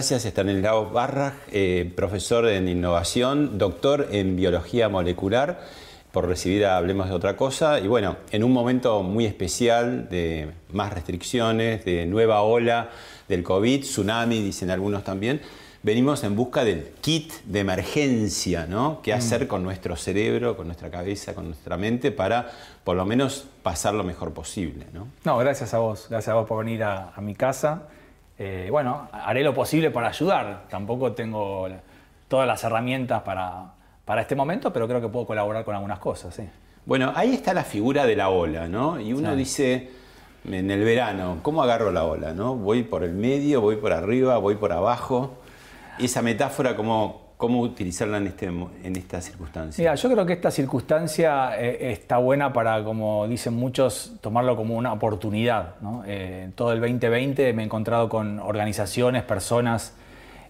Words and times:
Gracias, 0.00 0.24
Estanislao 0.24 0.88
Barraj, 0.88 1.34
eh, 1.52 1.92
profesor 1.94 2.48
en 2.48 2.68
innovación, 2.68 3.58
doctor 3.58 4.08
en 4.10 4.34
biología 4.34 4.88
molecular, 4.88 5.60
por 6.10 6.26
recibir 6.26 6.64
a 6.64 6.78
Hablemos 6.78 7.10
de 7.10 7.14
otra 7.14 7.36
cosa. 7.36 7.78
Y 7.80 7.86
bueno, 7.86 8.16
en 8.30 8.42
un 8.42 8.50
momento 8.50 9.02
muy 9.02 9.26
especial 9.26 10.08
de 10.08 10.52
más 10.72 10.94
restricciones, 10.94 11.84
de 11.84 12.06
nueva 12.06 12.40
ola 12.40 12.88
del 13.28 13.42
COVID, 13.42 13.82
tsunami, 13.82 14.40
dicen 14.40 14.70
algunos 14.70 15.04
también, 15.04 15.42
venimos 15.82 16.24
en 16.24 16.34
busca 16.34 16.64
del 16.64 16.92
kit 17.02 17.34
de 17.44 17.60
emergencia, 17.60 18.64
¿no? 18.66 19.02
¿Qué 19.02 19.12
hacer 19.12 19.46
con 19.48 19.62
nuestro 19.62 19.96
cerebro, 19.96 20.56
con 20.56 20.66
nuestra 20.66 20.90
cabeza, 20.90 21.34
con 21.34 21.44
nuestra 21.44 21.76
mente 21.76 22.10
para 22.10 22.50
por 22.84 22.96
lo 22.96 23.04
menos 23.04 23.44
pasar 23.62 23.92
lo 23.92 24.02
mejor 24.02 24.32
posible, 24.32 24.86
¿no? 24.94 25.08
No, 25.24 25.36
gracias 25.36 25.74
a 25.74 25.78
vos, 25.78 26.06
gracias 26.08 26.32
a 26.32 26.38
vos 26.38 26.48
por 26.48 26.64
venir 26.64 26.84
a, 26.84 27.10
a 27.14 27.20
mi 27.20 27.34
casa. 27.34 27.82
Eh, 28.42 28.68
bueno, 28.70 29.06
haré 29.12 29.42
lo 29.44 29.52
posible 29.52 29.90
para 29.90 30.08
ayudar. 30.08 30.62
Tampoco 30.70 31.12
tengo 31.12 31.68
todas 32.26 32.46
las 32.46 32.64
herramientas 32.64 33.20
para, 33.22 33.66
para 34.06 34.22
este 34.22 34.34
momento, 34.34 34.72
pero 34.72 34.88
creo 34.88 34.98
que 34.98 35.08
puedo 35.08 35.26
colaborar 35.26 35.62
con 35.62 35.74
algunas 35.74 35.98
cosas. 35.98 36.34
Sí. 36.34 36.48
Bueno, 36.86 37.12
ahí 37.14 37.34
está 37.34 37.52
la 37.52 37.64
figura 37.64 38.06
de 38.06 38.16
la 38.16 38.30
ola, 38.30 38.66
¿no? 38.66 38.98
Y 38.98 39.12
uno 39.12 39.32
Sí. 39.32 39.36
dice, 39.36 39.90
en 40.50 40.70
el 40.70 40.82
verano, 40.82 41.40
¿cómo 41.42 41.62
agarro 41.62 41.92
la 41.92 42.04
ola, 42.04 42.32
no? 42.32 42.54
Voy 42.54 42.82
por 42.82 43.04
el 43.04 43.12
medio, 43.12 43.60
voy 43.60 43.76
por 43.76 43.92
arriba, 43.92 44.38
voy 44.38 44.54
por 44.54 44.72
abajo. 44.72 45.34
Esa 45.98 46.22
metáfora, 46.22 46.76
¿cómo, 46.76 47.29
cómo 47.40 47.60
utilizarla 47.60 48.18
en, 48.18 48.26
este, 48.26 48.46
en 48.46 48.96
esta 48.96 49.18
circunstancia? 49.22 49.80
Mira, 49.82 49.94
yo 49.94 50.10
creo 50.10 50.26
que 50.26 50.34
esta 50.34 50.50
circunstancia 50.50 51.58
eh, 51.58 51.90
está 51.90 52.18
buena 52.18 52.52
para, 52.52 52.84
como 52.84 53.26
dicen 53.26 53.54
muchos, 53.54 54.12
tomarlo 54.20 54.56
como 54.56 54.76
una 54.76 54.92
oportunidad. 54.92 55.76
¿no? 55.80 56.02
Eh, 56.06 56.50
todo 56.54 56.72
el 56.72 56.80
2020 56.80 57.54
me 57.54 57.62
he 57.62 57.64
encontrado 57.64 58.10
con 58.10 58.40
organizaciones, 58.40 59.22
personas 59.22 59.94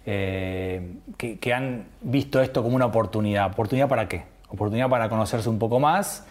eh, 0.05 0.95
que, 1.17 1.55
han 1.55 1.85
visto 2.01 2.43
esto 2.43 2.65
como 2.65 2.75
una 2.75 2.87
oportunidad. 2.87 3.53
¿Oportunidad 3.53 3.89
para 3.89 4.09
qué? 4.09 4.25
Oportunidad 4.49 4.89
para 4.89 5.09
conocerse 5.09 5.49
un 5.49 5.61
poco 5.61 5.79
más 5.79 6.27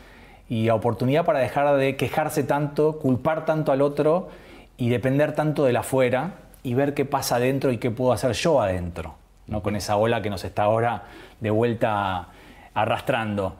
y 0.49 0.69
oportunidad 0.69 1.23
para 1.23 1.39
dejar 1.39 1.77
de 1.77 1.95
quejarse 1.95 2.43
tanto, 2.43 2.99
culpar 2.99 3.45
tanto 3.45 3.71
al 3.71 3.81
otro 3.81 4.27
y 4.75 4.89
depender 4.89 5.35
tanto 5.35 5.63
del 5.63 5.77
afuera 5.77 6.33
y 6.63 6.73
ver 6.73 6.93
qué 6.93 7.05
pasa 7.05 7.37
adentro 7.37 7.71
y 7.71 7.77
qué 7.77 7.91
puedo 7.91 8.11
hacer 8.11 8.33
yo 8.33 8.61
adentro, 8.61 9.15
¿no? 9.49 9.61
con 9.61 9.75
esa 9.75 9.97
ola 9.97 10.21
que 10.21 10.29
nos 10.29 10.43
está 10.43 10.63
ahora 10.63 11.03
de 11.39 11.49
vuelta 11.49 12.27
arrastrando. 12.73 13.55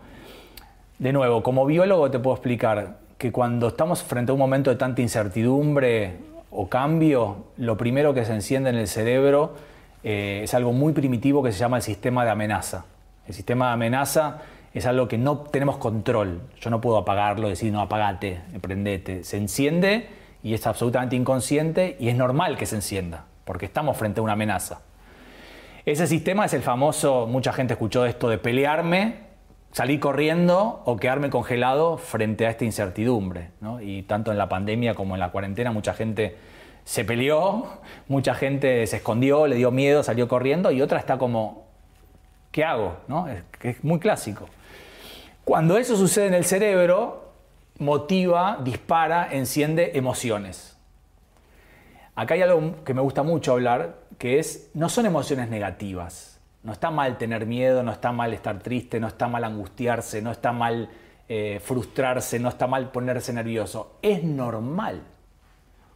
De 0.97 1.13
nuevo, 1.13 1.43
como 1.43 1.65
biólogo 1.65 2.11
te 2.11 2.19
puedo 2.19 2.35
explicar 2.35 2.97
que 3.17 3.31
cuando 3.31 3.69
estamos 3.69 4.03
frente 4.03 4.31
a 4.31 4.33
un 4.33 4.39
momento 4.39 4.69
de 4.69 4.75
tanta 4.75 5.01
incertidumbre 5.01 6.17
o 6.51 6.67
cambio, 6.67 7.47
lo 7.57 7.77
primero 7.77 8.13
que 8.13 8.25
se 8.25 8.33
enciende 8.33 8.69
en 8.69 8.77
el 8.77 8.87
cerebro 8.87 9.53
eh, 10.03 10.41
es 10.43 10.53
algo 10.53 10.71
muy 10.71 10.93
primitivo 10.93 11.43
que 11.43 11.51
se 11.51 11.59
llama 11.59 11.77
el 11.77 11.83
sistema 11.83 12.23
de 12.23 12.31
amenaza. 12.31 12.85
El 13.27 13.33
sistema 13.33 13.67
de 13.67 13.73
amenaza 13.73 14.39
es 14.73 14.85
algo 14.85 15.07
que 15.07 15.17
no 15.17 15.39
tenemos 15.39 15.77
control. 15.77 16.41
Yo 16.59 16.69
no 16.69 16.81
puedo 16.81 16.97
apagarlo, 16.97 17.49
decir, 17.49 17.71
no, 17.71 17.81
apagate, 17.81 18.41
prendete. 18.61 19.23
Se 19.23 19.37
enciende 19.37 20.07
y 20.43 20.53
es 20.53 20.65
absolutamente 20.65 21.15
inconsciente 21.15 21.97
y 21.99 22.09
es 22.09 22.15
normal 22.15 22.57
que 22.57 22.65
se 22.65 22.75
encienda, 22.75 23.25
porque 23.45 23.65
estamos 23.65 23.97
frente 23.97 24.19
a 24.19 24.23
una 24.23 24.33
amenaza. 24.33 24.81
Ese 25.85 26.07
sistema 26.07 26.45
es 26.45 26.53
el 26.53 26.61
famoso, 26.61 27.25
mucha 27.27 27.53
gente 27.53 27.73
escuchó 27.73 28.05
esto 28.05 28.29
de 28.29 28.37
pelearme, 28.37 29.29
salir 29.71 29.99
corriendo 29.99 30.81
o 30.85 30.97
quedarme 30.97 31.29
congelado 31.29 31.97
frente 31.97 32.45
a 32.45 32.49
esta 32.49 32.65
incertidumbre. 32.65 33.51
¿no? 33.61 33.81
Y 33.81 34.03
tanto 34.03 34.31
en 34.31 34.37
la 34.37 34.49
pandemia 34.49 34.93
como 34.93 35.15
en 35.15 35.19
la 35.19 35.31
cuarentena 35.31 35.71
mucha 35.71 35.93
gente 35.93 36.37
se 36.83 37.05
peleó, 37.05 37.67
mucha 38.07 38.33
gente 38.33 38.85
se 38.87 38.97
escondió, 38.97 39.47
le 39.47 39.55
dio 39.55 39.71
miedo, 39.71 40.03
salió 40.03 40.27
corriendo 40.27 40.71
y 40.71 40.81
otra 40.81 40.99
está 40.99 41.17
como, 41.17 41.65
¿qué 42.51 42.63
hago? 42.65 42.97
¿no? 43.07 43.27
Es, 43.27 43.43
es 43.61 43.83
muy 43.83 43.99
clásico. 43.99 44.47
Cuando 45.45 45.77
eso 45.77 45.95
sucede 45.95 46.27
en 46.27 46.33
el 46.33 46.45
cerebro, 46.45 47.31
motiva, 47.79 48.59
dispara, 48.61 49.29
enciende 49.31 49.91
emociones. 49.95 50.77
Acá 52.15 52.33
hay 52.33 52.41
algo 52.41 52.83
que 52.83 52.93
me 52.93 53.01
gusta 53.01 53.23
mucho 53.23 53.53
hablar, 53.53 53.95
que 54.19 54.37
es, 54.37 54.69
no 54.75 54.87
son 54.89 55.07
emociones 55.07 55.49
negativas. 55.49 56.39
No 56.61 56.73
está 56.73 56.91
mal 56.91 57.17
tener 57.17 57.45
miedo, 57.47 57.81
no 57.83 57.91
está 57.91 58.11
mal 58.11 58.33
estar 58.33 58.59
triste, 58.59 58.99
no 58.99 59.07
está 59.07 59.27
mal 59.27 59.43
angustiarse, 59.45 60.21
no 60.21 60.29
está 60.31 60.51
mal 60.51 60.89
eh, 61.29 61.59
frustrarse, 61.63 62.37
no 62.37 62.49
está 62.49 62.67
mal 62.67 62.91
ponerse 62.91 63.31
nervioso. 63.33 63.97
Es 64.01 64.23
normal. 64.23 65.01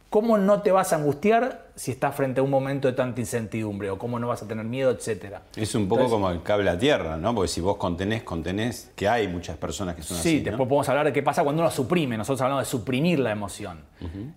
¿Cómo 0.08 0.38
no 0.38 0.62
te 0.62 0.70
vas 0.70 0.92
a 0.92 0.96
angustiar 0.96 1.66
si 1.74 1.90
estás 1.90 2.14
frente 2.14 2.38
a 2.38 2.44
un 2.44 2.50
momento 2.50 2.86
de 2.86 2.94
tanta 2.94 3.20
incertidumbre? 3.20 3.90
¿O 3.90 3.98
cómo 3.98 4.18
no 4.20 4.28
vas 4.28 4.42
a 4.42 4.46
tener 4.48 4.64
miedo, 4.64 4.92
etcétera? 4.92 5.42
Es 5.56 5.74
un 5.74 5.88
poco 5.88 6.02
Entonces- 6.02 6.14
como 6.14 6.30
el 6.30 6.42
cable 6.42 6.70
a 6.70 6.78
tierra, 6.78 7.16
¿no? 7.16 7.34
Porque 7.34 7.48
si 7.48 7.60
vos 7.60 7.76
contenés, 7.76 8.22
contenés, 8.22 8.92
que 8.94 9.08
hay 9.08 9.26
muchas 9.26 9.56
personas 9.56 9.96
que 9.96 10.02
son 10.02 10.16
Sí, 10.18 10.36
así, 10.36 10.38
¿no? 10.38 10.44
después 10.52 10.68
podemos 10.68 10.88
hablar 10.88 11.06
de 11.06 11.12
qué 11.12 11.22
pasa 11.24 11.42
cuando 11.42 11.62
uno 11.62 11.70
suprime. 11.70 12.16
Nosotros 12.16 12.40
hablamos 12.42 12.64
de 12.64 12.70
suprimir 12.70 13.18
la 13.18 13.32
emoción. 13.32 13.80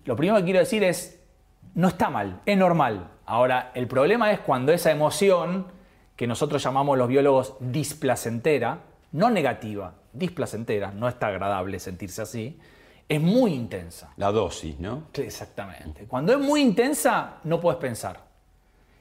Lo 0.03 0.15
primero 0.15 0.39
que 0.39 0.45
quiero 0.45 0.59
decir 0.59 0.83
es, 0.83 1.19
no 1.75 1.89
está 1.89 2.09
mal, 2.09 2.41
es 2.45 2.57
normal. 2.57 3.11
Ahora, 3.27 3.71
el 3.75 3.87
problema 3.87 4.31
es 4.31 4.39
cuando 4.39 4.71
esa 4.71 4.89
emoción, 4.89 5.67
que 6.15 6.25
nosotros 6.27 6.63
llamamos 6.63 6.97
los 6.97 7.09
biólogos 7.09 7.55
displacentera, 7.59 8.79
no 9.11 9.29
negativa, 9.29 9.93
displacentera, 10.13 10.91
no 10.91 11.09
está 11.09 11.27
agradable 11.27 11.79
sentirse 11.79 12.21
así, 12.21 12.57
es 13.09 13.21
muy 13.21 13.53
intensa. 13.53 14.13
La 14.15 14.31
dosis, 14.31 14.79
¿no? 14.79 15.03
Exactamente. 15.13 16.05
Cuando 16.05 16.31
es 16.33 16.39
muy 16.39 16.61
intensa, 16.61 17.35
no 17.43 17.59
puedes 17.59 17.79
pensar. 17.79 18.21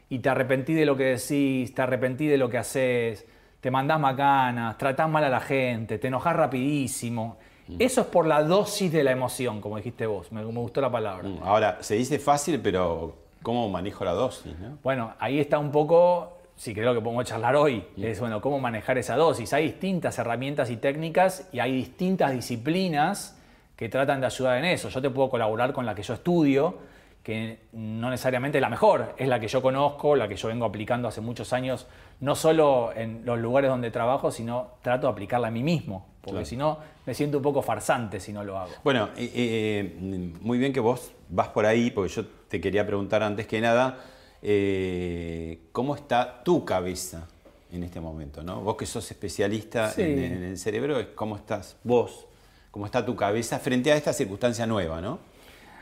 Y 0.08 0.18
te 0.18 0.28
arrepentís 0.28 0.76
de 0.76 0.86
lo 0.86 0.96
que 0.96 1.04
decís, 1.16 1.72
te 1.72 1.82
arrepentís 1.82 2.28
de 2.28 2.38
lo 2.38 2.50
que 2.50 2.58
haces, 2.58 3.24
te 3.60 3.70
mandás 3.70 4.00
macanas, 4.00 4.76
tratás 4.76 5.08
mal 5.08 5.22
a 5.22 5.28
la 5.28 5.40
gente, 5.40 5.98
te 5.98 6.08
enojás 6.08 6.34
rapidísimo. 6.34 7.38
Eso 7.78 8.00
es 8.00 8.06
por 8.08 8.26
la 8.26 8.42
dosis 8.42 8.92
de 8.92 9.04
la 9.04 9.12
emoción, 9.12 9.60
como 9.60 9.76
dijiste 9.76 10.06
vos. 10.06 10.30
Me, 10.32 10.44
me 10.44 10.60
gustó 10.60 10.80
la 10.80 10.90
palabra. 10.90 11.28
Mm, 11.28 11.42
Ahora, 11.42 11.78
se 11.80 11.94
dice 11.94 12.18
fácil, 12.18 12.60
pero 12.60 13.25
¿cómo 13.42 13.68
manejo 13.68 14.04
la 14.04 14.12
dosis, 14.12 14.58
no? 14.58 14.78
Bueno, 14.82 15.14
ahí 15.18 15.38
está 15.40 15.58
un 15.58 15.70
poco, 15.70 16.38
si 16.56 16.74
creo 16.74 16.94
que 16.94 17.00
podemos 17.00 17.24
charlar 17.24 17.56
hoy, 17.56 17.84
es 17.96 18.18
bueno, 18.20 18.40
cómo 18.40 18.58
manejar 18.58 18.98
esa 18.98 19.16
dosis. 19.16 19.52
Hay 19.52 19.64
distintas 19.64 20.18
herramientas 20.18 20.70
y 20.70 20.76
técnicas 20.76 21.48
y 21.52 21.60
hay 21.60 21.72
distintas 21.72 22.32
disciplinas 22.32 23.40
que 23.76 23.88
tratan 23.88 24.20
de 24.20 24.26
ayudar 24.26 24.58
en 24.58 24.64
eso. 24.64 24.88
Yo 24.88 25.02
te 25.02 25.10
puedo 25.10 25.28
colaborar 25.28 25.72
con 25.72 25.84
la 25.84 25.94
que 25.94 26.02
yo 26.02 26.14
estudio, 26.14 26.78
que 27.26 27.58
no 27.72 28.08
necesariamente 28.08 28.58
es 28.58 28.62
la 28.62 28.70
mejor, 28.70 29.14
es 29.18 29.26
la 29.26 29.40
que 29.40 29.48
yo 29.48 29.60
conozco, 29.60 30.14
la 30.14 30.28
que 30.28 30.36
yo 30.36 30.46
vengo 30.46 30.64
aplicando 30.64 31.08
hace 31.08 31.20
muchos 31.20 31.52
años, 31.52 31.88
no 32.20 32.36
solo 32.36 32.92
en 32.94 33.22
los 33.24 33.38
lugares 33.38 33.68
donde 33.68 33.90
trabajo, 33.90 34.30
sino 34.30 34.74
trato 34.80 35.08
de 35.08 35.12
aplicarla 35.12 35.48
a 35.48 35.50
mí 35.50 35.62
mismo, 35.64 36.06
porque 36.20 36.44
si 36.44 36.56
no 36.56 36.78
me 37.04 37.14
siento 37.14 37.38
un 37.38 37.42
poco 37.42 37.62
farsante 37.62 38.20
si 38.20 38.32
no 38.32 38.44
lo 38.44 38.56
hago. 38.56 38.70
Bueno, 38.84 39.08
eh, 39.16 39.30
eh, 39.34 40.32
muy 40.40 40.56
bien 40.56 40.72
que 40.72 40.78
vos 40.78 41.12
vas 41.28 41.48
por 41.48 41.66
ahí, 41.66 41.90
porque 41.90 42.12
yo 42.14 42.22
te 42.48 42.60
quería 42.60 42.86
preguntar 42.86 43.22
antes 43.22 43.46
que 43.46 43.60
nada, 43.60 43.98
eh, 44.42 45.60
¿cómo 45.72 45.94
está 45.94 46.42
tu 46.44 46.64
cabeza 46.64 47.26
en 47.72 47.82
este 47.82 48.00
momento? 48.00 48.42
¿no? 48.42 48.60
Vos 48.60 48.76
que 48.76 48.86
sos 48.86 49.10
especialista 49.10 49.92
en, 49.96 50.18
en, 50.18 50.42
el 50.44 50.58
cerebro, 50.58 51.14
¿cómo 51.14 51.36
estás 51.36 51.76
vos? 51.84 52.26
¿Cómo 52.70 52.86
está 52.86 53.04
tu 53.04 53.16
cabeza 53.16 53.58
frente 53.58 53.90
a 53.92 53.96
esta 53.96 54.12
circunstancia 54.12 54.66
nueva? 54.66 55.00
¿no? 55.00 55.18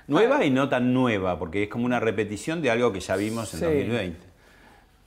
Nueva 0.06 0.44
y 0.44 0.50
no 0.50 0.68
tan 0.68 0.92
nueva, 0.92 1.38
porque 1.38 1.64
es 1.64 1.68
como 1.68 1.86
una 1.86 1.98
repetición 1.98 2.60
de 2.60 2.70
algo 2.70 2.92
que 2.92 3.00
ya 3.00 3.16
vimos 3.16 3.54
en 3.54 3.60
2020. 3.60 4.18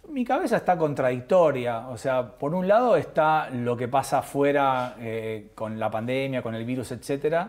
Mi 0.09 0.23
cabeza 0.23 0.57
está 0.57 0.77
contradictoria, 0.77 1.89
o 1.89 1.97
sea, 1.97 2.25
por 2.25 2.55
un 2.55 2.67
lado 2.67 2.95
está 2.95 3.49
lo 3.49 3.77
que 3.77 3.87
pasa 3.87 4.19
afuera 4.19 4.95
eh, 4.99 5.51
con 5.53 5.77
la 5.77 5.91
pandemia, 5.91 6.41
con 6.41 6.55
el 6.55 6.65
virus, 6.65 6.91
etc. 6.93 7.47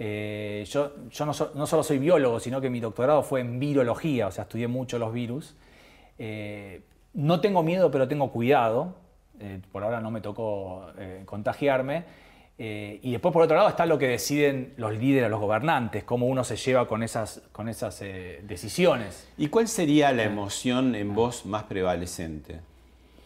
Eh, 0.00 0.64
yo, 0.68 1.08
yo 1.10 1.26
no, 1.26 1.32
solo 1.34 1.82
soy 1.84 1.98
biólogo, 1.98 2.40
sino 2.40 2.60
que 2.60 2.70
mi 2.70 2.80
doctorado 2.80 3.22
fue 3.22 3.40
en 3.40 3.60
virología, 3.60 4.26
o 4.26 4.32
sea, 4.32 4.42
estudié 4.42 4.66
mucho 4.66 4.98
los 4.98 5.12
virus. 5.12 5.54
Eh, 6.18 6.80
no 7.14 7.40
tengo 7.40 7.62
miedo, 7.62 7.90
pero 7.92 8.08
tengo 8.08 8.32
cuidado. 8.32 8.96
por 9.70 9.84
ahora 9.84 10.00
no 10.00 10.10
me 10.10 10.20
tocó 10.20 10.86
contagiarme. 11.26 12.04
Eh, 12.62 13.00
y 13.02 13.12
después, 13.12 13.32
por 13.32 13.40
otro 13.40 13.56
lado, 13.56 13.70
está 13.70 13.86
lo 13.86 13.96
que 13.96 14.06
deciden 14.06 14.74
los 14.76 14.92
líderes, 14.92 15.30
los 15.30 15.40
gobernantes, 15.40 16.04
cómo 16.04 16.26
uno 16.26 16.44
se 16.44 16.56
lleva 16.56 16.86
con 16.86 17.02
esas, 17.02 17.40
con 17.52 17.70
esas 17.70 18.02
eh, 18.02 18.42
decisiones. 18.42 19.26
¿Y 19.38 19.48
cuál 19.48 19.66
sería 19.66 20.12
la 20.12 20.24
emoción 20.24 20.94
en 20.94 21.14
vos 21.14 21.46
más 21.46 21.62
prevalecente? 21.62 22.60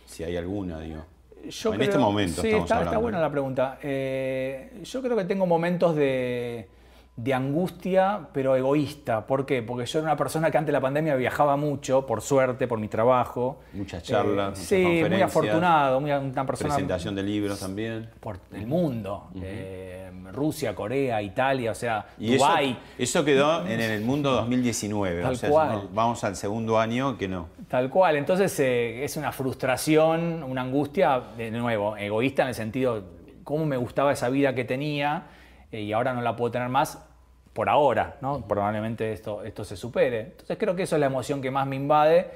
Si 0.07 0.23
hay 0.23 0.37
alguna, 0.37 0.79
digo. 0.79 1.05
En 1.45 1.83
este 1.83 1.99
momento 1.99 2.43
sí, 2.43 2.51
está, 2.51 2.83
está 2.83 2.99
buena 2.99 3.21
la 3.21 3.31
pregunta. 3.31 3.79
Eh, 3.83 4.81
yo 4.83 5.03
creo 5.03 5.17
que 5.17 5.25
tengo 5.25 5.47
momentos 5.47 5.95
de, 5.97 6.69
de 7.17 7.35
angustia, 7.35 8.29
pero 8.33 8.57
egoísta. 8.57 9.27
¿Por 9.27 9.47
qué? 9.47 9.63
Porque 9.63 9.87
yo 9.87 10.01
era 10.01 10.09
una 10.09 10.17
persona 10.17 10.51
que 10.51 10.59
antes 10.59 10.69
de 10.69 10.73
la 10.73 10.81
pandemia 10.81 11.15
viajaba 11.15 11.57
mucho, 11.57 12.05
por 12.07 12.23
suerte, 12.23 12.67
por 12.67 12.81
mi 12.81 12.89
trabajo. 12.89 13.61
Muchas 13.73 14.03
charlas, 14.03 14.59
eh, 14.73 15.03
Sí, 15.03 15.09
muy 15.09 15.23
afortunado, 15.23 16.01
muy, 16.01 16.11
una 16.11 16.47
persona... 16.47 16.75
Presentación 16.75 17.15
de 17.15 17.23
libros 17.23 17.61
también. 17.61 18.11
Por 18.19 18.41
el 18.53 18.67
mundo. 18.67 19.29
Eh, 19.41 20.11
Rusia, 20.33 20.75
Corea, 20.75 21.23
Italia, 21.23 21.71
o 21.71 21.75
sea, 21.75 22.07
y 22.19 22.35
Dubái. 22.35 22.77
Eso, 22.99 23.25
quedó 23.25 23.65
en 23.67 23.81
el 23.81 24.03
mundo 24.03 24.33
2019. 24.33 25.23
Tal 25.23 25.51
cual. 25.51 25.89
vamos 25.93 26.25
al 26.25 26.35
segundo 26.35 26.79
año 26.79 27.17
que 27.17 27.29
no. 27.29 27.49
Tal 27.69 27.91
cual. 27.91 28.17
Entonces 28.17 28.59
eh, 28.61 29.05
es 29.05 29.17
una 29.17 29.33
frustración, 29.33 30.43
una 30.43 30.63
angustia, 30.63 31.21
de 31.37 31.51
nuevo, 31.51 31.97
egoísta 31.97 32.43
en 32.43 32.49
el 32.49 32.55
sentido, 32.55 33.05
cómo 33.43 33.65
me 33.67 33.77
gustaba 33.77 34.13
esa 34.13 34.29
vida 34.29 34.55
que 34.55 34.65
tenía 34.65 35.25
eh, 35.71 35.83
y 35.83 35.93
ahora 35.93 36.13
no 36.13 36.23
la 36.23 36.37
puedo 36.37 36.51
tener 36.51 36.69
más 36.69 37.07
por 37.53 37.69
ahora, 37.69 38.17
¿no? 38.21 38.47
Probablemente 38.47 39.13
esto, 39.13 39.45
esto 39.45 39.65
se 39.65 39.77
supere. 39.77 40.21
Entonces 40.21 40.57
creo 40.59 40.75
que 40.75 40.83
eso 40.83 40.97
es 40.97 41.01
la 41.01 41.07
emoción 41.07 41.41
que 41.41 41.51
más 41.51 41.67
me 41.67 41.77
invade 41.77 42.31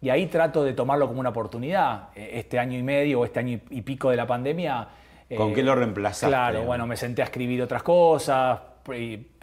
y 0.00 0.10
ahí 0.10 0.26
trato 0.26 0.62
de 0.62 0.74
tomarlo 0.74 1.08
como 1.08 1.20
una 1.20 1.30
oportunidad. 1.30 2.10
Eh, 2.14 2.32
este 2.34 2.58
año 2.58 2.78
y 2.78 2.82
medio 2.82 3.20
o 3.20 3.24
este 3.24 3.40
año 3.40 3.60
y 3.70 3.82
pico 3.82 4.10
de 4.10 4.16
la 4.16 4.26
pandemia... 4.26 4.88
¿Con 5.36 5.52
qué 5.52 5.62
lo 5.62 5.74
reemplazaste? 5.74 6.28
Claro, 6.28 6.62
bueno, 6.62 6.86
me 6.86 6.96
senté 6.96 7.20
a 7.20 7.26
escribir 7.26 7.60
otras 7.60 7.82
cosas, 7.82 8.58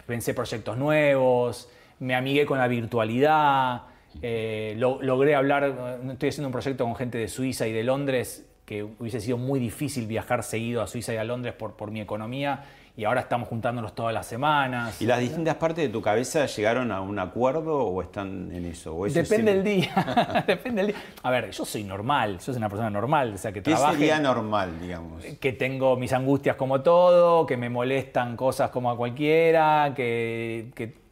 pensé 0.04 0.34
proyectos 0.34 0.76
nuevos, 0.76 1.68
me 2.00 2.16
amigué 2.16 2.44
con 2.44 2.58
la 2.58 2.66
virtualidad, 2.66 3.82
eh, 4.22 4.74
logré 4.76 5.34
hablar, 5.34 6.00
estoy 6.10 6.28
haciendo 6.28 6.48
un 6.48 6.52
proyecto 6.52 6.84
con 6.84 6.96
gente 6.96 7.18
de 7.18 7.28
Suiza 7.28 7.66
y 7.66 7.72
de 7.72 7.84
Londres, 7.84 8.46
que 8.64 8.82
hubiese 8.82 9.20
sido 9.20 9.38
muy 9.38 9.60
difícil 9.60 10.06
viajar 10.06 10.42
seguido 10.42 10.82
a 10.82 10.86
Suiza 10.86 11.14
y 11.14 11.16
a 11.16 11.24
Londres 11.24 11.54
por, 11.54 11.74
por 11.74 11.90
mi 11.90 12.00
economía 12.00 12.64
y 12.96 13.04
ahora 13.04 13.20
estamos 13.20 13.48
juntándonos 13.48 13.94
todas 13.94 14.14
las 14.14 14.26
semanas. 14.26 15.00
¿Y 15.02 15.06
las 15.06 15.20
distintas 15.20 15.56
partes 15.56 15.84
de 15.84 15.90
tu 15.90 16.00
cabeza 16.00 16.46
llegaron 16.46 16.90
a 16.90 17.02
un 17.02 17.18
acuerdo 17.18 17.78
o 17.78 18.00
están 18.00 18.50
en 18.52 18.64
eso? 18.64 19.04
Depende 19.04 19.54
del 19.54 19.62
día. 19.62 20.44
Depende 20.46 20.82
del 20.82 20.92
día. 20.92 21.02
A 21.22 21.30
ver, 21.30 21.50
yo 21.50 21.66
soy 21.66 21.84
normal, 21.84 22.38
yo 22.38 22.44
soy 22.44 22.56
una 22.56 22.70
persona 22.70 22.88
normal, 22.88 23.34
o 23.34 23.38
sea 23.38 23.52
que 23.52 23.62
¿Qué 23.62 23.76
sería 23.76 24.18
normal, 24.18 24.80
digamos? 24.80 25.22
Que 25.22 25.52
tengo 25.52 25.96
mis 25.96 26.12
angustias 26.14 26.56
como 26.56 26.80
todo, 26.80 27.44
que 27.44 27.58
me 27.58 27.68
molestan 27.68 28.34
cosas 28.34 28.70
como 28.70 28.90
a 28.90 28.96
cualquiera, 28.96 29.92
que, 29.94 30.70
que 30.74 31.05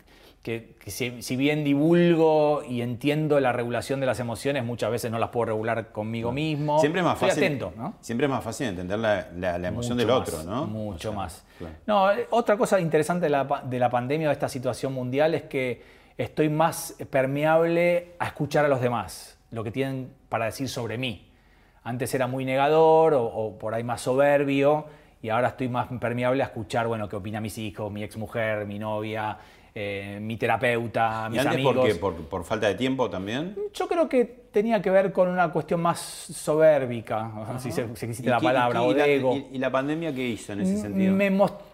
que, 0.44 0.76
si, 0.88 1.36
bien 1.36 1.64
divulgo 1.64 2.62
y 2.68 2.82
entiendo 2.82 3.40
la 3.40 3.50
regulación 3.50 3.98
de 4.00 4.04
las 4.04 4.20
emociones, 4.20 4.62
muchas 4.62 4.90
veces 4.90 5.10
no 5.10 5.18
las 5.18 5.30
puedo 5.30 5.46
regular 5.46 5.90
conmigo 5.90 6.32
mismo. 6.32 6.78
Siempre 6.80 7.00
es 7.00 7.06
más 7.06 7.18
fácil. 7.18 7.44
atento, 7.44 7.72
¿no? 7.74 7.94
Siempre 8.02 8.26
es 8.26 8.30
más 8.30 8.44
fácil 8.44 8.66
entender 8.66 8.98
la, 8.98 9.66
emoción 9.66 9.96
del 9.96 10.10
otro, 10.10 10.42
¿no? 10.42 10.66
Mucho 10.66 11.14
más. 11.14 11.46
No, 11.86 12.12
eh, 12.12 12.26
otra 12.28 12.58
cosa 12.58 12.78
interesante 12.78 13.24
de 13.24 13.30
la, 13.30 13.62
de 13.64 13.78
la 13.78 13.88
pandemia, 13.88 14.28
de 14.28 14.34
esta 14.34 14.50
situación 14.50 14.92
mundial, 14.92 15.34
es 15.34 15.44
que 15.44 15.82
estoy 16.18 16.50
más 16.50 16.94
permeable 17.08 18.12
a 18.18 18.26
escuchar 18.26 18.66
a 18.66 18.68
los 18.68 18.82
demás, 18.82 19.38
lo 19.50 19.64
que 19.64 19.70
tienen 19.70 20.12
para 20.28 20.44
decir 20.44 20.68
sobre 20.68 20.98
mí. 20.98 21.32
Antes 21.84 22.14
era 22.14 22.26
muy 22.26 22.44
negador 22.44 23.14
o, 23.14 23.24
o 23.24 23.58
por 23.58 23.72
ahí 23.72 23.82
más 23.82 24.02
soberbio 24.02 24.84
y 25.22 25.30
ahora 25.30 25.48
estoy 25.48 25.70
más 25.70 25.88
permeable 25.98 26.42
a 26.42 26.46
escuchar, 26.46 26.86
bueno, 26.86 27.08
qué 27.08 27.16
opina 27.16 27.40
mis 27.40 27.56
hijos, 27.56 27.90
mi 27.90 28.02
exmujer, 28.02 28.66
mi 28.66 28.78
novia, 28.78 29.38
eh, 29.76 30.18
mi 30.20 30.36
terapeuta, 30.36 31.28
mis 31.28 31.42
¿Y 31.42 31.46
antes 31.46 31.60
por 31.62 31.82
qué? 31.84 31.94
¿Por, 31.96 32.44
falta 32.44 32.68
de 32.68 32.76
tiempo 32.76 33.10
también? 33.10 33.56
Yo 33.74 33.88
creo 33.88 34.08
que 34.08 34.24
tenía 34.52 34.80
que 34.80 34.88
ver 34.88 35.10
con 35.10 35.26
una 35.26 35.50
cuestión 35.50 35.82
más 35.82 35.98
soberbica, 35.98 37.32
si 37.58 37.72
se, 37.72 37.82
existe 37.82 38.30
la 38.30 38.38
palabra, 38.38 38.82
o 38.82 38.94
de 38.94 39.16
ego. 39.16 39.36
Y, 39.50 39.58
la 39.58 39.72
pandemia 39.72 40.14
qué 40.14 40.28
hizo 40.28 40.52
en 40.52 40.60
ese 40.60 40.76
sentido? 40.78 41.12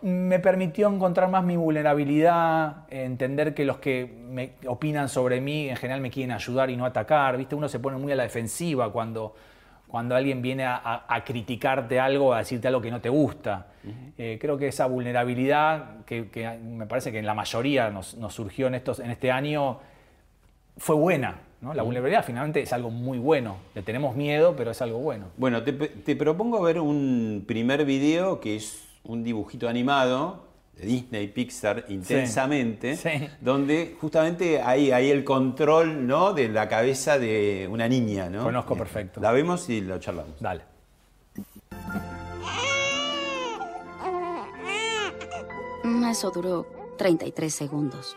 Me, 0.00 0.38
permitió 0.38 0.88
encontrar 0.88 1.28
más 1.28 1.44
mi 1.44 1.56
vulnerabilidad, 1.56 2.86
entender 2.88 3.52
que 3.52 3.66
los 3.66 3.76
que 3.76 4.10
me 4.30 4.52
opinan 4.66 5.10
sobre 5.10 5.42
mí 5.42 5.68
en 5.68 5.76
general 5.76 6.00
me 6.00 6.10
quieren 6.10 6.32
ayudar 6.32 6.70
y 6.70 6.78
no 6.78 6.86
atacar. 6.86 7.36
¿Viste? 7.36 7.54
Uno 7.54 7.68
se 7.68 7.80
pone 7.80 7.98
muy 7.98 8.12
a 8.12 8.16
la 8.16 8.22
defensiva 8.22 8.90
cuando 8.90 9.34
cuando 9.90 10.14
alguien 10.14 10.40
viene 10.40 10.64
a, 10.64 11.22
criticarte 11.26 11.98
algo, 11.98 12.32
a 12.32 12.38
decirte 12.38 12.68
algo 12.68 12.80
que 12.80 12.90
no 12.90 13.00
te 13.00 13.08
gusta. 13.08 13.66
Eh, 14.16 14.38
creo 14.40 14.56
que 14.56 14.68
esa 14.68 14.86
vulnerabilidad, 14.86 16.04
que, 16.04 16.58
me 16.62 16.86
parece 16.86 17.10
que 17.10 17.18
en 17.18 17.26
la 17.26 17.34
mayoría 17.34 17.90
nos, 17.90 18.16
surgió 18.28 18.68
en, 18.68 18.76
estos, 18.76 19.00
en 19.00 19.10
este 19.10 19.32
año, 19.32 19.80
fue 20.76 20.94
buena. 20.94 21.40
La 21.74 21.82
vulnerabilidad 21.82 22.24
finalmente 22.24 22.62
es 22.62 22.72
algo 22.72 22.90
muy 22.90 23.18
bueno. 23.18 23.56
Le 23.74 23.82
tenemos 23.82 24.14
miedo, 24.14 24.54
pero 24.56 24.70
es 24.70 24.80
algo 24.80 24.98
bueno. 24.98 25.26
Bueno, 25.36 25.62
te, 25.62 25.72
te 25.72 26.14
propongo 26.14 26.62
ver 26.62 26.78
un 26.78 27.44
primer 27.46 27.84
video 27.84 28.40
que 28.40 28.56
es 28.56 28.86
un 29.02 29.24
dibujito 29.24 29.68
animado 29.68 30.49
Disney, 30.86 31.28
Pixar, 31.28 31.84
intensamente, 31.88 32.98
donde 33.40 33.96
justamente 34.00 34.60
hay, 34.60 34.90
hay 34.90 35.10
el 35.10 35.24
control 35.24 36.06
¿no? 36.06 36.32
de 36.32 36.48
la 36.48 36.68
cabeza 36.68 37.18
de 37.18 37.68
una 37.70 37.88
niña. 37.88 38.28
¿no? 38.28 38.44
Conozco 38.44 38.76
perfecto. 38.76 39.20
La 39.20 39.32
vemos 39.32 39.68
y 39.68 39.80
la 39.80 39.98
charlamos. 39.98 40.40
Dale. 40.40 40.62
Eso 46.10 46.30
duró 46.30 46.66
33 46.98 47.54
segundos. 47.54 48.16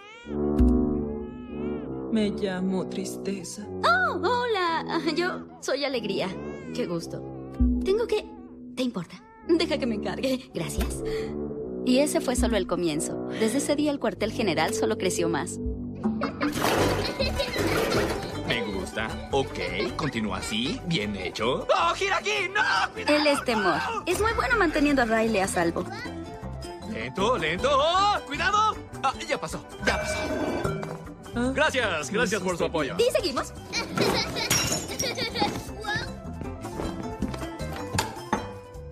Me 2.11 2.29
llamo 2.29 2.88
Tristeza. 2.89 3.67
Oh, 3.67 4.17
hola. 4.17 5.01
Yo 5.15 5.45
soy 5.59 5.85
Alegría. 5.85 6.27
Qué 6.73 6.85
gusto. 6.88 7.21
Tengo 7.83 8.07
que... 8.07 8.25
¿Te 8.75 8.83
importa? 8.83 9.15
Deja 9.47 9.77
que 9.77 9.85
me 9.85 9.95
encargue. 9.95 10.49
Gracias. 10.53 11.03
Y 11.85 11.99
ese 11.99 12.21
fue 12.21 12.35
solo 12.35 12.57
el 12.57 12.65
comienzo. 12.65 13.27
Desde 13.39 13.57
ese 13.57 13.75
día 13.75 13.91
el 13.91 13.99
cuartel 13.99 14.31
general 14.31 14.73
solo 14.73 14.97
creció 14.97 15.27
más. 15.27 15.59
Me 18.47 18.63
gusta. 18.73 19.29
Ok, 19.31 19.59
continúa 19.97 20.37
así. 20.37 20.79
Bien 20.87 21.15
hecho. 21.15 21.67
¡Oh, 21.75 21.93
gira 21.95 22.17
aquí! 22.17 22.49
¡No! 22.53 22.93
¡Cuidado! 22.93 23.15
Él 23.17 23.27
es 23.27 23.43
temor. 23.43 23.79
Es 24.05 24.21
muy 24.21 24.31
bueno 24.33 24.55
manteniendo 24.57 25.01
a 25.01 25.05
Riley 25.05 25.39
a 25.39 25.47
salvo. 25.47 25.85
Lento, 26.91 27.37
lento. 27.37 27.69
¡Oh! 27.71 28.19
¡Cuidado! 28.27 28.75
Ah, 29.03 29.13
ya 29.27 29.39
pasó, 29.39 29.65
ya 29.85 29.99
pasó. 29.99 30.17
¿Ah? 31.35 31.51
Gracias, 31.53 32.09
gracias 32.11 32.41
por 32.41 32.57
su 32.57 32.65
apoyo. 32.65 32.95
¿Y 32.97 33.11
seguimos? 33.11 33.51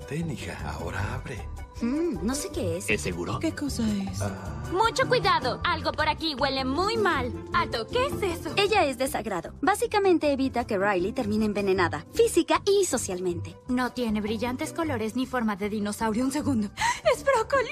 Ten, 0.09 0.29
hija, 0.29 0.57
ahora 0.73 1.13
abre. 1.13 1.39
Mm, 1.81 2.25
no 2.25 2.35
sé 2.35 2.49
qué 2.49 2.77
es. 2.77 2.89
¿Es 2.89 3.01
seguro? 3.01 3.39
¿Qué 3.39 3.53
cosa 3.53 3.83
es? 3.87 4.21
Ah. 4.21 4.63
Mucho 4.71 5.07
cuidado. 5.07 5.59
Algo 5.63 5.91
por 5.91 6.07
aquí 6.07 6.35
huele 6.35 6.63
muy 6.63 6.97
mal. 6.97 7.33
Alto, 7.53 7.87
¿qué 7.87 8.05
es 8.05 8.13
eso? 8.21 8.51
Ella 8.55 8.85
es 8.85 8.97
desagrado. 8.97 9.53
Básicamente 9.61 10.31
evita 10.31 10.65
que 10.65 10.77
Riley 10.77 11.11
termine 11.11 11.45
envenenada, 11.45 12.05
física 12.13 12.61
y 12.65 12.85
socialmente. 12.85 13.57
No 13.67 13.91
tiene 13.91 14.21
brillantes 14.21 14.73
colores 14.73 15.15
ni 15.15 15.25
forma 15.25 15.55
de 15.55 15.69
dinosaurio. 15.69 16.23
Un 16.23 16.31
segundo. 16.31 16.69
¡Es 17.13 17.23
brócoli! 17.23 17.71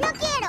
¡No 0.00 0.08
quiero! 0.12 0.48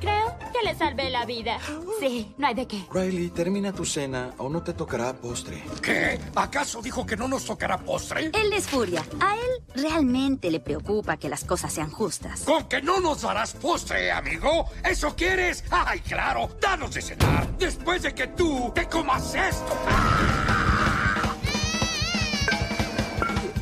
Creo 0.00 0.38
que 0.60 0.66
le 0.66 0.74
salvé 0.74 1.10
la 1.10 1.24
vida. 1.24 1.58
Sí, 1.98 2.32
no 2.38 2.46
hay 2.46 2.54
de 2.54 2.66
qué. 2.66 2.84
Riley, 2.92 3.30
termina 3.30 3.72
tu 3.72 3.84
cena 3.84 4.32
o 4.38 4.48
no 4.48 4.62
te 4.62 4.72
tocará 4.72 5.12
postre. 5.12 5.62
¿Qué? 5.82 6.20
¿Acaso 6.34 6.82
dijo 6.82 7.06
que 7.06 7.16
no 7.16 7.28
nos 7.28 7.44
tocará 7.44 7.78
postre? 7.78 8.30
Él 8.32 8.52
es 8.52 8.66
furia. 8.66 9.04
A 9.20 9.34
él 9.34 9.82
realmente 9.82 10.50
le 10.50 10.60
preocupa 10.60 11.16
que 11.16 11.28
las 11.28 11.44
cosas 11.44 11.72
sean 11.72 11.90
justas. 11.90 12.42
¿Con 12.42 12.68
que 12.68 12.82
no 12.82 13.00
nos 13.00 13.22
darás 13.22 13.52
postre, 13.54 14.10
amigo? 14.12 14.66
¿Eso 14.84 15.14
quieres? 15.16 15.64
¡Ay, 15.70 16.00
claro! 16.00 16.48
¡Danos 16.60 16.94
de 16.94 17.02
cenar! 17.02 17.56
Después 17.58 18.02
de 18.02 18.14
que 18.14 18.28
tú 18.28 18.72
te 18.74 18.86
comas 18.86 19.34
esto. 19.34 19.76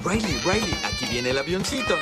Riley, 0.05 0.39
Riley, 0.39 0.75
aquí 0.85 1.07
viene 1.11 1.31
el 1.31 1.39
avioncito. 1.39 1.95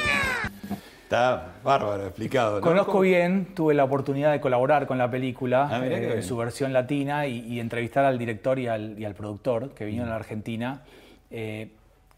Está 1.06 1.52
bárbaro 1.62 2.04
explicado. 2.04 2.56
¿no? 2.56 2.60
Conozco 2.62 2.98
bien, 2.98 3.54
tuve 3.54 3.74
la 3.74 3.84
oportunidad 3.84 4.32
de 4.32 4.40
colaborar 4.40 4.88
con 4.88 4.98
la 4.98 5.08
película, 5.08 5.68
Ah, 5.70 5.80
eh, 5.86 6.00
bien. 6.00 6.22
su 6.24 6.36
versión 6.36 6.72
latina, 6.72 7.28
y, 7.28 7.46
y 7.46 7.60
entrevistar 7.60 8.04
al 8.04 8.18
director 8.18 8.58
y 8.58 8.66
al, 8.66 8.98
y 8.98 9.04
al 9.04 9.14
productor 9.14 9.70
que 9.70 9.84
Mm. 9.84 9.86
vinieron 9.86 10.08
a 10.08 10.10
la 10.10 10.16
Argentina. 10.16 10.82
Eh, 11.30 11.68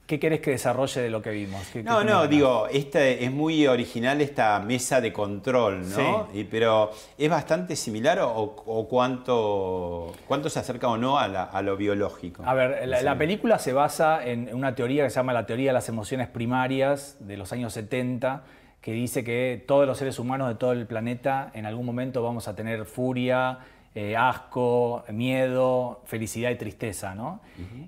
¿Qué 0.06 0.18
querés 0.18 0.40
que 0.40 0.52
desarrolle 0.52 1.02
de 1.02 1.10
lo 1.10 1.20
que 1.20 1.28
vimos? 1.28 1.68
¿Qué- 1.70 1.82
No, 1.82 1.98
qué 1.98 2.04
no, 2.06 2.26
digo, 2.26 2.66
esta 2.68 3.04
es 3.04 3.30
muy 3.30 3.66
original 3.66 4.22
esta 4.22 4.58
mesa 4.58 5.02
de 5.02 5.12
control, 5.12 5.82
¿no? 5.90 6.28
Sí. 6.32 6.38
Y- 6.38 6.44
pero 6.44 6.90
¿es 7.18 7.28
bastante 7.28 7.76
similar 7.76 8.18
o, 8.20 8.32
o 8.40 8.88
cuánto, 8.88 10.14
cuánto 10.26 10.48
se 10.48 10.60
acerca 10.60 10.88
o 10.88 10.96
no 10.96 11.18
a, 11.18 11.28
la- 11.28 11.44
a 11.44 11.60
lo 11.60 11.76
biológico? 11.76 12.42
A 12.46 12.54
ver, 12.54 12.88
la 12.88 13.18
película 13.18 13.58
se 13.58 13.74
basa 13.74 14.24
en 14.26 14.48
una 14.54 14.74
teoría 14.74 15.04
que 15.04 15.10
se 15.10 15.16
llama 15.16 15.34
la 15.34 15.44
teoría 15.44 15.72
de 15.72 15.74
las 15.74 15.90
emociones 15.90 16.26
primarias 16.28 17.18
de 17.20 17.36
los 17.36 17.52
años 17.52 17.74
70, 17.74 18.44
que 18.80 18.92
dice 18.92 19.24
que 19.24 19.62
todos 19.66 19.86
los 19.86 19.98
seres 19.98 20.18
humanos 20.18 20.48
de 20.48 20.54
todo 20.54 20.72
el 20.72 20.86
planeta 20.86 21.50
en 21.54 21.66
algún 21.66 21.84
momento 21.84 22.22
vamos 22.22 22.48
a 22.48 22.54
tener 22.54 22.84
furia, 22.84 23.58
eh, 23.94 24.16
asco, 24.16 25.04
miedo, 25.10 26.02
felicidad 26.04 26.50
y 26.50 26.56
tristeza. 26.56 27.14
¿no? 27.14 27.40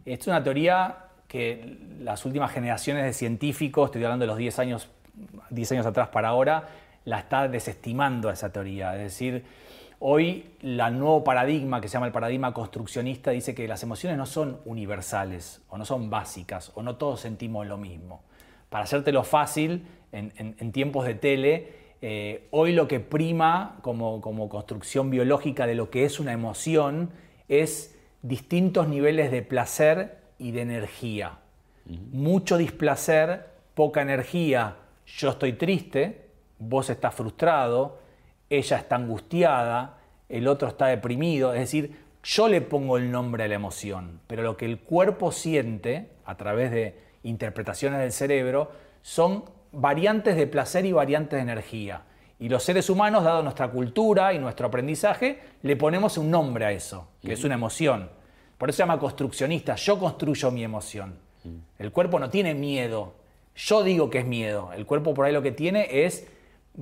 Es 0.05 0.27
una 0.27 0.43
teoría 0.43 0.97
que 1.29 1.79
las 2.01 2.25
últimas 2.25 2.53
generaciones 2.53 3.05
de 3.05 3.13
científicos, 3.13 3.87
estoy 3.87 4.03
hablando 4.05 4.25
de 4.25 4.27
los 4.27 4.39
10 4.39 4.59
años, 4.59 4.89
10 5.51 5.73
años 5.73 5.87
atrás 5.87 6.09
para 6.09 6.29
ahora, 6.29 6.69
la 7.05 7.21
está 7.21 7.47
desestimando 7.49 8.29
a 8.29 8.33
esa 8.33 8.51
teoría. 8.53 8.97
Es 8.97 9.03
decir, 9.03 9.45
Hoy 10.03 10.57
el 10.63 10.99
nuevo 10.99 11.23
paradigma 11.23 11.83
que 11.83 11.87
se 11.87 11.93
llama 11.93 12.07
el 12.07 12.13
paradigma 12.13 12.55
construccionista 12.55 13.33
dice 13.33 13.55
que 13.55 13.69
las 13.69 13.83
emociones 13.83 14.17
no 14.17 14.25
son 14.25 14.59
universales 14.65 15.61
o 15.69 15.77
no 15.77 15.85
son 15.85 16.09
básicas 16.09 16.73
o 16.75 16.83
no 16.83 16.97
todos 16.97 17.21
sentimos 17.21 17.67
lo 17.67 17.77
mismo. 17.77 18.23
Para 18.71 18.85
hacértelo 18.85 19.25
fácil, 19.25 19.87
en, 20.13 20.33
en- 20.37 20.57
en 20.59 20.73
tiempos 20.73 21.07
de 21.07 21.15
tele, 21.15 21.73
eh, 22.03 22.47
hoy 22.51 22.73
lo 22.73 22.89
que 22.89 23.01
prima 23.01 23.79
como, 23.83 24.21
como 24.21 24.49
construcción 24.49 25.11
biológica 25.11 25.67
de 25.67 25.75
lo 25.75 25.91
que 25.91 26.05
es 26.05 26.19
una 26.19 26.33
emoción 26.33 27.11
es 27.49 27.99
distintos 28.23 28.89
niveles 28.89 29.31
de 29.31 29.43
placer 29.43 30.19
y 30.39 30.53
de 30.53 30.63
energía. 30.63 31.39
Mucho 32.13 32.57
displacer, 32.57 33.47
poca 33.75 34.03
energía. 34.03 34.77
Yo 35.07 35.31
estoy 35.31 35.55
triste, 35.55 36.27
vos 36.59 36.89
estás 36.91 37.15
frustrado, 37.15 37.99
ella 38.49 38.77
está 38.79 38.97
angustiada, 38.97 39.99
el 40.29 40.47
otro 40.49 40.69
está 40.69 40.87
deprimido. 40.87 41.53
Es 41.53 41.61
decir, 41.61 41.97
yo 42.23 42.49
le 42.49 42.61
pongo 42.61 42.97
el 42.97 43.11
nombre 43.11 43.45
a 43.45 43.49
la 43.49 43.55
emoción, 43.55 44.21
pero 44.27 44.43
lo 44.43 44.57
que 44.57 44.67
el 44.67 44.79
cuerpo 44.79 45.33
siente 45.33 46.11
a 46.25 46.37
través 46.37 46.71
de 46.71 46.95
interpretaciones 47.23 47.99
del 48.01 48.13
cerebro 48.13 48.71
son 49.03 49.45
variantes 49.73 50.37
de 50.37 50.47
placer 50.47 50.85
y 50.85 50.93
variantes 50.93 51.37
de 51.37 51.43
energía. 51.43 52.03
Y 52.39 52.49
los 52.49 52.63
seres 52.63 52.89
humanos, 52.89 53.25
dado 53.25 53.43
nuestra 53.43 53.71
cultura 53.71 54.33
y 54.33 54.39
nuestro 54.39 54.67
aprendizaje, 54.67 55.41
le 55.63 55.77
ponemos 55.77 56.17
un 56.17 56.31
nombre 56.31 56.65
a 56.65 56.73
eso, 56.73 57.09
que 57.23 57.35
es 57.35 57.45
una 57.45 57.55
emoción. 57.55 58.11
Por 58.57 58.71
eso 58.71 58.79
se 58.79 58.83
llama 58.83 58.99
construccionista. 58.99 59.75
Yo 59.75 59.99
construyo 59.99 60.51
mi 60.51 60.65
emoción. 60.65 61.19
El 61.79 61.93
cuerpo 61.93 62.19
no 62.19 62.31
tiene 62.31 62.55
miedo. 62.55 63.15
Yo 63.55 63.83
digo 63.83 64.11
que 64.11 64.19
es 64.19 64.27
miedo. 64.27 64.73
El 64.73 64.87
cuerpo 64.87 65.15
por 65.15 65.27
ahí 65.27 65.33
lo 65.33 65.43
que 65.43 65.53
tiene 65.53 66.05
es 66.05 66.27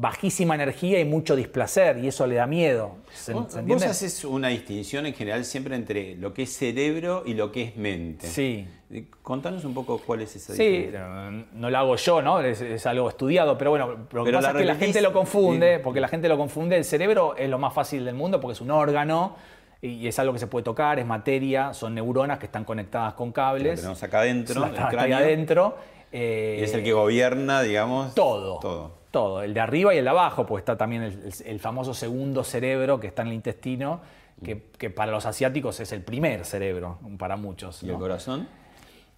bajísima 0.01 0.55
energía 0.55 1.01
y 1.01 1.05
mucho 1.05 1.35
displacer, 1.35 1.99
y 1.99 2.07
eso 2.09 2.27
le 2.27 2.37
da 2.37 2.47
miedo. 2.47 2.97
¿Se, 3.13 3.33
Vos, 3.33 3.47
se 3.47 3.55
vos 3.55 3.57
entiende? 3.61 3.87
haces 3.87 4.25
una 4.25 4.49
distinción 4.49 5.07
en 5.07 5.15
general 5.15 5.45
siempre 5.45 5.75
entre 5.75 6.15
lo 6.17 6.33
que 6.33 6.43
es 6.43 6.57
cerebro 6.57 7.25
y 7.27 7.35
lo 7.35 7.51
que 7.51 7.63
es 7.65 7.77
mente. 7.77 8.27
Sí. 8.29 8.67
Eh, 8.93 9.05
Contanos 9.23 9.65
un 9.65 9.75
poco 9.75 9.99
cuál 9.99 10.23
es 10.23 10.37
esa 10.37 10.55
Sí, 10.55 10.63
diferencia. 10.69 11.01
no, 11.09 11.45
no 11.53 11.71
lo 11.71 11.79
hago 11.79 11.97
yo, 11.97 12.23
¿no? 12.23 12.41
Es, 12.41 12.61
es 12.61 12.87
algo 12.87 13.09
estudiado, 13.09 13.59
pero 13.59 13.71
bueno, 13.71 14.07
lo 14.13 14.25
que 14.25 14.33
pasa 14.33 14.53
la 14.53 14.59
es 14.61 14.63
que 14.63 14.65
la 14.67 14.75
gente 14.77 15.01
lo 15.03 15.13
confunde, 15.13 15.77
sí. 15.77 15.81
porque 15.83 16.01
la 16.01 16.09
gente 16.09 16.29
lo 16.29 16.39
confunde. 16.39 16.77
El 16.77 16.85
cerebro 16.85 17.35
es 17.37 17.51
lo 17.51 17.59
más 17.59 17.75
fácil 17.75 18.05
del 18.05 18.15
mundo 18.15 18.41
porque 18.41 18.53
es 18.53 18.61
un 18.61 18.71
órgano 18.71 19.35
y 19.83 20.07
es 20.07 20.19
algo 20.19 20.33
que 20.33 20.39
se 20.39 20.47
puede 20.47 20.63
tocar, 20.65 20.99
es 20.99 21.07
materia, 21.07 21.73
son 21.75 21.95
neuronas 21.95 22.39
que 22.39 22.47
están 22.47 22.65
conectadas 22.65 23.15
con 23.15 23.29
Lo 23.29 23.33
cables. 23.35 23.81
tenemos 23.81 24.03
acá 24.03 24.21
adentro, 24.21 24.65
el 24.65 24.73
cráneo, 24.73 25.17
adentro. 25.17 25.77
eh, 26.13 26.59
y 26.61 26.65
es 26.65 26.73
el 26.75 26.83
que 26.85 26.93
gobierna, 26.93 27.63
digamos. 27.63 28.15
todo. 28.15 28.59
Todo. 28.61 28.98
Todo, 29.11 29.43
el 29.43 29.55
de 29.55 29.61
arriba 29.61 29.95
y 29.95 29.99
el 29.99 30.05
de 30.05 30.11
abajo, 30.11 30.45
pues 30.47 30.61
está 30.63 30.77
también 30.77 31.03
el, 31.45 31.61
famoso 31.61 31.95
segundo 31.95 32.45
cerebro 32.45 33.01
que 33.01 33.07
está 33.07 33.23
en 33.23 33.29
el 33.29 33.35
intestino, 33.35 34.01
que, 34.45 34.65
que 34.77 34.91
para 34.91 35.11
los 35.13 35.25
asiáticos 35.27 35.81
es 35.81 35.93
el 35.93 36.03
primer 36.03 36.45
cerebro, 36.45 36.99
para 37.19 37.37
muchos. 37.37 37.83
¿Y 37.83 37.89
el 37.91 37.97
corazón? 37.97 38.47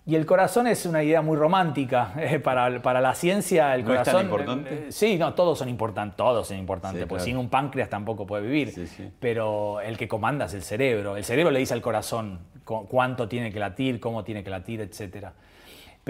Y 0.06 0.14
el 0.14 0.24
corazón 0.26 0.66
es 0.66 0.86
una 0.86 1.02
idea 1.02 1.20
muy 1.22 1.36
romántica. 1.36 2.12
eh, 2.16 2.38
para, 2.40 2.80
para 2.82 3.00
la 3.00 3.14
ciencia, 3.14 3.74
el 3.74 3.84
¿No 3.84 3.92
es 3.94 4.02
tan 4.02 4.04
corazón. 4.14 4.22
importante? 4.24 4.74
eh, 4.88 4.92
sí, 4.92 5.18
no, 5.18 5.34
todos 5.34 5.58
son 5.58 5.68
importantes, 5.68 6.16
todos 6.16 6.48
son 6.48 6.56
importantes, 6.56 7.02
Sí, 7.02 7.06
porque 7.06 7.18
claro. 7.24 7.26
sin 7.26 7.36
un 7.36 7.48
páncreas 7.50 7.88
tampoco 7.90 8.26
puede 8.26 8.44
vivir. 8.44 8.72
Sí, 8.72 8.86
sí. 8.86 9.10
Pero 9.20 9.80
el 9.82 9.98
que 9.98 10.08
comanda 10.08 10.46
es 10.46 10.54
el 10.54 10.62
cerebro. 10.62 11.16
El 11.16 11.24
cerebro 11.24 11.50
le 11.50 11.58
dice 11.58 11.74
al 11.74 11.82
corazón 11.82 12.38
cu- 12.64 12.86
cuánto 12.88 13.28
tiene 13.28 13.52
que 13.52 13.58
latir, 13.60 14.00
cómo 14.00 14.24
tiene 14.24 14.42
que 14.42 14.50
latir, 14.50 14.80
etcétera. 14.80 15.32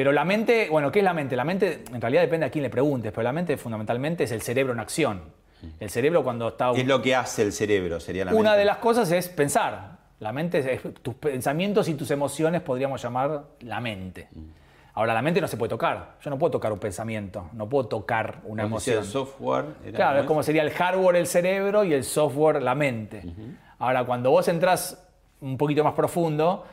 Pero 0.01 0.13
la 0.13 0.25
mente, 0.25 0.69
bueno, 0.71 0.91
¿qué 0.91 1.01
es 1.01 1.05
la 1.05 1.13
mente? 1.13 1.37
La 1.37 1.45
mente 1.45 1.85
en 1.93 2.01
realidad 2.01 2.23
depende 2.23 2.47
a 2.47 2.51
quién 2.51 2.63
le 2.63 2.71
preguntes, 2.71 3.13
pero 3.13 3.23
la 3.23 3.33
mente 3.33 3.59
fundamentalmente 3.59 4.25
es 4.25 4.33
el 4.33 4.41
cerebro 4.41 4.73
en 4.73 4.81
acción. 4.81 5.21
El 5.79 5.91
cerebro 5.91 6.25
cuando 6.25 6.49
está... 6.49 6.71
Es 6.71 6.87
lo 6.87 7.03
que 7.03 7.15
hace 7.15 7.43
el 7.43 7.53
cerebro, 7.53 8.01
sería 8.01 8.25
la 8.25 8.31
Una 8.33 8.53
mente. 8.53 8.59
de 8.61 8.65
las 8.65 8.79
cosas 8.79 9.13
es 9.13 9.29
pensar. 9.29 9.99
La 10.19 10.33
mente 10.33 10.73
es 10.73 10.81
tus 11.03 11.17
pensamientos 11.17 11.87
y 11.91 11.93
tus 11.97 12.11
emociones 12.13 12.63
podríamos 12.63 13.03
llamar 13.03 13.43
la 13.61 13.79
mente. 13.83 14.29
Ahora, 14.95 15.13
la 15.13 15.21
mente 15.21 15.39
no 15.43 15.47
se 15.49 15.59
puede 15.59 15.69
tocar. 15.69 16.15
Yo 16.25 16.31
no 16.31 16.39
puedo 16.39 16.51
tocar 16.53 16.73
un 16.73 16.79
pensamiento, 16.79 17.51
no 17.53 17.69
puedo 17.69 17.87
tocar 17.87 18.39
una 18.45 18.63
emoción. 18.63 19.01
el 19.01 19.05
software. 19.05 19.67
era- 19.85 19.97
Claro, 19.97 20.17
es 20.21 20.25
¿no 20.25 20.29
como 20.29 20.43
sería 20.43 20.63
el 20.63 20.71
hardware 20.71 21.17
el 21.17 21.27
cerebro 21.27 21.85
y 21.85 21.93
el 21.93 22.05
software 22.05 22.63
la 22.63 22.75
mente. 22.75 23.23
Ahora, 23.79 24.05
cuando 24.05 24.31
vos 24.31 24.49
entras 24.49 25.07
un 25.43 25.59
poquito 25.59 25.85
más 25.85 25.93
profundo, 25.93 26.65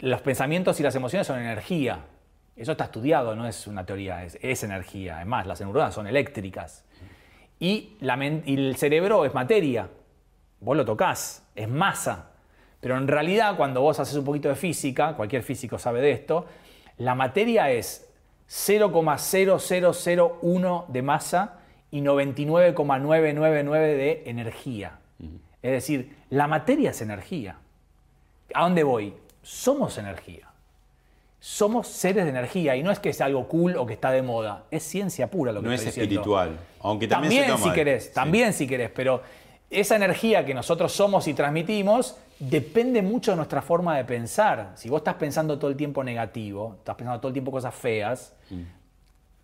los 0.00 0.20
pensamientos 0.22 0.80
y 0.80 0.82
las 0.82 0.96
emociones 0.96 1.24
son 1.24 1.38
energía. 1.38 2.00
Eso 2.58 2.72
está 2.72 2.84
estudiado, 2.84 3.34
no 3.36 3.46
es 3.46 3.66
una 3.66 3.84
teoría, 3.86 4.24
es, 4.24 4.38
es 4.42 4.62
energía. 4.64 5.16
Además, 5.16 5.46
las 5.46 5.60
neuronas 5.60 5.94
son 5.94 6.06
eléctricas. 6.06 6.84
Y, 7.60 7.96
la 8.00 8.16
men- 8.16 8.42
y 8.46 8.56
el 8.56 8.76
cerebro 8.76 9.24
es 9.24 9.34
materia. 9.34 9.88
Vos 10.60 10.76
lo 10.76 10.84
tocas, 10.84 11.44
es 11.54 11.68
masa. 11.68 12.30
Pero 12.80 12.96
en 12.96 13.06
realidad, 13.08 13.56
cuando 13.56 13.80
vos 13.80 13.98
haces 14.00 14.16
un 14.16 14.24
poquito 14.24 14.48
de 14.48 14.54
física, 14.56 15.14
cualquier 15.14 15.42
físico 15.42 15.78
sabe 15.78 16.00
de 16.00 16.12
esto, 16.12 16.46
la 16.98 17.14
materia 17.14 17.70
es 17.70 18.08
0,0001 18.48 20.84
de 20.88 21.02
masa 21.02 21.58
y 21.90 22.00
99,999 22.00 23.94
de 23.94 24.22
energía. 24.26 24.98
Es 25.62 25.72
decir, 25.72 26.16
la 26.30 26.46
materia 26.46 26.90
es 26.90 27.00
energía. 27.02 27.56
¿A 28.54 28.62
dónde 28.62 28.84
voy? 28.84 29.14
Somos 29.42 29.98
energía. 29.98 30.47
Somos 31.40 31.86
seres 31.86 32.24
de 32.24 32.30
energía 32.30 32.74
y 32.76 32.82
no 32.82 32.90
es 32.90 32.98
que 32.98 33.10
es 33.10 33.20
algo 33.20 33.46
cool 33.46 33.76
o 33.76 33.86
que 33.86 33.92
está 33.94 34.10
de 34.10 34.22
moda, 34.22 34.64
es 34.72 34.82
ciencia 34.82 35.30
pura 35.30 35.52
lo 35.52 35.60
que 35.60 35.66
No 35.68 35.72
es 35.72 35.80
estoy 35.84 35.90
diciendo. 36.06 36.14
espiritual. 36.14 36.58
Aunque 36.80 37.06
también, 37.06 37.30
También, 37.30 37.44
se 37.44 37.50
toma 37.62 37.64
si 37.64 37.74
querés, 37.78 38.04
sí. 38.06 38.10
también 38.12 38.52
si 38.52 38.66
querés, 38.66 38.90
pero 38.90 39.22
esa 39.70 39.94
energía 39.96 40.44
que 40.44 40.52
nosotros 40.54 40.90
somos 40.92 41.28
y 41.28 41.34
transmitimos 41.34 42.16
depende 42.40 43.02
mucho 43.02 43.30
de 43.32 43.36
nuestra 43.36 43.62
forma 43.62 43.96
de 43.96 44.04
pensar. 44.04 44.72
Si 44.74 44.88
vos 44.88 44.98
estás 44.98 45.14
pensando 45.14 45.58
todo 45.58 45.70
el 45.70 45.76
tiempo 45.76 46.02
negativo, 46.02 46.74
estás 46.78 46.96
pensando 46.96 47.20
todo 47.20 47.28
el 47.28 47.34
tiempo 47.34 47.50
cosas 47.52 47.74
feas, 47.74 48.34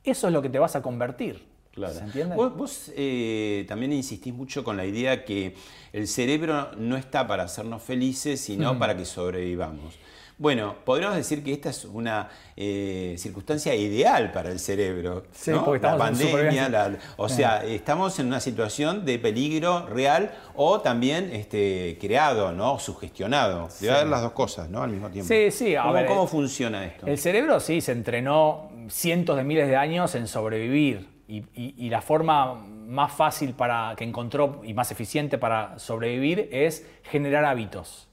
eso 0.02 0.26
es 0.26 0.32
lo 0.32 0.42
que 0.42 0.48
te 0.48 0.58
vas 0.58 0.74
a 0.76 0.82
convertir. 0.82 1.44
Claro. 1.72 1.92
¿Se 1.94 2.04
entiende? 2.04 2.36
Vos, 2.36 2.56
vos, 2.56 2.92
eh, 2.96 3.64
también 3.68 3.92
insistís 3.92 4.32
mucho 4.32 4.62
con 4.62 4.76
la 4.76 4.84
idea 4.84 5.24
que 5.24 5.56
el 5.92 6.06
cerebro 6.06 6.70
no 6.76 6.96
está 6.96 7.26
para 7.26 7.42
hacernos 7.44 7.82
felices, 7.82 8.40
sino 8.40 8.74
Mm. 8.74 8.78
para 8.78 8.96
que 8.96 9.04
sobrevivamos. 9.04 9.98
Bueno, 10.36 10.74
podríamos 10.84 11.16
decir 11.16 11.44
que 11.44 11.52
esta 11.52 11.70
es 11.70 11.84
una 11.84 12.28
eh, 12.56 13.14
circunstancia 13.18 13.74
ideal 13.74 14.32
para 14.32 14.50
el 14.50 14.58
cerebro. 14.58 15.24
Sí, 15.32 15.52
¿no? 15.52 15.64
porque 15.64 15.86
la 15.86 15.96
pandemia, 15.96 16.68
la- 16.68 16.96
o 17.16 17.28
sea, 17.28 17.64
estamos 17.64 18.18
en 18.18 18.26
una 18.26 18.40
situación 18.40 19.04
de 19.04 19.18
peligro 19.20 19.86
real 19.86 20.32
o 20.56 20.80
también 20.80 21.30
este, 21.32 21.96
creado, 22.00 22.52
¿no? 22.52 22.78
Sugestionado. 22.80 23.68
Debe 23.80 23.94
haber 23.94 24.08
las 24.08 24.22
dos 24.22 24.32
cosas, 24.32 24.68
¿no? 24.68 24.82
Al 24.82 24.90
mismo 24.90 25.08
tiempo. 25.08 25.28
Sí, 25.32 25.50
sí, 25.52 25.76
a 25.76 25.82
¿Cómo, 25.82 25.94
ver, 25.94 26.06
cómo 26.06 26.24
eh, 26.24 26.28
funciona 26.28 26.84
esto? 26.84 27.06
El 27.06 27.18
cerebro 27.18 27.60
sí 27.60 27.80
se 27.80 27.92
entrenó 27.92 28.70
cientos 28.88 29.36
de 29.36 29.44
miles 29.44 29.68
de 29.68 29.76
años 29.76 30.14
en 30.16 30.26
sobrevivir 30.26 31.08
y, 31.28 31.38
y- 31.54 31.74
y 31.78 31.90
la 31.90 32.02
forma 32.02 32.54
más 32.54 33.12
fácil 33.12 33.54
para, 33.54 33.94
que 33.96 34.04
encontró 34.04 34.60
y 34.64 34.74
más 34.74 34.90
eficiente 34.90 35.38
para 35.38 35.78
sobrevivir 35.78 36.48
es 36.52 36.84
generar 37.04 37.44
hábitos. 37.44 38.08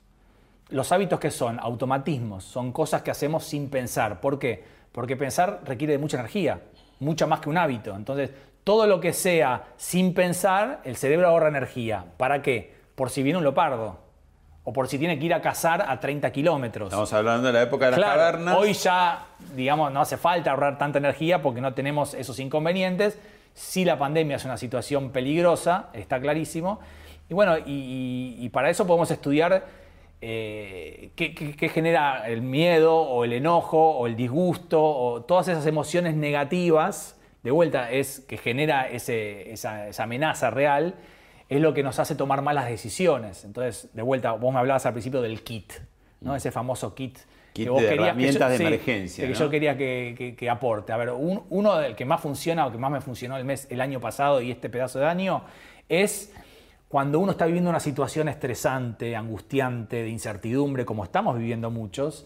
Los 0.71 0.91
hábitos 0.91 1.19
que 1.19 1.31
son 1.31 1.59
automatismos, 1.59 2.43
son 2.43 2.71
cosas 2.71 3.01
que 3.01 3.11
hacemos 3.11 3.43
sin 3.43 3.69
pensar. 3.69 4.19
¿Por 4.21 4.39
qué? 4.39 4.63
Porque 4.91 5.15
pensar 5.15 5.61
requiere 5.65 5.93
de 5.93 5.99
mucha 5.99 6.17
energía, 6.17 6.59
mucha 6.99 7.27
más 7.27 7.39
que 7.41 7.49
un 7.49 7.57
hábito. 7.57 7.95
Entonces, 7.95 8.31
todo 8.63 8.87
lo 8.87 8.99
que 8.99 9.13
sea 9.13 9.63
sin 9.77 10.13
pensar, 10.13 10.81
el 10.83 10.95
cerebro 10.95 11.27
ahorra 11.27 11.49
energía. 11.49 12.05
¿Para 12.17 12.41
qué? 12.41 12.73
Por 12.95 13.09
si 13.09 13.23
viene 13.23 13.37
un 13.37 13.43
leopardo 13.43 13.99
o 14.63 14.73
por 14.73 14.87
si 14.87 14.99
tiene 14.99 15.17
que 15.17 15.25
ir 15.25 15.33
a 15.33 15.41
cazar 15.41 15.83
a 15.87 15.99
30 15.99 16.31
kilómetros. 16.31 16.87
Estamos 16.89 17.11
hablando 17.13 17.47
de 17.47 17.53
la 17.53 17.61
época 17.63 17.85
de 17.85 17.91
las 17.91 17.99
Claro, 17.99 18.19
cavernas. 18.19 18.55
Hoy 18.57 18.73
ya, 18.73 19.25
digamos, 19.55 19.91
no 19.91 20.01
hace 20.01 20.17
falta 20.17 20.51
ahorrar 20.51 20.77
tanta 20.77 20.99
energía 20.99 21.41
porque 21.41 21.61
no 21.61 21.73
tenemos 21.73 22.13
esos 22.13 22.39
inconvenientes. 22.39 23.17
Sí 23.53 23.83
la 23.83 23.97
pandemia 23.97 24.35
es 24.37 24.45
una 24.45 24.57
situación 24.57 25.09
peligrosa, 25.09 25.87
está 25.93 26.19
clarísimo. 26.21 26.79
Y 27.27 27.33
bueno, 27.33 27.57
y, 27.57 27.63
y- 27.65 28.45
y 28.45 28.49
para 28.49 28.69
eso 28.69 28.85
podemos 28.85 29.09
estudiar 29.09 29.80
eh, 30.21 31.11
qué 31.15 31.69
genera 31.69 32.27
el 32.29 32.41
miedo 32.41 32.95
o 32.95 33.23
el 33.25 33.33
enojo 33.33 33.91
o 33.97 34.07
el 34.07 34.15
disgusto 34.15 34.81
o 34.83 35.23
todas 35.23 35.47
esas 35.47 35.65
emociones 35.65 36.15
negativas. 36.15 37.17
De 37.43 37.49
vuelta, 37.51 37.89
es 37.91 38.19
que 38.19 38.37
genera 38.37 38.87
ese- 38.87 39.51
esa, 39.51 39.87
esa 39.87 40.03
amenaza 40.03 40.51
real, 40.51 40.93
es 41.49 41.59
lo 41.59 41.73
que 41.73 41.81
nos 41.83 41.97
hace 41.99 42.13
tomar 42.15 42.41
malas 42.43 42.69
decisiones. 42.69 43.43
Entonces, 43.45 43.89
de 43.93 44.01
vuelta, 44.03 44.33
vos 44.33 44.53
me 44.53 44.59
hablabas 44.59 44.85
al 44.85 44.93
principio 44.93 45.21
del 45.21 45.41
kit, 45.43 45.73
¿no? 46.21 46.35
Ese 46.35 46.51
famoso 46.51 46.93
kit. 46.93 47.17
Kit 47.53 47.65
que 47.65 47.69
vos 47.69 47.81
de 47.81 47.89
querías 47.89 48.03
que 48.05 48.09
herramientas 48.11 48.51
de 48.51 48.57
sí, 48.57 48.63
emergencia, 48.63 49.25
que 49.25 49.33
¿no? 49.33 49.39
yo 49.39 49.49
quería 49.49 49.75
que, 49.75 50.13
que- 50.17 50.35
que 50.35 50.49
aporte. 50.49 50.93
A 50.93 50.97
ver, 50.97 51.09
un- 51.09 51.43
uno 51.49 51.77
del 51.77 51.95
que 51.95 52.05
más 52.05 52.21
funciona 52.21 52.65
o 52.67 52.71
que 52.71 52.77
más 52.77 52.91
me 52.91 53.01
funcionó 53.01 53.35
el 53.37 53.43
mes, 53.43 53.67
el 53.71 53.81
año 53.81 53.99
pasado 53.99 54.39
y 54.39 54.51
este 54.51 54.69
pedazo 54.69 54.99
de 54.99 55.07
año 55.07 55.43
es 55.89 56.31
cuando 56.91 57.19
uno 57.19 57.31
está 57.31 57.45
viviendo 57.45 57.69
una 57.69 57.79
situación 57.79 58.27
estresante, 58.27 59.15
angustiante, 59.15 60.03
de 60.03 60.09
incertidumbre, 60.09 60.83
como 60.85 61.05
estamos 61.05 61.37
viviendo 61.37 61.71
muchos, 61.71 62.25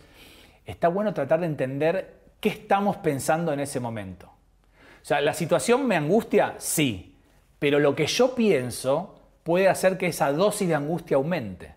está 0.66 0.88
bueno 0.88 1.14
tratar 1.14 1.40
de 1.42 1.46
entender 1.46 2.16
qué 2.40 2.50
estamos 2.50 2.98
pensando 2.98 3.54
en 3.54 3.60
ese 3.60 3.80
momento. 3.80 4.26
O 4.26 5.06
sea, 5.08 5.22
¿la 5.22 5.36
situación 5.36 5.86
me 5.86 5.96
angustia? 5.96 6.56
Sí, 6.58 7.16
pero 7.60 7.80
lo 7.80 7.96
que 7.96 8.08
yo 8.08 8.34
pienso 8.34 9.14
puede 9.44 9.70
hacer 9.70 10.00
que 10.00 10.08
esa 10.08 10.32
dosis 10.32 10.68
de 10.68 10.74
angustia 10.74 11.18
aumente. 11.18 11.76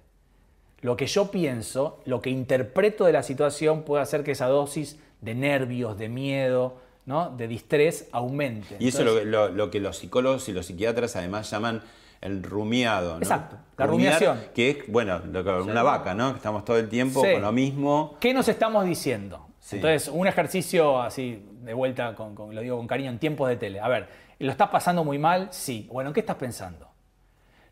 Lo 0.80 0.96
que 0.96 1.06
yo 1.06 1.30
pienso, 1.30 2.00
lo 2.06 2.22
que 2.22 2.30
interpreto 2.30 3.04
de 3.04 3.12
la 3.12 3.22
situación 3.22 3.82
puede 3.82 4.02
hacer 4.02 4.24
que 4.24 4.30
esa 4.30 4.46
dosis 4.46 4.98
de 5.20 5.34
nervios, 5.34 5.98
de 5.98 6.08
miedo, 6.08 6.76
¿no? 7.04 7.28
de 7.36 7.48
distrés 7.48 8.08
aumente. 8.12 8.76
Y 8.78 8.88
eso 8.88 9.02
es 9.02 9.08
Entonces, 9.08 9.26
lo, 9.26 9.48
lo- 9.48 9.54
lo 9.54 9.70
que 9.70 9.80
los 9.80 9.98
psicólogos 9.98 10.48
y 10.48 10.52
los 10.52 10.64
psiquiatras 10.66 11.16
además 11.16 11.50
llaman 11.50 11.82
el 12.20 12.42
rumiado, 12.42 13.12
¿no? 13.14 13.18
Exacto, 13.18 13.56
la 13.76 13.86
Rumiar, 13.86 14.14
rumiación. 14.20 14.50
Que 14.54 14.70
es, 14.70 14.78
bueno, 14.88 15.20
lo 15.30 15.44
que- 15.44 15.50
una 15.50 15.82
vaca, 15.82 16.14
¿no? 16.14 16.30
Que 16.32 16.36
estamos 16.38 16.64
todo 16.64 16.76
el 16.78 16.88
tiempo 16.88 17.22
Sí. 17.24 17.32
con 17.32 17.42
lo 17.42 17.52
mismo. 17.52 18.16
¿Qué 18.20 18.34
nos 18.34 18.48
estamos 18.48 18.84
diciendo? 18.84 19.46
Sí. 19.60 19.76
Entonces, 19.76 20.08
un 20.08 20.26
ejercicio 20.26 21.00
así, 21.00 21.44
de 21.62 21.74
vuelta, 21.74 22.14
con, 22.14 22.34
con- 22.34 22.54
lo 22.54 22.60
digo 22.60 22.76
con 22.76 22.86
cariño, 22.86 23.10
en 23.10 23.18
tiempos 23.18 23.48
de 23.48 23.56
tele. 23.56 23.80
A 23.80 23.88
ver, 23.88 24.08
¿lo 24.38 24.50
estás 24.50 24.68
pasando 24.68 25.04
muy 25.04 25.18
mal? 25.18 25.48
Sí. 25.52 25.86
Bueno, 25.92 26.10
¿en 26.10 26.14
qué 26.14 26.20
estás 26.20 26.36
pensando? 26.36 26.88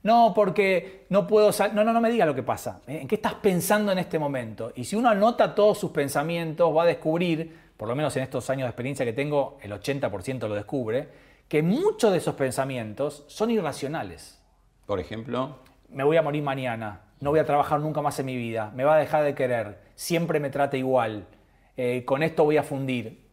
No, 0.03 0.33
porque 0.35 1.07
no 1.09 1.26
puedo 1.26 1.53
salir. 1.53 1.75
No, 1.75 1.83
no, 1.83 1.93
no 1.93 2.00
me 2.00 2.11
diga 2.11 2.25
lo 2.26 2.35
que 2.35 2.43
pasa. 2.45 2.81
¿eh? 2.87 2.99
¿En 3.03 3.09
qué 3.09 3.17
estás 3.17 3.35
pensando 3.35 3.91
en 3.91 3.99
este 3.99 4.19
momento? 4.19 4.73
Y 4.76 4.85
si 4.85 4.95
uno 4.95 5.09
anota 5.09 5.55
todos 5.55 5.79
sus 5.79 5.91
pensamientos, 5.91 6.75
va 6.76 6.85
a 6.85 6.87
descubrir, 6.87 7.53
por 7.76 7.88
lo 7.88 7.97
menos 7.97 8.17
en 8.17 8.23
estos 8.23 8.49
años 8.50 8.67
de 8.67 8.69
experiencia 8.71 9.05
que 9.05 9.12
tengo, 9.12 9.59
el 9.62 9.73
80% 9.73 10.47
lo 10.47 10.55
descubre, 10.55 11.09
que 11.49 11.62
muchos 11.62 12.12
de 12.12 12.19
esos 12.19 12.35
pensamientos 12.37 13.25
son 13.26 13.50
irracionales 13.50 14.36
Por 14.87 15.00
ejemplo, 15.00 15.57
me 15.88 16.05
voy 16.05 16.16
a 16.16 16.23
morir 16.23 16.43
mañana, 16.43 17.00
no 17.21 17.31
voy 17.31 17.40
a 17.40 17.45
trabajar 17.45 17.81
nunca 17.81 18.00
más 18.02 18.19
en 18.19 18.26
mi 18.26 18.37
vida, 18.37 18.71
me 18.75 18.85
va 18.85 18.97
a 18.97 18.99
dejar 18.99 19.25
de 19.25 19.35
querer, 19.35 19.81
siempre 19.95 20.40
me 20.40 20.50
trata 20.50 20.76
igual, 20.76 21.26
eh, 21.76 22.05
con 22.05 22.23
esto 22.23 22.45
voy 22.45 22.57
a 22.57 22.62
fundir. 22.62 23.26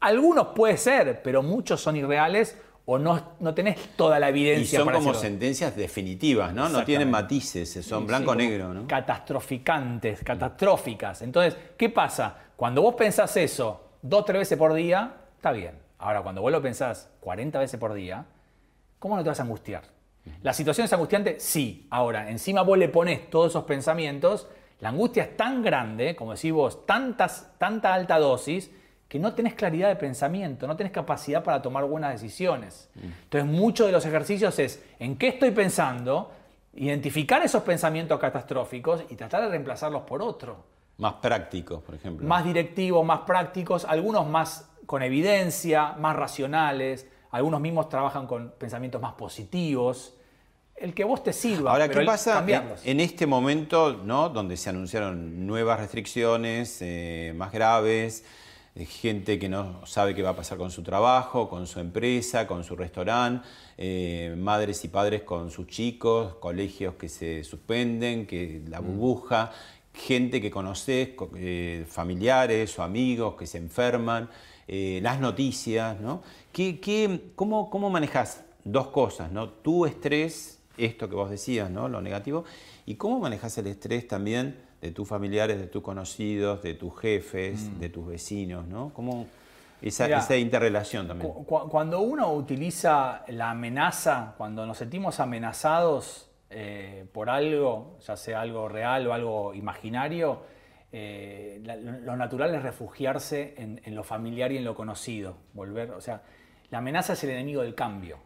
Algunos 0.00 0.48
puede 0.48 0.76
ser, 0.76 1.22
pero 1.22 1.42
muchos 1.42 1.80
son 1.80 1.96
irreales 1.96 2.58
o 2.84 2.98
no, 2.98 3.34
no 3.38 3.54
tenés 3.54 3.78
toda 3.96 4.18
la 4.18 4.26
y 4.26 4.30
evidencia 4.30 4.80
son 4.80 4.86
para 4.86 4.98
como 4.98 5.10
hacerlo. 5.10 5.28
sentencias 5.28 5.76
definitivas, 5.76 6.52
¿no? 6.52 6.68
No 6.68 6.84
tienen 6.84 7.08
matices, 7.10 7.70
son 7.72 7.82
Sí, 7.82 7.90
como 7.90 8.06
blanco-negro, 8.06 8.74
¿no? 8.74 8.86
Catastroficantes, 8.88 10.24
catastróficas. 10.24 11.22
Entonces, 11.22 11.56
¿qué 11.76 11.88
pasa? 11.88 12.36
Cuando 12.56 12.82
vos 12.82 12.96
pensás 12.96 13.36
eso 13.36 13.90
dos, 14.02 14.24
tres 14.24 14.40
veces 14.40 14.58
por 14.58 14.74
día, 14.74 15.14
está 15.36 15.52
bien. 15.52 15.78
Ahora, 15.98 16.22
cuando 16.22 16.42
vos 16.42 16.50
lo 16.50 16.60
pensás 16.60 17.08
40 17.20 17.60
veces 17.60 17.78
por 17.78 17.94
día, 17.94 18.26
¿cómo 18.98 19.16
no 19.16 19.22
te 19.22 19.28
vas 19.28 19.38
a 19.38 19.44
angustiar? 19.44 19.84
¿La 20.42 20.52
situación 20.52 20.84
es 20.84 20.92
angustiante? 20.92 21.40
Sí. 21.40 21.86
Ahora, 21.90 22.30
encima 22.30 22.62
vos 22.62 22.78
le 22.78 22.88
pones 22.88 23.28
todos 23.30 23.50
esos 23.50 23.64
pensamientos, 23.64 24.48
la 24.80 24.88
angustia 24.88 25.24
es 25.24 25.36
tan 25.36 25.62
grande, 25.62 26.16
como 26.16 26.34
decís 26.34 26.52
vos, 26.52 26.86
tantas, 26.86 27.52
tanta 27.58 27.94
alta 27.94 28.18
dosis, 28.18 28.70
que 29.08 29.18
no 29.18 29.34
tenés 29.34 29.54
claridad 29.54 29.88
de 29.88 29.96
pensamiento, 29.96 30.66
no 30.66 30.74
tenés 30.74 30.92
capacidad 30.92 31.44
para 31.44 31.60
tomar 31.60 31.84
buenas 31.84 32.12
decisiones. 32.12 32.88
Entonces, 32.96 33.48
muchos 33.48 33.86
de 33.86 33.92
los 33.92 34.06
ejercicios 34.06 34.58
es 34.58 34.82
en 34.98 35.16
qué 35.16 35.28
estoy 35.28 35.50
pensando, 35.50 36.32
identificar 36.74 37.42
esos 37.42 37.62
pensamientos 37.62 38.18
catastróficos 38.18 39.04
y 39.10 39.16
tratar 39.16 39.42
de 39.42 39.50
reemplazarlos 39.50 40.02
por 40.02 40.22
otro 40.22 40.64
Más 40.96 41.14
prácticos, 41.14 41.82
por 41.82 41.94
ejemplo. 41.94 42.26
más 42.26 42.44
directivos, 42.44 43.04
más 43.04 43.20
prácticos, 43.20 43.84
algunos 43.84 44.26
más 44.26 44.70
con 44.86 45.02
evidencia, 45.02 45.92
más 45.98 46.16
racionales, 46.16 47.06
algunos 47.32 47.60
mismos 47.60 47.88
trabajan 47.88 48.26
con 48.26 48.52
pensamientos 48.58 49.00
más 49.00 49.14
positivos. 49.14 50.14
El 50.76 50.94
que 50.94 51.04
vos 51.04 51.22
te 51.22 51.32
sirva. 51.32 51.72
Ahora, 51.72 51.86
pero 51.88 52.00
¿qué 52.00 52.06
pasa 52.06 52.44
en, 52.84 53.00
este 53.00 53.26
momento, 53.26 54.00
¿no? 54.04 54.28
donde 54.28 54.56
se 54.56 54.70
anunciaron 54.70 55.46
nuevas 55.46 55.80
restricciones 55.80 56.78
eh, 56.80 57.32
más 57.36 57.52
graves, 57.52 58.24
gente 58.74 59.38
que 59.38 59.48
no 59.48 59.84
sabe 59.86 60.14
qué 60.14 60.22
va 60.22 60.30
a 60.30 60.36
pasar 60.36 60.58
con 60.58 60.70
su 60.70 60.82
trabajo, 60.82 61.48
con 61.48 61.66
su 61.66 61.78
empresa, 61.78 62.46
con 62.46 62.64
su 62.64 62.74
restaurante, 62.74 63.46
eh, 63.76 64.34
madres 64.36 64.84
y 64.84 64.88
padres 64.88 65.22
con 65.22 65.50
sus 65.50 65.66
chicos, 65.66 66.36
colegios 66.36 66.94
que 66.94 67.08
se 67.08 67.44
suspenden, 67.44 68.26
que 68.26 68.62
la 68.68 68.80
burbuja, 68.80 69.52
gente 69.92 70.40
que 70.40 70.50
conoces, 70.50 71.10
co- 71.10 71.30
eh, 71.36 71.84
familiares 71.88 72.78
o 72.78 72.82
amigos 72.82 73.36
que 73.36 73.46
se 73.46 73.58
enferman, 73.58 74.28
eh, 74.68 75.00
las 75.02 75.20
noticias, 75.20 76.00
¿no? 76.00 76.22
¿Qué, 76.52 76.80
qué- 76.80 77.32
cómo, 77.34 77.68
¿Cómo 77.70 77.90
manejas 77.90 78.44
dos 78.64 78.88
cosas, 78.88 79.32
¿no? 79.32 79.48
Tu 79.48 79.86
estrés, 79.86 80.60
esto 80.76 81.08
que 81.08 81.14
vos 81.14 81.30
decías, 81.30 81.70
¿no? 81.70 81.88
Lo 81.88 82.00
negativo, 82.00 82.44
y 82.86 82.94
cómo 82.94 83.18
manejas 83.20 83.56
el 83.58 83.66
estrés 83.66 84.06
también 84.08 84.56
de 84.80 84.90
tus 84.90 85.06
familiares, 85.08 85.58
de 85.58 85.66
tus 85.66 85.82
conocidos, 85.82 86.62
de 86.62 86.74
tus 86.74 86.98
jefes, 86.98 87.78
de 87.78 87.88
tus 87.88 88.06
vecinos, 88.06 88.66
¿no? 88.66 88.90
¿Cómo 88.94 89.26
esa, 89.80 90.36
interrelación 90.36 91.06
también? 91.08 91.30
Cu- 91.32 91.44
cu- 91.44 91.68
Cuando 91.68 92.00
uno 92.00 92.32
utiliza 92.32 93.24
la 93.28 93.50
amenaza, 93.50 94.34
cuando 94.38 94.64
nos 94.66 94.78
sentimos 94.78 95.18
amenazados 95.20 96.28
eh, 96.50 97.04
por 97.12 97.30
algo, 97.30 97.98
ya 98.06 98.16
sea 98.16 98.40
algo 98.42 98.68
real 98.68 99.06
o 99.06 99.12
algo 99.14 99.54
imaginario, 99.54 100.40
eh, 100.92 101.60
la- 101.64 101.76
lo, 101.76 102.16
natural 102.16 102.54
es 102.54 102.62
refugiarse 102.62 103.54
en, 103.56 103.80
en 103.84 103.94
lo 103.94 104.04
familiar 104.04 104.52
y 104.52 104.58
en 104.58 104.64
lo 104.64 104.74
conocido. 104.74 105.36
Volver, 105.54 105.90
o 105.92 106.00
sea, 106.00 106.22
la 106.70 106.78
amenaza 106.78 107.14
es 107.14 107.24
el 107.24 107.30
enemigo 107.30 107.62
del 107.62 107.74
cambio. 107.74 108.18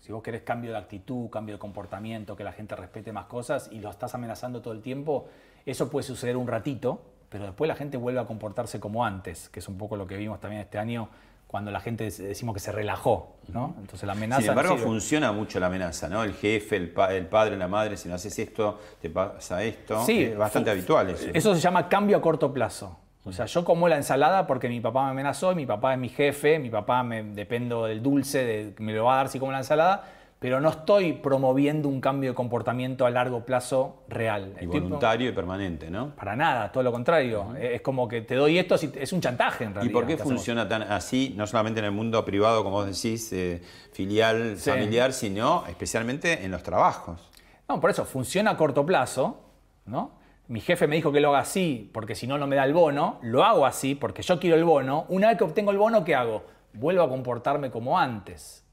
Si 0.00 0.12
vos 0.12 0.22
querés 0.22 0.42
cambio 0.42 0.72
de 0.72 0.76
actitud, 0.76 1.30
cambio 1.30 1.54
de 1.54 1.58
comportamiento, 1.58 2.36
que 2.36 2.44
la 2.44 2.52
gente 2.52 2.76
respete 2.76 3.10
más 3.10 3.24
cosas 3.24 3.70
y 3.72 3.80
lo 3.80 3.88
estás 3.88 4.14
amenazando 4.14 4.60
todo 4.60 4.74
el 4.74 4.82
tiempo, 4.82 5.28
eso 5.64 5.88
puede 5.88 6.02
suceder 6.02 6.36
un 6.36 6.46
ratito, 6.46 7.00
pero 7.30 7.44
después 7.44 7.68
la 7.68 7.74
gente 7.74 7.96
vuelve 7.96 8.20
a 8.20 8.26
comportarse 8.26 8.78
como 8.78 9.06
antes, 9.06 9.48
que 9.48 9.60
es 9.60 9.68
un 9.68 9.78
poco 9.78 9.96
lo 9.96 10.06
que 10.06 10.18
vimos 10.18 10.40
también 10.40 10.60
este 10.60 10.76
año 10.76 11.08
cuando 11.54 11.70
la 11.70 11.78
gente 11.78 12.10
decimos 12.10 12.52
que 12.52 12.58
se 12.58 12.72
relajó, 12.72 13.36
¿no? 13.52 13.76
Entonces 13.78 14.04
la 14.08 14.14
amenaza 14.14 14.42
Sin 14.42 14.50
embargo, 14.50 14.74
no 14.74 14.78
funciona 14.82 15.30
mucho 15.30 15.60
la 15.60 15.66
amenaza, 15.66 16.08
¿no? 16.08 16.24
El 16.24 16.34
jefe, 16.34 16.74
el, 16.74 16.90
pa- 16.90 17.14
el 17.14 17.26
padre, 17.28 17.56
la 17.56 17.68
madre, 17.68 17.96
si 17.96 18.08
no 18.08 18.16
haces 18.16 18.36
esto, 18.40 18.80
te 19.00 19.08
pasa 19.08 19.62
esto. 19.62 20.04
Sí, 20.04 20.24
es 20.24 20.36
bastante 20.36 20.70
habitual 20.72 21.10
eso. 21.10 21.28
Eso 21.32 21.54
se 21.54 21.60
llama 21.60 21.88
cambio 21.88 22.16
a 22.16 22.20
corto 22.20 22.52
plazo. 22.52 22.98
O 23.24 23.30
sea, 23.30 23.46
yo 23.46 23.64
como 23.64 23.86
la 23.88 23.94
ensalada 23.96 24.48
porque 24.48 24.68
mi 24.68 24.80
papá 24.80 25.04
me 25.04 25.10
amenazó, 25.12 25.52
y 25.52 25.54
mi 25.54 25.64
papá 25.64 25.92
es 25.92 25.98
mi 26.00 26.08
jefe, 26.08 26.58
mi 26.58 26.70
papá 26.70 27.04
me 27.04 27.22
dependo 27.22 27.84
del 27.86 28.02
dulce, 28.02 28.44
de, 28.44 28.74
me 28.80 28.92
lo 28.92 29.04
va 29.04 29.14
a 29.14 29.16
dar 29.18 29.28
si 29.28 29.38
como 29.38 29.52
la 29.52 29.58
ensalada, 29.58 30.02
pero 30.38 30.60
no 30.60 30.68
estoy 30.68 31.14
promoviendo 31.14 31.88
un 31.88 32.00
cambio 32.00 32.30
de 32.30 32.34
comportamiento 32.34 33.06
a 33.06 33.10
largo 33.10 33.44
plazo 33.46 34.02
real. 34.08 34.52
y 34.60 34.64
Estoy- 34.64 34.80
voluntario 34.80 35.30
y 35.30 35.32
permanente, 35.32 35.90
¿no? 35.90 36.14
Para 36.14 36.36
nada, 36.36 36.70
todo 36.70 36.82
lo 36.82 36.92
contrario. 36.92 37.54
Es 37.58 37.80
como 37.80 38.06
que 38.08 38.20
te 38.22 38.34
doy 38.34 38.58
esto, 38.58 38.74
es 38.74 39.12
un 39.12 39.20
chantaje 39.20 39.64
en 39.64 39.70
¿Y 39.70 39.74
realidad. 39.74 39.92
por 39.92 40.06
qué 40.06 40.14
hacemos. 40.14 40.32
funciona 40.34 40.68
tan 40.68 40.82
así, 40.82 41.32
no 41.36 41.46
solamente 41.46 41.80
en 41.80 41.86
el 41.86 41.92
mundo 41.92 42.22
privado, 42.24 42.62
como 42.62 42.76
vos 42.76 42.86
decís, 42.86 43.32
eh, 43.32 43.62
filial, 43.92 44.56
Sí. 44.58 44.70
familiar, 44.70 45.12
sino 45.12 45.64
especialmente 45.68 46.44
en 46.44 46.50
los 46.50 46.62
trabajos? 46.62 47.30
No, 47.68 47.80
por 47.80 47.88
eso, 47.90 48.04
funciona 48.04 48.50
a 48.50 48.56
corto 48.58 48.84
plazo, 48.84 49.40
¿no? 49.86 50.12
Mi 50.48 50.60
jefe 50.60 50.86
me 50.86 50.96
dijo 50.96 51.10
que 51.10 51.20
lo 51.20 51.30
haga 51.30 51.38
así 51.38 51.90
porque 51.94 52.14
si 52.14 52.26
no, 52.26 52.36
no 52.36 52.46
me 52.46 52.56
da 52.56 52.64
el 52.64 52.74
bono. 52.74 53.18
Lo 53.22 53.44
hago 53.44 53.64
así 53.64 53.94
porque 53.94 54.20
yo 54.20 54.38
quiero 54.38 54.56
el 54.56 54.64
bono. 54.64 55.06
Una 55.08 55.28
vez 55.28 55.38
que 55.38 55.44
obtengo 55.44 55.70
el 55.70 55.78
bono, 55.78 56.04
¿qué 56.04 56.14
hago? 56.14 56.44
Vuelvo 56.74 57.02
a 57.02 57.08
comportarme 57.08 57.70
como 57.70 57.98
antes. 57.98 58.63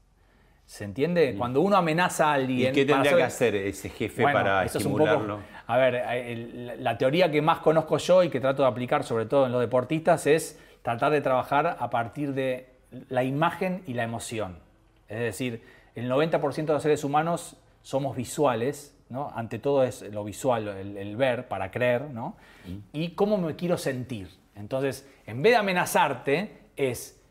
¿Se 0.66 0.84
entiende? 0.84 1.34
Cuando 1.36 1.60
uno 1.60 1.76
amenaza 1.76 2.30
a 2.30 2.34
alguien... 2.34 2.70
¿Y 2.70 2.74
qué 2.74 2.84
tendría 2.86 3.00
hacer- 3.12 3.16
que 3.18 3.22
hacer 3.24 3.54
ese 3.56 3.88
jefe 3.90 4.22
Bueno, 4.22 4.38
para 4.38 4.64
eso 4.64 4.78
es 4.78 4.84
poco- 4.84 5.02
estimularlo? 5.04 5.40
a 5.66 5.76
ver, 5.76 6.02
eh, 6.08 6.76
la 6.78 6.96
teoría 6.96 7.30
que 7.30 7.42
más 7.42 7.58
conozco 7.58 7.98
yo 7.98 8.22
y 8.22 8.30
que 8.30 8.40
trato 8.40 8.62
de 8.62 8.68
aplicar 8.68 9.04
sobre 9.04 9.26
todo 9.26 9.46
en 9.46 9.52
los 9.52 9.60
deportistas 9.60 10.26
es 10.26 10.58
tratar 10.82 11.12
de 11.12 11.20
trabajar 11.20 11.76
a 11.78 11.90
partir 11.90 12.32
de 12.32 12.68
la 13.08 13.22
imagen 13.24 13.82
y 13.86 13.94
la 13.94 14.02
emoción. 14.04 14.58
Es 15.08 15.18
decir, 15.20 15.62
el 15.94 16.10
90% 16.10 16.54
de 16.66 16.72
los 16.72 16.82
seres 16.82 17.04
humanos 17.04 17.56
somos 17.82 18.16
visuales, 18.16 18.96
¿no? 19.10 19.30
Ante 19.34 19.58
todo 19.58 19.84
es 19.84 20.02
lo 20.02 20.24
visual, 20.24 20.68
el, 20.68 20.96
el 20.96 21.16
ver 21.16 21.48
para 21.48 21.70
creer, 21.70 22.02
¿no? 22.10 22.36
Y 22.92 23.10
cómo 23.10 23.36
me 23.36 23.56
quiero 23.56 23.76
sentir. 23.76 24.30
Entonces, 24.56 25.06
en 25.26 25.42
vez 25.42 25.52
de 25.52 25.56
amenazarte, 25.56 26.58
es 26.76 27.21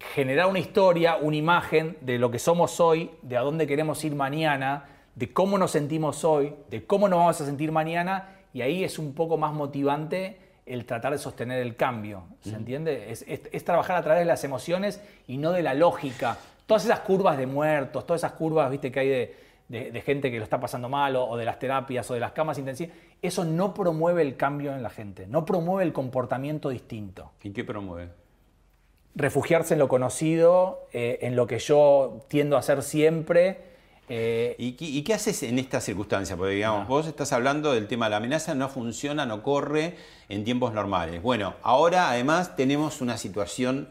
generar 0.00 0.46
una 0.46 0.58
historia, 0.58 1.16
una 1.16 1.36
imagen 1.36 1.96
de 2.00 2.18
lo 2.18 2.30
que 2.30 2.38
somos 2.38 2.80
hoy, 2.80 3.10
de 3.22 3.36
a 3.36 3.40
dónde 3.40 3.66
queremos 3.66 4.04
ir 4.04 4.14
mañana, 4.14 4.84
de 5.14 5.32
cómo 5.32 5.58
nos 5.58 5.70
sentimos 5.70 6.24
hoy, 6.24 6.54
de 6.70 6.84
cómo 6.84 7.08
nos 7.08 7.18
vamos 7.18 7.40
a 7.40 7.46
sentir 7.46 7.72
mañana, 7.72 8.28
y 8.52 8.62
ahí 8.62 8.84
es 8.84 8.98
un 8.98 9.14
poco 9.14 9.36
más 9.38 9.52
motivante 9.52 10.38
el 10.66 10.86
tratar 10.86 11.12
de 11.12 11.18
sostener 11.18 11.60
el 11.60 11.76
cambio, 11.76 12.24
¿se 12.40 12.54
entiende? 12.54 13.10
Es, 13.12 13.22
es- 13.28 13.42
es 13.52 13.64
trabajar 13.64 13.96
a 13.96 14.02
través 14.02 14.20
de 14.20 14.24
las 14.26 14.44
emociones 14.44 15.00
y 15.26 15.36
no 15.36 15.52
de 15.52 15.62
la 15.62 15.74
lógica. 15.74 16.38
Todas 16.66 16.84
esas 16.86 17.00
curvas 17.00 17.36
de 17.36 17.46
muertos, 17.46 18.06
todas 18.06 18.20
esas 18.20 18.32
curvas, 18.32 18.70
viste, 18.70 18.90
que 18.90 19.00
hay 19.00 19.08
de, 19.08 19.36
de- 19.68 19.90
de 19.90 20.00
gente 20.00 20.30
que 20.30 20.38
lo 20.38 20.44
está 20.44 20.58
pasando 20.58 20.88
mal, 20.88 21.16
o, 21.16 21.26
o 21.28 21.36
de 21.36 21.44
las 21.44 21.58
terapias, 21.58 22.10
o 22.10 22.14
de 22.14 22.20
las 22.20 22.32
camas 22.32 22.58
intensivas, 22.58 22.94
eso 23.20 23.44
no 23.44 23.74
promueve 23.74 24.22
el 24.22 24.36
cambio 24.36 24.74
en 24.74 24.82
la 24.82 24.90
gente, 24.90 25.26
no 25.26 25.44
promueve 25.44 25.84
el 25.84 25.92
comportamiento 25.92 26.68
distinto 26.70 27.32
¿Y 27.42 27.50
qué 27.50 27.62
promueve? 27.64 28.08
Refugiarse 29.14 29.74
en 29.74 29.80
lo 29.80 29.88
conocido, 29.88 30.86
eh, 30.92 31.18
en 31.22 31.36
lo 31.36 31.46
que 31.46 31.58
yo 31.58 32.20
tiendo 32.28 32.56
a 32.56 32.60
hacer 32.60 32.82
siempre. 32.82 33.72
eh, 34.10 34.54
¿Y, 34.58 34.72
qué- 34.72 34.84
y 34.84 35.02
qué 35.02 35.14
haces 35.14 35.42
en 35.44 35.58
esta 35.58 35.80
circunstancia? 35.80 36.36
Porque 36.36 36.52
digamos, 36.54 36.86
vos 36.86 37.06
estás 37.06 37.32
hablando 37.32 37.72
del 37.72 37.86
tema 37.88 38.04
de 38.06 38.10
la 38.10 38.16
amenaza, 38.18 38.54
no 38.54 38.68
funciona, 38.68 39.24
no 39.24 39.42
corre 39.42 39.96
en 40.28 40.44
tiempos 40.44 40.74
normales. 40.74 41.22
Bueno, 41.22 41.54
ahora 41.62 42.10
además 42.10 42.54
tenemos 42.54 43.00
una 43.00 43.16
situación 43.16 43.88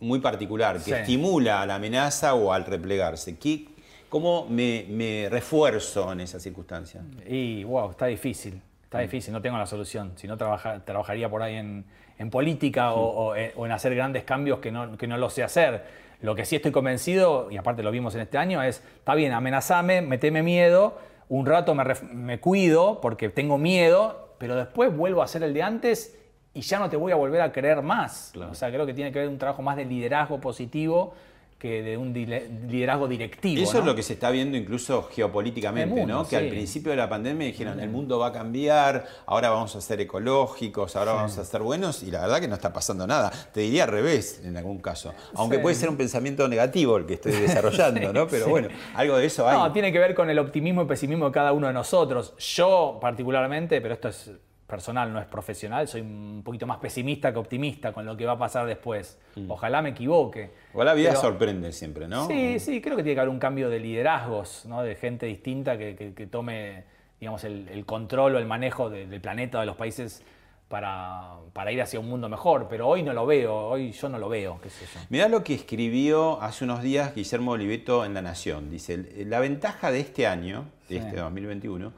muy 0.00 0.20
particular 0.20 0.76
que 0.76 0.84
Sí. 0.84 0.92
estimula 0.92 1.60
a 1.60 1.66
la 1.66 1.74
amenaza 1.74 2.34
o 2.34 2.50
al 2.52 2.64
replegarse. 2.64 3.36
¿Qué- 3.38 3.66
¿Cómo 4.08 4.46
me, 4.48 4.86
me 4.88 5.28
refuerzo 5.30 6.10
en 6.12 6.20
esa 6.20 6.40
circunstancia? 6.40 7.02
y 7.28 7.62
wow, 7.64 7.90
está 7.90 8.06
difícil, 8.06 8.62
está 8.84 9.00
difícil, 9.00 9.34
no 9.34 9.42
tengo 9.42 9.58
la 9.58 9.66
solución. 9.66 10.12
Si 10.16 10.26
no, 10.26 10.38
trabaja- 10.38 10.82
trabajaría 10.84 11.28
por 11.28 11.42
ahí 11.42 11.56
en, 11.56 11.84
en 12.18 12.30
política 12.30 12.92
o, 12.92 13.00
o 13.00 13.36
en, 13.36 13.52
o 13.56 13.66
en 13.66 13.72
hacer 13.72 13.94
grandes 13.94 14.24
cambios 14.24 14.58
que 14.58 14.70
no, 14.70 14.96
que 14.96 15.06
no 15.06 15.16
lo 15.18 15.30
sé 15.30 15.42
hacer. 15.42 15.84
Lo 16.20 16.34
que 16.34 16.44
sí 16.44 16.56
estoy 16.56 16.72
convencido, 16.72 17.50
y 17.50 17.56
aparte 17.56 17.82
lo 17.82 17.90
vimos 17.90 18.14
en 18.14 18.22
este 18.22 18.38
año, 18.38 18.62
es, 18.62 18.82
está 18.98 19.14
bien, 19.14 19.32
amenazame, 19.32 20.00
meteme 20.00 20.42
miedo, 20.42 20.98
un 21.28 21.44
rato 21.44 21.74
me, 21.74 21.84
me 22.12 22.40
cuido 22.40 23.00
porque 23.00 23.28
tengo 23.28 23.58
miedo, 23.58 24.34
pero 24.38 24.56
después 24.56 24.96
vuelvo 24.96 25.20
a 25.22 25.24
hacer 25.24 25.42
el 25.42 25.52
de 25.52 25.62
antes 25.62 26.18
y 26.54 26.62
ya 26.62 26.78
no 26.78 26.88
te 26.88 26.96
voy 26.96 27.12
a 27.12 27.16
volver 27.16 27.42
a 27.42 27.52
creer 27.52 27.82
más. 27.82 28.32
O 28.34 28.54
sea, 28.54 28.70
creo 28.70 28.86
que 28.86 28.94
tiene 28.94 29.12
que 29.12 29.18
ver 29.18 29.28
un 29.28 29.36
trabajo 29.36 29.60
más 29.60 29.76
de 29.76 29.84
liderazgo 29.84 30.40
positivo 30.40 31.12
que 31.58 31.82
de 31.82 31.96
un 31.96 32.12
liderazgo 32.12 33.08
directivo. 33.08 33.62
Eso 33.62 33.74
¿no? 33.74 33.78
es 33.80 33.86
lo 33.86 33.94
que 33.94 34.02
se 34.02 34.12
está 34.12 34.30
viendo 34.30 34.58
incluso 34.58 35.08
geopolíticamente, 35.10 35.94
mundo, 35.94 36.14
¿no? 36.14 36.28
Que 36.28 36.36
al 36.36 36.48
principio 36.48 36.90
de 36.90 36.96
la 36.96 37.08
pandemia 37.08 37.46
dijeron, 37.46 37.80
el 37.80 37.88
mundo 37.88 38.18
va 38.18 38.26
a 38.28 38.32
cambiar, 38.32 39.06
ahora 39.24 39.48
vamos 39.50 39.74
a 39.74 39.80
ser 39.80 40.00
ecológicos, 40.02 40.96
ahora 40.96 41.12
Sí. 41.12 41.16
vamos 41.16 41.38
a 41.38 41.44
ser 41.46 41.62
buenos, 41.62 42.02
y 42.02 42.10
la 42.10 42.20
verdad 42.20 42.40
que 42.40 42.48
no 42.48 42.54
está 42.56 42.72
pasando 42.72 43.06
nada. 43.06 43.30
Te 43.54 43.60
diría 43.60 43.84
al 43.84 43.90
revés 43.90 44.42
en 44.44 44.56
algún 44.56 44.78
caso. 44.80 45.14
Aunque 45.34 45.56
Sí. 45.56 45.62
puede 45.62 45.74
ser 45.76 45.88
un 45.88 45.96
pensamiento 45.96 46.46
negativo 46.46 46.98
el 46.98 47.06
que 47.06 47.14
estoy 47.14 47.32
desarrollando, 47.32 48.12
¿no? 48.12 48.26
Pero 48.28 48.48
bueno, 48.48 48.68
algo 48.94 49.16
de 49.16 49.24
eso 49.26 49.48
hay. 49.48 49.56
No, 49.56 49.72
tiene 49.72 49.90
que 49.92 49.98
ver 49.98 50.14
con 50.14 50.28
el 50.28 50.38
optimismo 50.38 50.82
y 50.82 50.84
pesimismo 50.86 51.26
de 51.26 51.32
cada 51.32 51.52
uno 51.52 51.68
de 51.68 51.72
nosotros. 51.72 52.34
Yo 52.38 52.98
particularmente, 53.00 53.80
pero 53.80 53.94
esto 53.94 54.08
es 54.08 54.30
personal, 54.66 55.12
no 55.12 55.20
es 55.20 55.26
profesional, 55.26 55.86
soy 55.86 56.00
un 56.00 56.42
poquito 56.44 56.66
más 56.66 56.78
pesimista 56.78 57.32
que 57.32 57.38
optimista 57.38 57.92
con 57.92 58.04
lo 58.04 58.16
que 58.16 58.26
va 58.26 58.32
a 58.32 58.38
pasar 58.38 58.66
después. 58.66 59.18
Ojalá 59.48 59.80
me 59.82 59.90
equivoque. 59.90 60.50
O 60.74 60.82
la 60.82 60.92
vida 60.94 61.10
Pero- 61.10 61.20
sorprende 61.20 61.72
siempre, 61.72 62.08
¿no? 62.08 62.26
Sí, 62.26 62.58
sí, 62.58 62.80
creo 62.80 62.96
que 62.96 63.02
tiene 63.02 63.14
que 63.14 63.20
haber 63.20 63.30
un 63.32 63.38
cambio 63.38 63.68
de 63.70 63.78
liderazgos, 63.78 64.64
¿no? 64.66 64.82
de 64.82 64.94
gente 64.96 65.26
distinta 65.26 65.78
que, 65.78 65.94
que- 65.94 66.14
que 66.14 66.26
tome 66.26 66.84
digamos, 67.20 67.44
el, 67.44 67.68
el 67.68 67.86
control 67.86 68.34
o 68.34 68.38
el 68.38 68.46
manejo 68.46 68.90
de- 68.90 69.06
del 69.06 69.20
planeta, 69.22 69.58
de 69.60 69.66
los 69.66 69.76
países, 69.76 70.22
para, 70.68 71.36
para 71.52 71.70
ir 71.72 71.80
hacia 71.80 72.00
un 72.00 72.08
mundo 72.08 72.28
mejor. 72.28 72.66
Pero 72.68 72.88
hoy 72.88 73.02
no 73.02 73.12
lo 73.14 73.24
veo, 73.24 73.54
hoy 73.56 73.92
yo 73.92 74.08
no 74.08 74.18
lo 74.18 74.28
veo, 74.28 74.58
qué 74.62 74.68
sé 74.68 74.84
yo. 74.92 75.00
Mirá 75.10 75.28
lo 75.28 75.44
que 75.44 75.54
escribió 75.54 76.42
hace 76.42 76.64
unos 76.64 76.82
días 76.82 77.14
Guillermo 77.14 77.52
Oliveto 77.52 78.04
en 78.04 78.14
La 78.14 78.20
Nación. 78.22 78.68
Dice, 78.70 78.98
la 79.26 79.38
ventaja 79.38 79.90
de 79.92 80.00
este 80.00 80.26
año, 80.26 80.64
de 80.88 80.96
Sí. 81.00 81.04
este 81.06 81.16
2021, 81.16 81.92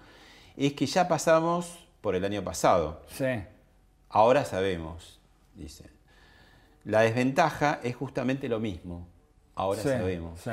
es 0.57 0.75
que 0.75 0.87
ya 0.87 1.09
pasamos 1.09 1.88
por 2.01 2.15
el 2.15 2.25
año 2.25 2.43
pasado. 2.43 3.03
Sí. 3.09 3.25
Ahora 4.11 4.45
sabemos, 4.45 5.21
dice. 5.55 5.85
La 6.85 7.03
desventaja 7.03 7.81
es 7.83 7.97
justamente 7.97 8.49
lo 8.49 8.61
mismo. 8.61 9.07
Ahora 9.55 9.83
Sí, 9.83 9.89
sabemos. 9.89 10.41
sí. 10.41 10.51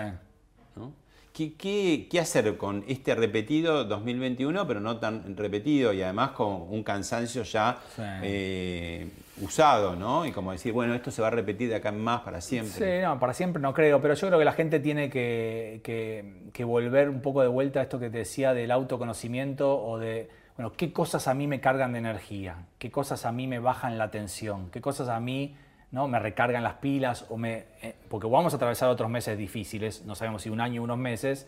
¿no? 0.76 0.92
¿Qué, 1.32 1.54
qué, 1.56 2.08
qué 2.10 2.20
hacer 2.20 2.58
con 2.58 2.84
este 2.88 3.14
repetido 3.14 3.84
2021, 3.84 4.66
pero 4.68 4.80
no 4.80 4.98
tan 5.00 5.36
repetido 5.38 5.92
y 5.94 6.02
además 6.02 6.32
con 6.32 6.48
un 6.70 6.82
cansancio 6.84 7.44
ya 7.44 7.78
Sí. 7.96 8.02
eh, 8.24 9.10
usado, 9.42 9.96
¿no? 9.98 10.26
Y 10.26 10.32
como 10.32 10.54
decir, 10.54 10.72
bueno, 10.72 10.96
esto 10.96 11.12
se 11.12 11.22
va 11.22 11.28
a 11.28 11.32
repetir 11.32 11.68
de 11.70 11.76
acá 11.76 11.90
en 11.90 12.00
más 12.00 12.22
para 12.22 12.40
siempre. 12.42 12.72
Sí, 13.00 13.04
no, 13.04 13.20
para 13.20 13.34
siempre 13.34 13.62
no 13.62 13.74
creo, 13.74 14.02
pero 14.02 14.14
yo 14.14 14.28
creo 14.28 14.40
que 14.40 14.46
la 14.46 14.54
gente 14.54 14.80
tiene 14.80 15.10
que, 15.10 15.82
que- 15.84 16.46
que 16.54 16.64
volver 16.64 17.10
un 17.10 17.22
poco 17.22 17.42
de 17.42 17.48
vuelta 17.50 17.82
a 17.82 17.84
esto 17.84 18.00
que 18.00 18.10
te 18.10 18.20
decía 18.20 18.54
del 18.54 18.72
autoconocimiento 18.72 19.78
o 19.78 20.00
de, 20.00 20.30
bueno, 20.56 20.74
qué 20.74 20.94
cosas 20.94 21.28
a 21.28 21.34
mí 21.34 21.48
me 21.48 21.60
cargan 21.60 21.94
de 21.94 22.00
energía, 22.00 22.58
qué 22.80 22.90
cosas 22.90 23.26
a 23.26 23.32
mí 23.32 23.48
me 23.48 23.60
bajan 23.60 23.98
la 23.98 24.12
tensión, 24.12 24.70
qué 24.72 24.82
cosas 24.82 25.10
a 25.10 25.20
mí 25.20 25.56
¿no? 25.92 26.08
me 26.08 26.20
recargan 26.20 26.64
las 26.64 26.76
pilas, 26.76 27.26
o 27.30 27.38
me, 27.38 27.66
eh, 27.82 27.96
porque 28.10 28.28
vamos 28.28 28.54
a 28.54 28.56
atravesar 28.58 28.90
otros 28.90 29.10
meses 29.10 29.38
difíciles, 29.38 30.04
no 30.06 30.16
sabemos 30.16 30.44
si 30.44 30.50
un 30.50 30.62
año 30.62 30.82
o 30.82 30.84
unos 30.86 30.98
meses, 30.98 31.48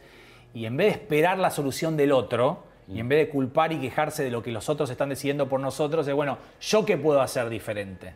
y 0.53 0.65
en 0.65 0.77
vez 0.77 0.87
de 0.87 1.01
esperar 1.01 1.37
la 1.37 1.51
solución 1.51 1.97
del 1.97 2.11
otro, 2.11 2.63
y 2.89 3.01
en 3.01 3.09
vez 3.09 3.19
de 3.19 3.29
culpar 3.29 3.73
y 3.73 3.79
quejarse 3.79 4.23
de 4.23 4.31
lo 4.31 4.41
que 4.41 4.49
los 4.49 4.69
otros 4.69 4.89
están 4.89 5.09
decidiendo 5.09 5.49
por 5.49 5.59
nosotros, 5.59 6.07
es 6.07 6.13
bueno, 6.13 6.37
¿yo 6.61 6.85
qué 6.85 6.97
puedo 6.97 7.19
hacer 7.19 7.49
diferente? 7.49 8.13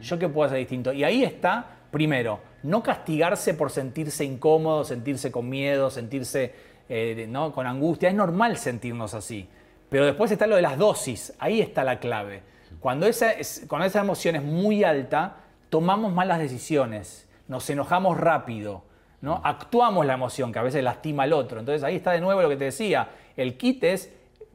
¿Yo 0.00 0.18
qué 0.18 0.30
puedo 0.30 0.46
hacer 0.46 0.58
distinto? 0.58 0.94
Y 0.94 1.04
ahí 1.04 1.24
está, 1.24 1.66
primero, 1.90 2.40
no 2.62 2.82
castigarse 2.82 3.52
por 3.52 3.70
sentirse 3.70 4.24
incómodo, 4.24 4.84
sentirse 4.84 5.30
con 5.30 5.50
miedo, 5.50 5.90
sentirse 5.90 6.54
eh, 6.88 7.26
¿no? 7.28 7.52
con 7.52 7.66
angustia. 7.66 8.08
Es 8.08 8.14
normal 8.14 8.56
sentirnos 8.56 9.12
así. 9.12 9.46
Pero 9.94 10.06
después 10.06 10.32
está 10.32 10.48
lo 10.48 10.56
de 10.56 10.62
las 10.62 10.76
dosis. 10.76 11.34
Ahí 11.38 11.60
está 11.60 11.84
la 11.84 12.00
clave. 12.00 12.42
Cuando 12.80 13.06
esa, 13.06 13.30
es- 13.30 13.64
cuando 13.68 13.86
esa 13.86 14.00
emoción 14.00 14.34
es 14.34 14.42
muy 14.42 14.82
alta, 14.82 15.36
tomamos 15.70 16.12
malas 16.12 16.40
decisiones, 16.40 17.28
nos 17.46 17.70
enojamos 17.70 18.18
rápido, 18.18 18.82
¿no? 19.20 19.40
actuamos 19.44 20.04
la 20.04 20.14
emoción 20.14 20.50
que 20.52 20.58
a 20.58 20.62
veces 20.62 20.82
lastima 20.82 21.22
al 21.22 21.32
otro. 21.32 21.60
Entonces 21.60 21.84
ahí 21.84 21.94
está 21.94 22.10
de 22.10 22.20
nuevo 22.20 22.42
lo 22.42 22.48
que 22.48 22.56
te 22.56 22.64
decía. 22.64 23.08
El 23.36 23.56
kit 23.56 23.84
es 23.84 24.12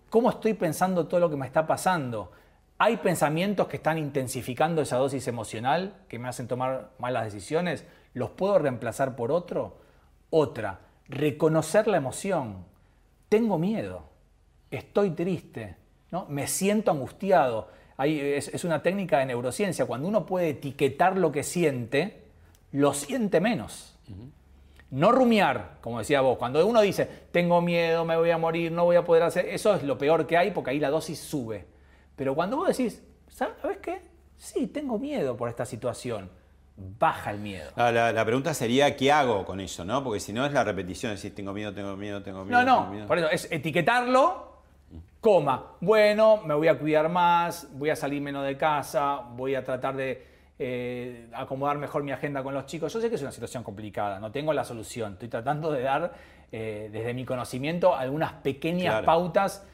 cómo 0.09 0.29
estoy 0.29 0.55
pensando 0.55 1.07
todo 1.07 1.21
lo 1.21 1.29
que 1.29 1.37
me 1.37 1.45
está 1.45 1.65
pasando. 1.65 2.33
Hay 2.77 2.97
pensamientos 2.97 3.69
que 3.69 3.77
están 3.77 3.97
intensificando 3.97 4.81
esa 4.81 4.97
dosis 4.97 5.25
emocional, 5.29 5.93
que 6.09 6.19
me 6.19 6.27
hacen 6.27 6.49
tomar 6.49 6.89
malas 6.99 7.23
decisiones. 7.23 7.85
¿Los 8.13 8.31
puedo 8.31 8.59
reemplazar 8.59 9.15
por 9.15 9.31
otro? 9.31 9.77
Otra, 10.31 10.81
reconocer 11.07 11.87
la 11.87 11.95
emoción. 11.95 12.65
Tengo 13.29 13.57
miedo, 13.57 14.03
estoy 14.71 15.11
triste, 15.11 15.75
¿no? 16.11 16.25
me 16.29 16.47
siento 16.47 16.91
angustiado. 16.91 17.69
Hay- 17.97 18.19
es, 18.19 18.47
es 18.49 18.63
una 18.63 18.81
técnica 18.81 19.19
de 19.19 19.25
neurociencia. 19.25 19.85
Cuando 19.85 20.07
uno 20.07 20.25
puede 20.25 20.49
etiquetar 20.49 21.17
lo 21.17 21.31
que 21.31 21.43
siente, 21.43 22.23
lo 22.71 22.93
siente 22.93 23.39
menos. 23.41 23.95
No 24.91 25.11
rumiar, 25.11 25.77
como 25.81 25.99
decía 25.99 26.21
vos. 26.21 26.37
Cuando 26.37 26.65
uno 26.65 26.81
dice, 26.81 27.07
tengo 27.31 27.61
miedo, 27.61 28.05
me 28.05 28.17
voy 28.17 28.31
a 28.31 28.37
morir, 28.39 28.71
no 28.71 28.85
voy 28.85 28.95
a 28.95 29.03
poder 29.05 29.21
hacer, 29.23 29.45
eso 29.47 29.75
es 29.75 29.83
lo 29.83 29.97
peor 29.99 30.25
que 30.25 30.35
hay 30.37 30.49
porque 30.51 30.71
ahí 30.71 30.79
la 30.79 30.89
dosis 30.89 31.19
sube. 31.19 31.65
Pero 32.15 32.33
cuando 32.33 32.57
vos 32.57 32.67
decís, 32.69 33.03
¿sabes 33.27 33.77
qué? 33.81 34.01
Sí, 34.37 34.65
tengo 34.67 34.97
miedo 34.97 35.37
por 35.37 35.47
esta 35.49 35.65
situación, 35.65 36.29
baja 36.75 37.29
el 37.31 37.37
miedo. 37.39 37.69
Ah, 37.75 37.91
La, 37.91 38.11
la 38.11 38.25
pregunta 38.25 38.53
sería, 38.55 38.95
¿qué 38.95 39.11
hago 39.11 39.45
con 39.45 39.59
eso? 39.59 39.85
¿no? 39.85 40.03
Porque 40.03 40.19
si 40.19 40.33
no 40.33 40.43
es 40.45 40.53
la 40.53 40.63
repetición, 40.63 41.11
decir, 41.11 41.35
tengo 41.35 41.53
miedo, 41.53 41.71
tengo 41.73 41.95
miedo, 41.95 42.23
tengo 42.23 42.43
miedo. 42.45 42.63
No, 42.63 42.85
no, 42.85 42.91
miedo. 42.91 43.05
por 43.07 43.19
eso 43.19 43.29
es 43.29 43.47
etiquetarlo, 43.51 44.48
coma, 45.21 45.73
bueno, 45.81 46.37
me 46.45 46.53
voy 46.53 46.67
a 46.67 46.79
cuidar 46.79 47.09
más, 47.09 47.67
voy 47.73 47.89
a 47.89 47.95
salir 47.95 48.21
menos 48.21 48.45
de 48.45 48.57
casa, 48.57 49.21
voy 49.35 49.55
a 49.55 49.63
tratar 49.63 49.95
de 49.95 50.25
eh, 50.57 51.27
acomodar 51.33 51.77
mejor 51.77 52.03
mi 52.03 52.11
agenda 52.11 52.41
con 52.43 52.53
los 52.53 52.65
chicos. 52.65 52.93
Yo 52.93 53.01
sé 53.01 53.09
que 53.09 53.15
es 53.15 53.21
una 53.21 53.31
situación 53.31 53.63
complicada, 53.63 54.19
no 54.19 54.31
tengo 54.31 54.53
la 54.53 54.63
solución, 54.63 55.13
estoy 55.13 55.27
tratando 55.29 55.71
de 55.71 55.81
dar 55.81 56.13
eh, 56.51 56.89
desde 56.91 57.13
mi 57.13 57.25
conocimiento 57.25 57.95
algunas 57.95 58.33
pequeñas 58.33 58.91
Claro. 58.93 59.05
pautas 59.05 59.65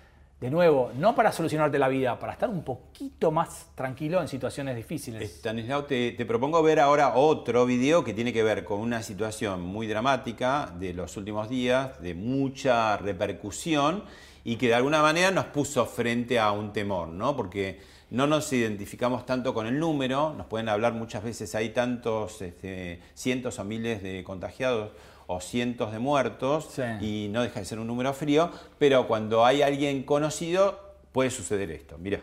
de 0.42 0.50
nuevo, 0.52 0.92
no 0.98 1.16
para 1.16 1.32
solucionarte 1.32 1.80
la 1.80 1.88
vida, 1.88 2.20
para 2.20 2.34
estar 2.34 2.50
un 2.50 2.62
poquito 2.64 3.32
más 3.32 3.72
tranquilo 3.74 4.22
en 4.22 4.28
situaciones 4.28 4.76
difíciles. 4.76 5.38
Stanislao, 5.38 5.86
te, 5.86 6.12
te 6.12 6.26
propongo 6.26 6.62
ver 6.62 6.80
ahora 6.82 7.16
otro 7.16 7.66
video 7.66 8.04
que 8.04 8.14
tiene 8.14 8.34
que 8.34 8.44
ver 8.44 8.66
con 8.66 8.80
una 8.82 9.02
situación 9.02 9.62
muy 9.62 9.88
dramática 9.88 10.74
de 10.78 10.94
los 10.94 11.16
últimos 11.18 11.48
días, 11.50 12.02
de 12.02 12.14
mucha 12.16 12.98
repercusión 12.98 14.04
y 14.46 14.56
que 14.56 14.68
de 14.70 14.76
alguna 14.76 15.02
manera 15.02 15.32
nos 15.32 15.46
puso 15.48 15.86
frente 15.86 16.40
a 16.40 16.52
un 16.54 16.72
temor, 16.72 17.10
¿no? 17.10 17.36
Porque 17.36 17.82
no 18.12 18.28
nos 18.28 18.54
identificamos 18.54 19.26
tanto 19.26 19.54
con 19.54 19.66
el 19.68 19.78
número, 19.80 20.34
nos 20.38 20.46
pueden 20.46 20.70
hablar 20.70 20.94
muchas 20.94 21.24
veces, 21.24 21.54
hay 21.56 21.70
tantos 21.70 22.42
este, 22.42 23.02
cientos 23.16 23.60
o 23.60 23.64
miles 23.66 24.02
de 24.02 24.24
contagiados 24.24 24.92
o 25.28 25.42
cientos 25.42 25.92
de 25.92 25.98
muertos 26.00 26.70
Sí. 26.76 26.84
y 27.02 27.28
no 27.30 27.42
deja 27.42 27.60
de 27.60 27.66
ser 27.66 27.80
un 27.80 27.88
número 27.88 28.14
frío, 28.14 28.52
pero 28.78 29.08
cuando 29.08 29.44
hay 29.44 29.64
alguien 29.64 30.04
conocido 30.04 30.80
puede 31.12 31.32
suceder 31.32 31.72
esto. 31.72 31.98
Mira. 31.98 32.20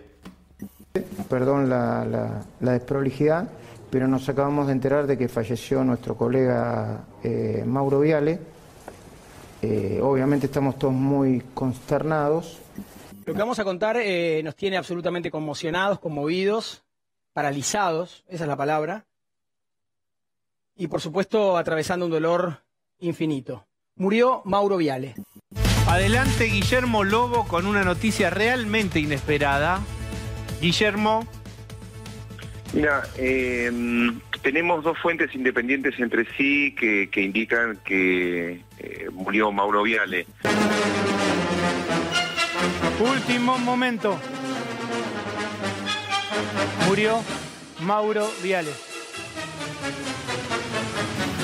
Perdón 1.29 1.69
la, 1.69 2.05
la- 2.05 2.43
la 2.61 2.73
desprolijidad, 2.73 3.49
pero 3.91 4.07
nos 4.07 4.29
acabamos 4.29 4.67
de 4.67 4.73
enterar 4.75 5.07
de 5.07 5.19
que 5.19 5.29
falleció 5.29 5.83
nuestro 5.85 6.17
colega 6.17 7.05
eh, 7.25 7.65
Mauro 7.67 8.01
Viale. 8.01 8.39
Eh, 9.63 10.01
obviamente 10.03 10.47
estamos 10.47 10.79
todos 10.79 10.93
muy 10.93 11.43
consternados. 11.55 12.59
Lo 13.25 13.33
que 13.33 13.39
vamos 13.39 13.59
a 13.61 13.65
contar 13.65 13.97
eh, 13.97 14.43
nos 14.43 14.57
tiene 14.57 14.77
absolutamente 14.77 15.31
conmocionados, 15.31 16.01
conmovidos, 16.01 16.83
paralizados, 17.33 18.25
esa 18.29 18.45
es 18.45 18.49
la 18.49 18.57
palabra, 18.57 19.07
y 20.77 20.89
por 20.89 21.01
supuesto 21.01 21.57
atravesando 21.57 22.07
un 22.07 22.13
dolor 22.13 22.59
infinito. 22.99 23.65
Murió 23.95 24.43
Mauro 24.45 24.77
Viale. 24.79 25.15
Adelante 25.87 26.45
Guillermo 26.45 27.05
Lobo 27.05 27.47
con 27.47 27.67
una 27.67 27.85
noticia 27.85 28.31
realmente 28.31 28.99
inesperada. 28.99 29.81
Guillermo, 30.61 31.27
Mira, 32.73 33.03
eh, 33.17 33.71
tenemos 34.43 34.83
dos 34.85 34.99
fuentes 34.99 35.35
independientes 35.35 35.99
entre 35.99 36.27
sí 36.37 36.75
que, 36.79 37.09
que 37.11 37.23
indican 37.23 37.79
que 37.85 38.63
eh, 38.79 39.09
murió 39.13 39.53
Mauro 39.53 39.83
Viale. 39.83 40.27
último 43.01 43.59
momento. 43.59 44.19
Murió 46.89 47.21
Mauro 47.81 48.29
Viale. 48.43 48.71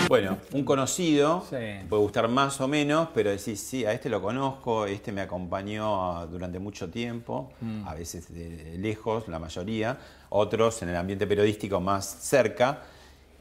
Bueno, 0.09 0.39
un 0.53 0.65
conocido, 0.65 1.45
Sí. 1.51 1.57
puede 1.89 2.03
gustar 2.03 2.29
más 2.29 2.61
o 2.63 2.69
menos, 2.69 3.09
pero 3.15 3.29
decís, 3.31 3.61
sí, 3.61 3.85
a 3.85 3.93
este 3.93 4.09
lo 4.09 4.23
conozco, 4.23 4.87
este 4.87 5.13
me 5.13 5.21
acompañó 5.21 6.27
durante 6.29 6.59
mucho 6.59 6.89
tiempo, 6.89 7.53
Mm. 7.61 7.87
a 7.87 7.95
veces 7.95 8.33
de 8.33 8.79
lejos, 8.79 9.29
la 9.29 9.39
mayoría, 9.39 9.99
otros 10.31 10.83
en 10.83 10.91
el 10.91 10.97
ambiente 10.97 11.27
periodístico 11.27 11.81
más 11.81 12.05
cerca. 12.07 12.81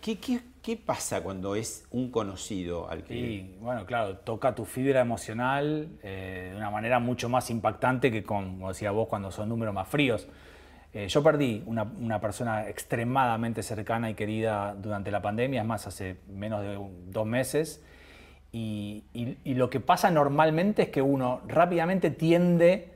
¿Qué, 0.02 0.19
qué, 0.19 0.39
qué 0.62 0.78
pasa 0.78 1.21
cuando 1.21 1.56
es 1.56 1.86
un 1.91 2.12
conocido 2.12 2.89
al 2.89 3.04
que... 3.04 3.13
Bueno, 3.60 3.86
claro, 3.86 4.17
toca 4.17 4.54
tu 4.56 4.63
fibra 4.63 5.02
emocional 5.02 5.89
eh, 6.04 6.50
de 6.52 6.56
una 6.58 6.69
manera 6.69 7.00
mucho 7.00 7.30
más 7.30 7.50
impactante 7.50 8.12
que 8.12 8.23
con, 8.23 8.54
como 8.56 8.69
decía 8.69 8.91
vos, 8.91 9.08
cuando 9.08 9.32
son 9.32 9.50
números 9.50 9.73
más 9.73 9.88
fríos. 9.88 10.28
Eh, 10.93 11.08
yo 11.10 11.21
perdí 11.23 11.63
una, 11.65 11.84
una 11.84 12.21
persona 12.21 12.69
extremadamente 12.69 13.62
cercana 13.63 14.10
y 14.10 14.13
querida 14.13 14.76
durante 14.76 15.12
la 15.12 15.21
pandemia, 15.21 15.62
es 15.62 15.67
más, 15.67 15.88
hace 15.88 16.17
menos 16.30 16.62
de 16.62 16.78
un- 16.78 17.12
dos 17.12 17.26
meses. 17.26 17.84
Y, 18.52 19.04
y- 19.13 19.38
y 19.43 19.54
lo 19.56 19.69
que 19.69 19.80
pasa 19.80 20.10
normalmente 20.12 20.84
es 20.84 20.89
que 20.89 21.02
uno 21.02 21.41
rápidamente 21.47 22.12
tiende, 22.12 22.93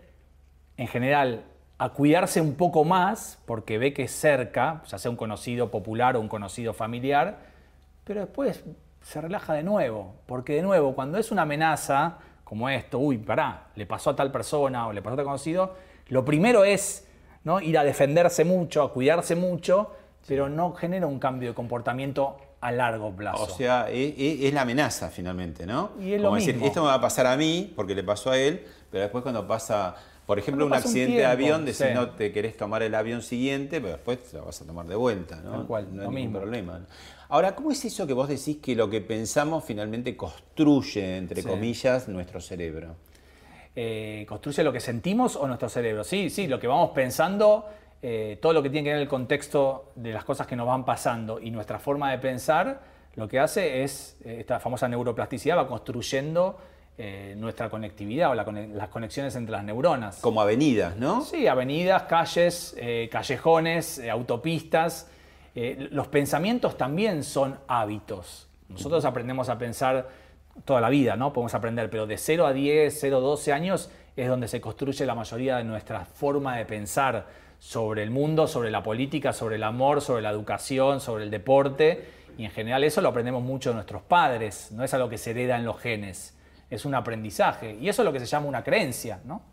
en 0.77 0.87
general, 0.87 1.43
a 1.81 1.89
cuidarse 1.89 2.39
un 2.41 2.53
poco 2.53 2.83
más 2.85 3.39
porque 3.47 3.79
ve 3.79 3.91
que 3.91 4.03
es 4.03 4.11
cerca, 4.11 4.83
ya 4.87 4.99
sea 4.99 5.09
un 5.09 5.17
conocido 5.17 5.71
popular 5.71 6.15
o 6.15 6.19
un 6.19 6.27
conocido 6.27 6.73
familiar, 6.75 7.39
pero 8.03 8.21
después 8.21 8.63
se 9.01 9.19
relaja 9.19 9.55
de 9.55 9.63
nuevo, 9.63 10.13
porque 10.27 10.53
de 10.53 10.61
nuevo, 10.61 10.93
cuando 10.93 11.17
es 11.17 11.31
una 11.31 11.41
amenaza 11.41 12.19
como 12.43 12.69
esto, 12.69 12.99
uy, 12.99 13.17
pará, 13.17 13.69
le 13.73 13.87
pasó 13.87 14.11
a 14.11 14.15
tal 14.15 14.31
persona 14.31 14.85
o 14.85 14.93
le 14.93 15.01
pasó 15.01 15.15
a 15.15 15.17
tal 15.17 15.25
conocido, 15.25 15.73
lo 16.09 16.23
primero 16.23 16.65
es 16.65 17.07
¿no? 17.45 17.59
ir 17.59 17.75
a 17.79 17.83
defenderse 17.83 18.45
mucho, 18.45 18.83
a 18.83 18.93
cuidarse 18.93 19.35
mucho, 19.35 19.89
pero 20.27 20.49
no 20.49 20.73
genera 20.73 21.07
un 21.07 21.17
cambio 21.17 21.49
de 21.49 21.55
comportamiento 21.55 22.37
a 22.59 22.71
largo 22.71 23.09
plazo. 23.09 23.41
O 23.41 23.49
sea, 23.49 23.89
e- 23.89 24.13
e- 24.15 24.47
es, 24.47 24.53
la 24.53 24.61
amenaza 24.61 25.09
finalmente, 25.09 25.65
¿no? 25.65 25.93
Y 25.99 26.13
es 26.13 26.21
lo 26.21 26.27
Como 26.27 26.35
decir, 26.35 26.53
mismo. 26.53 26.67
esto 26.67 26.81
me 26.81 26.89
va 26.89 26.93
a 26.93 27.01
pasar 27.01 27.25
a 27.25 27.35
mí 27.35 27.73
porque 27.75 27.95
le 27.95 28.03
pasó 28.03 28.29
a 28.29 28.37
él, 28.37 28.67
pero 28.91 29.01
después 29.01 29.23
cuando 29.23 29.47
pasa, 29.47 29.95
por 30.25 30.39
ejemplo, 30.39 30.65
un 30.65 30.73
accidente 30.73 31.17
de 31.17 31.25
avión, 31.25 31.65
decís, 31.65 31.79
sí. 31.87 31.93
no 31.93 32.11
te 32.11 32.31
querés 32.31 32.55
tomar 32.55 32.83
el 32.83 32.95
avión 32.95 33.21
siguiente, 33.21 33.81
pero 33.81 33.93
después 33.93 34.19
te 34.23 34.37
lo 34.37 34.45
vas 34.45 34.61
a 34.61 34.65
tomar 34.65 34.85
de 34.85 34.95
vuelta, 34.95 35.37
¿no? 35.43 35.51
Tal 35.51 35.67
cual, 35.67 35.83
no 35.85 36.01
hay 36.03 36.07
ningún 36.07 36.13
mismo. 36.13 36.39
problema. 36.39 36.85
Ahora, 37.29 37.55
¿cómo 37.55 37.71
es 37.71 37.83
eso 37.85 38.05
que 38.07 38.13
vos 38.13 38.27
decís 38.29 38.57
que 38.61 38.75
lo 38.75 38.89
que 38.89 39.01
pensamos 39.01 39.63
finalmente 39.63 40.15
construye, 40.17 41.17
entre 41.17 41.41
Sí. 41.41 41.47
comillas, 41.47 42.07
nuestro 42.07 42.39
cerebro? 42.41 42.95
eh, 43.73 44.25
construye 44.27 44.63
lo 44.65 44.73
que 44.73 44.81
sentimos 44.81 45.37
o 45.37 45.47
nuestro 45.47 45.69
cerebro. 45.69 46.03
Sí, 46.03 46.29
sí, 46.29 46.47
lo 46.47 46.59
que 46.59 46.67
vamos 46.67 46.89
pensando, 46.91 47.65
eh, 48.01 48.37
todo 48.41 48.51
lo 48.51 48.61
que 48.61 48.69
tiene 48.69 48.83
que 48.83 48.89
ver 48.89 48.97
en 48.97 49.03
el 49.03 49.07
contexto 49.07 49.93
de 49.95 50.11
las 50.11 50.25
cosas 50.25 50.45
que 50.45 50.57
nos 50.57 50.67
van 50.67 50.83
pasando 50.83 51.39
y 51.39 51.51
nuestra 51.51 51.79
forma 51.79 52.11
de 52.11 52.17
pensar, 52.17 52.81
lo 53.15 53.29
que 53.29 53.39
hace 53.39 53.83
es, 53.83 54.17
eh, 54.25 54.37
esta 54.41 54.59
famosa 54.59 54.89
neuroplasticidad 54.89 55.57
va 55.57 55.67
construyendo 55.69 56.57
eh, 56.97 57.33
nuestra 57.37 57.69
conectividad 57.69 58.31
o 58.31 58.35
la 58.35 58.43
las 58.43 58.89
conexiones 58.89 59.35
entre 59.35 59.53
las 59.53 59.63
neuronas. 59.63 60.17
Como 60.17 60.41
avenidas, 60.41 60.97
¿no? 60.97 61.21
Sí, 61.21 61.47
avenidas, 61.47 62.03
calles, 62.03 62.75
eh, 62.77 63.09
callejones, 63.11 63.97
eh, 63.99 64.09
autopistas. 64.09 65.09
Los 65.53 66.07
pensamientos 66.07 66.77
también 66.77 67.25
son 67.25 67.59
hábitos. 67.67 68.47
Nosotros 68.69 69.03
aprendemos 69.03 69.49
a 69.49 69.57
pensar 69.57 70.07
toda 70.63 70.79
la 70.79 70.89
vida, 70.89 71.17
¿no? 71.17 71.33
Podemos 71.33 71.53
aprender, 71.53 71.89
pero 71.89 72.07
de 72.07 72.17
0 72.17 72.45
a 72.45 72.53
10, 72.53 72.97
0 72.97 73.17
a 73.17 73.19
12 73.19 73.51
años 73.51 73.89
es 74.15 74.27
donde 74.27 74.47
se 74.47 74.61
construye 74.61 75.05
la 75.05 75.15
mayoría 75.15 75.57
de 75.57 75.63
nuestra 75.63 76.05
forma 76.05 76.57
de 76.57 76.65
pensar 76.65 77.27
sobre 77.59 78.03
el 78.03 78.09
mundo, 78.11 78.47
sobre 78.47 78.71
la 78.71 78.81
política, 78.81 79.33
sobre 79.33 79.55
el 79.55 79.63
amor, 79.63 80.01
sobre 80.01 80.21
la 80.21 80.29
educación, 80.29 80.99
sobre 80.99 81.23
el 81.23 81.31
deporte. 81.31 82.05
Y 82.37 82.45
en 82.45 82.51
general 82.51 82.83
eso 82.83 83.01
lo 83.01 83.09
aprendemos 83.09 83.43
mucho 83.43 83.69
de 83.69 83.75
nuestros 83.75 84.01
padres, 84.01 84.71
no 84.71 84.83
es 84.83 84.93
algo 84.93 85.09
que 85.09 85.17
se 85.17 85.31
hereda 85.31 85.57
en 85.57 85.65
los 85.65 85.79
genes, 85.79 86.35
es 86.71 86.85
un 86.85 86.95
aprendizaje. 86.95 87.77
Y 87.79 87.87
eso 87.89 88.01
es 88.01 88.05
lo 88.05 88.11
que 88.13 88.19
se 88.19 88.25
llama 88.25 88.47
una 88.47 88.63
creencia, 88.63 89.19
¿no? 89.25 89.43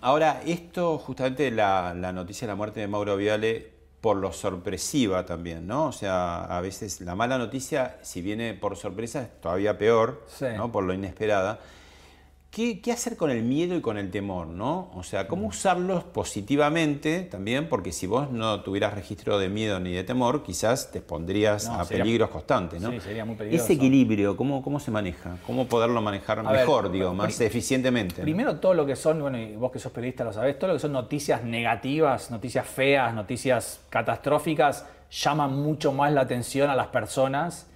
Ahora, 0.00 0.40
esto 0.46 0.96
justamente 0.96 1.50
la, 1.50 1.92
la 1.94 2.12
noticia 2.12 2.46
de 2.46 2.52
la 2.52 2.56
muerte 2.56 2.80
de 2.80 2.88
Mauro 2.88 3.16
Viale 3.16 3.76
por 4.00 4.16
lo 4.16 4.32
sorpresiva 4.32 5.26
también, 5.26 5.66
¿no? 5.66 5.86
O 5.86 5.92
sea, 5.92 6.44
a 6.44 6.60
veces 6.60 7.00
la 7.00 7.16
mala 7.16 7.36
noticia, 7.36 7.96
si 8.02 8.22
viene 8.22 8.54
por 8.54 8.76
sorpresa, 8.76 9.22
es 9.22 9.40
todavía 9.40 9.76
peor, 9.76 10.24
Sí. 10.28 10.46
¿no? 10.56 10.70
Por 10.70 10.84
lo 10.84 10.94
inesperada. 10.94 11.58
¿Qué, 12.50 12.80
qué 12.80 12.92
hacer 12.92 13.18
con 13.18 13.30
el 13.30 13.42
miedo 13.42 13.76
y 13.76 13.82
con 13.82 13.98
el 13.98 14.10
temor, 14.10 14.46
no? 14.46 14.90
O 14.94 15.02
sea, 15.02 15.24
Mm. 15.24 15.26
¿cómo 15.28 15.46
usarlos 15.48 16.02
positivamente 16.04 17.20
también? 17.22 17.68
Porque 17.68 17.92
si 17.92 18.06
vos 18.06 18.30
no 18.30 18.62
tuvieras 18.62 18.94
registro 18.94 19.38
de 19.38 19.50
miedo 19.50 19.78
ni 19.80 19.92
de 19.92 20.02
temor, 20.02 20.42
quizás 20.42 20.90
te 20.90 21.02
pondrías 21.02 21.66
No, 21.68 21.74
a 21.78 21.84
sería- 21.84 22.04
peligros 22.04 22.30
constantes, 22.30 22.80
¿no? 22.80 22.90
Sí, 22.90 23.00
sería 23.00 23.26
muy 23.26 23.36
peligroso. 23.36 23.64
Ese 23.64 23.74
equilibrio, 23.74 24.34
¿cómo, 24.34 24.62
¿cómo 24.62 24.80
se 24.80 24.90
maneja? 24.90 25.36
¿Cómo 25.46 25.66
poderlo 25.66 26.00
manejar 26.00 26.38
A 26.38 26.42
ver, 26.50 26.60
mejor, 26.62 26.90
digo, 26.90 27.12
más 27.12 27.38
eficientemente? 27.40 28.22
¿no? 28.22 28.24
Primero 28.24 28.56
todo 28.58 28.72
lo 28.72 28.86
que 28.86 28.96
son, 28.96 29.20
bueno, 29.20 29.38
y 29.38 29.54
vos 29.54 29.70
que 29.70 29.78
sos 29.78 29.92
periodista 29.92 30.24
lo 30.24 30.32
sabés, 30.32 30.58
todo 30.58 30.68
lo 30.68 30.74
que 30.74 30.80
son 30.80 30.92
noticias 30.92 31.44
negativas, 31.44 32.30
noticias 32.30 32.66
feas, 32.66 33.12
noticias 33.14 33.80
catastróficas, 33.90 34.86
llaman 35.10 35.54
mucho 35.54 35.92
más 35.92 36.12
la 36.14 36.22
atención 36.22 36.70
a 36.70 36.74
las 36.74 36.86
personas 36.88 37.66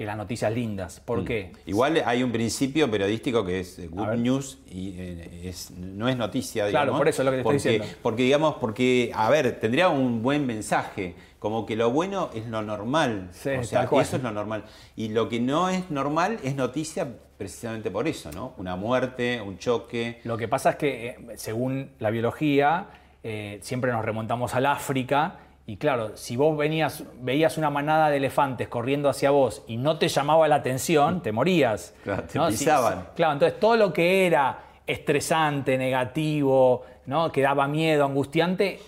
que 0.00 0.06
las 0.06 0.16
noticias 0.16 0.50
lindas. 0.50 0.98
¿Por 0.98 1.20
Mm. 1.20 1.24
qué? 1.26 1.52
Igual 1.66 2.02
hay 2.06 2.22
un 2.22 2.32
principio 2.32 2.90
periodístico 2.90 3.44
que 3.44 3.60
es 3.60 3.90
good 3.90 4.14
news 4.14 4.58
y 4.66 4.94
eh, 4.98 5.42
es, 5.44 5.72
no 5.72 6.08
es 6.08 6.16
noticia, 6.16 6.62
Claro, 6.70 6.84
digamos. 6.86 7.00
por 7.00 7.08
eso 7.08 7.20
es 7.20 7.26
lo 7.26 7.30
que 7.32 7.36
te 7.36 7.40
estoy 7.42 7.52
porque, 7.52 7.68
diciendo. 7.70 7.98
Porque, 8.02 8.22
digamos, 8.22 8.54
porque, 8.54 9.12
a 9.14 9.28
ver, 9.28 9.60
tendría 9.60 9.90
un 9.90 10.22
buen 10.22 10.46
mensaje, 10.46 11.16
como 11.38 11.66
que 11.66 11.76
lo 11.76 11.90
bueno 11.90 12.30
es 12.34 12.46
lo 12.46 12.62
normal. 12.62 13.28
Sí, 13.32 13.50
o 13.50 13.62
sea, 13.62 13.82
eso 13.84 14.16
es 14.16 14.22
lo 14.22 14.30
normal. 14.30 14.64
Y 14.96 15.10
lo 15.10 15.28
que 15.28 15.38
no 15.38 15.68
es 15.68 15.90
normal 15.90 16.38
es 16.42 16.56
noticia 16.56 17.06
precisamente 17.36 17.90
por 17.90 18.08
eso, 18.08 18.32
¿no? 18.32 18.54
Una 18.56 18.76
muerte, 18.76 19.42
un 19.42 19.58
choque. 19.58 20.22
Lo 20.24 20.38
que 20.38 20.48
pasa 20.48 20.70
es 20.70 20.76
que, 20.76 21.06
eh, 21.08 21.16
según 21.36 21.90
la 21.98 22.08
biología, 22.08 22.86
eh, 23.22 23.58
siempre 23.60 23.92
nos 23.92 24.02
remontamos 24.02 24.54
al 24.54 24.64
África. 24.64 25.40
Y 25.70 25.76
claro, 25.76 26.16
si 26.16 26.34
vos 26.34 26.56
venías, 26.56 27.04
veías 27.20 27.56
una 27.56 27.70
manada 27.70 28.10
de 28.10 28.16
elefantes 28.16 28.66
corriendo 28.66 29.08
hacia 29.08 29.30
vos 29.30 29.62
y 29.68 29.76
no 29.76 29.98
te 29.98 30.08
llamaba 30.08 30.48
la 30.48 30.56
atención, 30.56 31.22
te 31.22 31.30
morías. 31.30 31.94
Claro, 32.02 32.24
te 32.24 32.40
pisaban. 32.40 33.06
claro, 33.14 33.34
entonces 33.34 33.60
todo 33.60 33.76
lo 33.76 33.92
que 33.92 34.26
era 34.26 34.64
estresante, 34.84 35.78
negativo, 35.78 36.84
¿no? 37.06 37.30
que 37.30 37.42
daba 37.42 37.68
miedo, 37.68 38.04
angustiante, 38.04 38.80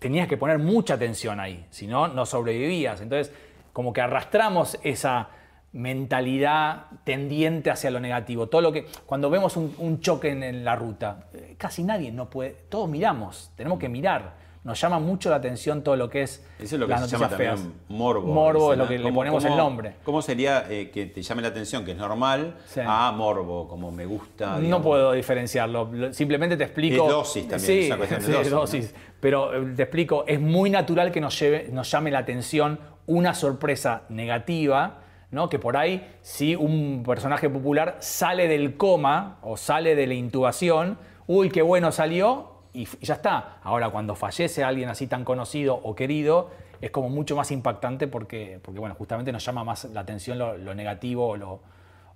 tenías 0.00 0.26
que 0.26 0.36
poner 0.36 0.58
mucha 0.58 0.94
atención 0.94 1.38
ahí, 1.38 1.66
si 1.70 1.86
no, 1.86 2.08
no 2.08 2.26
sobrevivías. 2.26 3.00
Entonces, 3.00 3.32
como 3.72 3.92
que 3.92 4.00
arrastramos 4.00 4.76
esa 4.82 5.28
mentalidad 5.70 6.86
tendiente 7.04 7.70
hacia 7.70 7.92
lo 7.92 8.00
negativo. 8.00 8.48
Todo 8.48 8.60
lo 8.60 8.72
que, 8.72 8.86
cuando 9.06 9.30
vemos 9.30 9.56
un, 9.56 9.72
un 9.78 10.00
choque 10.00 10.30
en, 10.30 10.42
en 10.42 10.64
la 10.64 10.74
ruta, 10.74 11.28
eh, 11.32 11.54
casi 11.56 11.84
nadie 11.84 12.10
no 12.10 12.28
puede, 12.28 12.56
todos 12.68 12.88
miramos, 12.88 13.52
tenemos 13.54 13.78
que 13.78 13.88
mirar. 13.88 14.43
Nos 14.64 14.80
llama 14.80 14.98
mucho 14.98 15.28
la 15.28 15.36
atención 15.36 15.82
todo 15.82 15.94
lo 15.94 16.08
que 16.08 16.22
es 16.22 16.42
Eso 16.58 16.76
es 16.76 16.80
lo 16.80 16.88
que 16.88 16.96
se 16.96 17.06
llama 17.06 17.28
también 17.28 17.74
morbo. 17.88 18.32
Morbo 18.32 18.72
es 18.72 18.78
lo 18.78 18.88
que 18.88 18.96
le 18.96 19.02
¿Cómo- 19.04 19.14
ponemos 19.16 19.44
el 19.44 19.54
nombre. 19.56 19.96
¿Cómo 20.02 20.22
sería 20.22 20.64
eh, 20.70 20.90
que 20.90 21.04
te 21.04 21.20
llame 21.20 21.42
la 21.42 21.48
atención, 21.48 21.84
que 21.84 21.90
es 21.90 21.98
normal, 21.98 22.56
Sí. 22.66 22.80
a 22.82 23.12
morbo, 23.12 23.68
como 23.68 23.90
me 23.90 24.06
gusta? 24.06 24.58
No 24.58 24.80
puedo 24.80 25.12
diferenciarlo. 25.12 25.90
Lo- 25.92 26.12
Simplemente 26.14 26.56
te 26.56 26.64
explico. 26.64 27.04
Es 27.04 27.10
dosis 27.12 27.42
también, 27.48 27.60
Sí, 27.60 27.78
es 27.80 27.86
una 27.88 27.96
cuestión 27.98 28.20
de 28.20 28.26
sí, 28.26 28.32
dosis, 28.32 28.52
¿no? 28.52 28.60
dosis. 28.60 28.94
Pero 29.20 29.54
eh, 29.54 29.72
te 29.76 29.82
explico, 29.82 30.24
es 30.26 30.40
muy 30.40 30.70
natural 30.70 31.12
que 31.12 31.20
nos, 31.20 31.38
lleve- 31.38 31.68
nos 31.70 31.90
llame 31.90 32.10
la 32.10 32.20
atención 32.20 32.80
una 33.06 33.34
sorpresa 33.34 34.04
negativa, 34.08 35.00
¿no? 35.30 35.50
Que 35.50 35.58
por 35.58 35.76
ahí, 35.76 36.10
si 36.22 36.54
un 36.56 37.02
personaje 37.06 37.50
popular 37.50 37.96
sale 38.00 38.48
del 38.48 38.78
coma 38.78 39.36
o 39.42 39.58
sale 39.58 39.94
de 39.94 40.06
la 40.06 40.14
intubación, 40.14 40.96
uy, 41.26 41.50
qué 41.50 41.60
bueno 41.60 41.92
salió, 41.92 42.53
y, 42.74 42.86
ya 43.00 43.14
está. 43.14 43.58
Ahora, 43.62 43.88
cuando 43.90 44.14
fallece 44.14 44.62
alguien 44.62 44.88
así 44.88 45.06
tan 45.06 45.24
conocido 45.24 45.74
o 45.74 45.94
querido, 45.94 46.50
es 46.80 46.90
como 46.90 47.08
mucho 47.08 47.36
más 47.36 47.50
impactante 47.50 48.08
porque, 48.08 48.60
porque 48.62 48.80
bueno, 48.80 48.94
justamente 48.96 49.32
nos 49.32 49.44
llama 49.44 49.64
más 49.64 49.84
la 49.86 50.00
atención 50.00 50.38
lo, 50.38 50.58
lo 50.58 50.74
negativo 50.74 51.28
o 51.28 51.36
lo, 51.36 51.60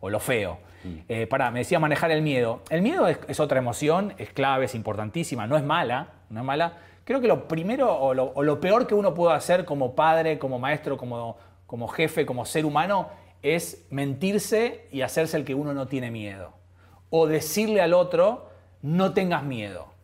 o 0.01 0.11
lo 0.11 0.21
feo. 0.21 0.59
Eh, 1.09 1.27
pará, 1.27 1.51
me 1.51 1.61
decía 1.61 1.79
manejar 1.79 2.11
el 2.11 2.23
miedo. 2.23 2.61
El 2.71 2.83
miedo 2.83 3.09
es, 3.09 3.19
es 3.29 3.41
otra 3.41 3.59
emoción, 3.59 4.15
es 4.19 4.31
clave, 4.31 4.67
es 4.67 4.75
importantísima, 4.75 5.47
no 5.47 5.57
es 5.57 5.65
mala, 5.65 6.09
no 6.31 6.41
es 6.41 6.47
mala. 6.47 6.79
Creo 7.05 7.21
que 7.21 7.29
lo 7.29 7.49
primero 7.49 7.95
o 7.99 8.15
lo, 8.15 8.33
o 8.35 8.43
lo 8.43 8.61
peor 8.61 8.87
que 8.87 8.95
uno 8.95 9.15
puede 9.15 9.35
hacer 9.35 9.65
como 9.65 9.95
padre, 9.95 10.39
como 10.39 10.59
maestro, 10.59 10.97
como, 10.97 11.37
como 11.67 11.89
jefe, 11.89 12.27
como 12.27 12.45
ser 12.45 12.67
humano, 12.67 13.09
es 13.43 13.87
mentirse 13.91 14.87
y 14.91 15.03
hacerse 15.03 15.37
el 15.37 15.45
que 15.45 15.55
uno 15.55 15.73
no 15.73 15.87
tiene 15.89 16.11
miedo. 16.11 16.53
O 17.11 17.27
decirle 17.27 17.81
al 17.81 17.95
otro, 17.95 18.51
no 18.83 19.15
tengas 19.15 19.43
miedo. 19.43 19.98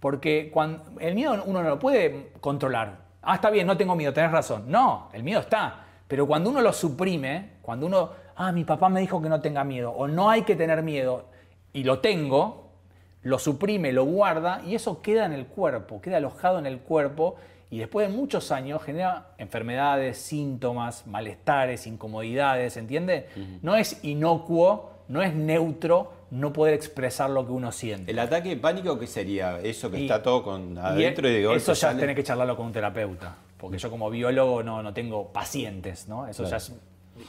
Porque 0.00 0.50
cuando, 0.52 0.84
el 1.00 1.14
miedo 1.14 1.42
uno 1.46 1.62
no 1.62 1.68
lo 1.68 1.78
puede 1.78 2.32
controlar. 2.40 3.08
Ah, 3.22 3.34
está 3.34 3.50
bien, 3.50 3.66
no 3.66 3.76
tengo 3.76 3.94
miedo, 3.96 4.12
tenés 4.12 4.30
razón. 4.30 4.64
No, 4.68 5.08
el 5.12 5.22
miedo 5.22 5.40
está. 5.40 5.84
Pero 6.06 6.26
cuando 6.26 6.50
uno 6.50 6.60
lo 6.62 6.72
suprime, 6.72 7.58
cuando 7.62 7.86
uno, 7.86 8.10
ah, 8.36 8.52
mi 8.52 8.64
papá 8.64 8.88
me 8.88 9.00
dijo 9.00 9.20
que 9.20 9.28
no 9.28 9.40
tenga 9.40 9.64
miedo, 9.64 9.90
o 9.90 10.08
no 10.08 10.30
hay 10.30 10.42
que 10.42 10.56
tener 10.56 10.82
miedo, 10.82 11.26
y 11.72 11.84
lo 11.84 12.00
tengo, 12.00 12.70
lo 13.22 13.38
suprime, 13.38 13.92
lo 13.92 14.04
guarda, 14.04 14.62
y 14.64 14.74
eso 14.74 15.02
queda 15.02 15.26
en 15.26 15.32
el 15.32 15.46
cuerpo, 15.46 16.00
queda 16.00 16.16
alojado 16.16 16.58
en 16.58 16.66
el 16.66 16.78
cuerpo, 16.78 17.36
y 17.70 17.78
después 17.78 18.08
de 18.08 18.14
muchos 18.14 18.50
años 18.50 18.82
genera 18.82 19.34
enfermedades, 19.36 20.16
síntomas, 20.16 21.06
malestares, 21.06 21.86
incomodidades, 21.86 22.78
¿entiende? 22.78 23.28
No 23.60 23.76
es 23.76 24.02
inocuo, 24.02 24.92
no 25.08 25.22
es 25.22 25.34
neutro 25.34 26.12
no 26.30 26.52
poder 26.52 26.74
expresar 26.74 27.30
lo 27.30 27.46
que 27.46 27.52
uno 27.52 27.72
siente. 27.72 28.10
¿El 28.10 28.18
ataque 28.18 28.50
de 28.50 28.56
pánico 28.56 28.98
qué 28.98 29.06
sería? 29.06 29.58
Eso 29.60 29.90
que 29.90 29.98
Y- 30.00 30.02
está 30.02 30.22
todo 30.22 30.42
con 30.42 30.76
adentro 30.78 31.28
y, 31.28 31.32
de 31.34 31.44
golpe 31.44 31.56
Eso 31.58 31.72
ya 31.72 31.96
tenés 31.96 32.14
que 32.14 32.22
charlarlo 32.22 32.56
con 32.56 32.66
un 32.66 32.72
terapeuta. 32.72 33.36
Porque 33.56 33.78
yo 33.78 33.90
como 33.90 34.08
biólogo 34.10 34.62
no, 34.62 34.82
no 34.82 34.92
tengo 34.92 35.32
pacientes, 35.32 36.06
¿no? 36.08 36.26
Eso 36.28 36.44
Claro. 36.44 36.50
ya 36.50 36.56
es, 36.58 36.72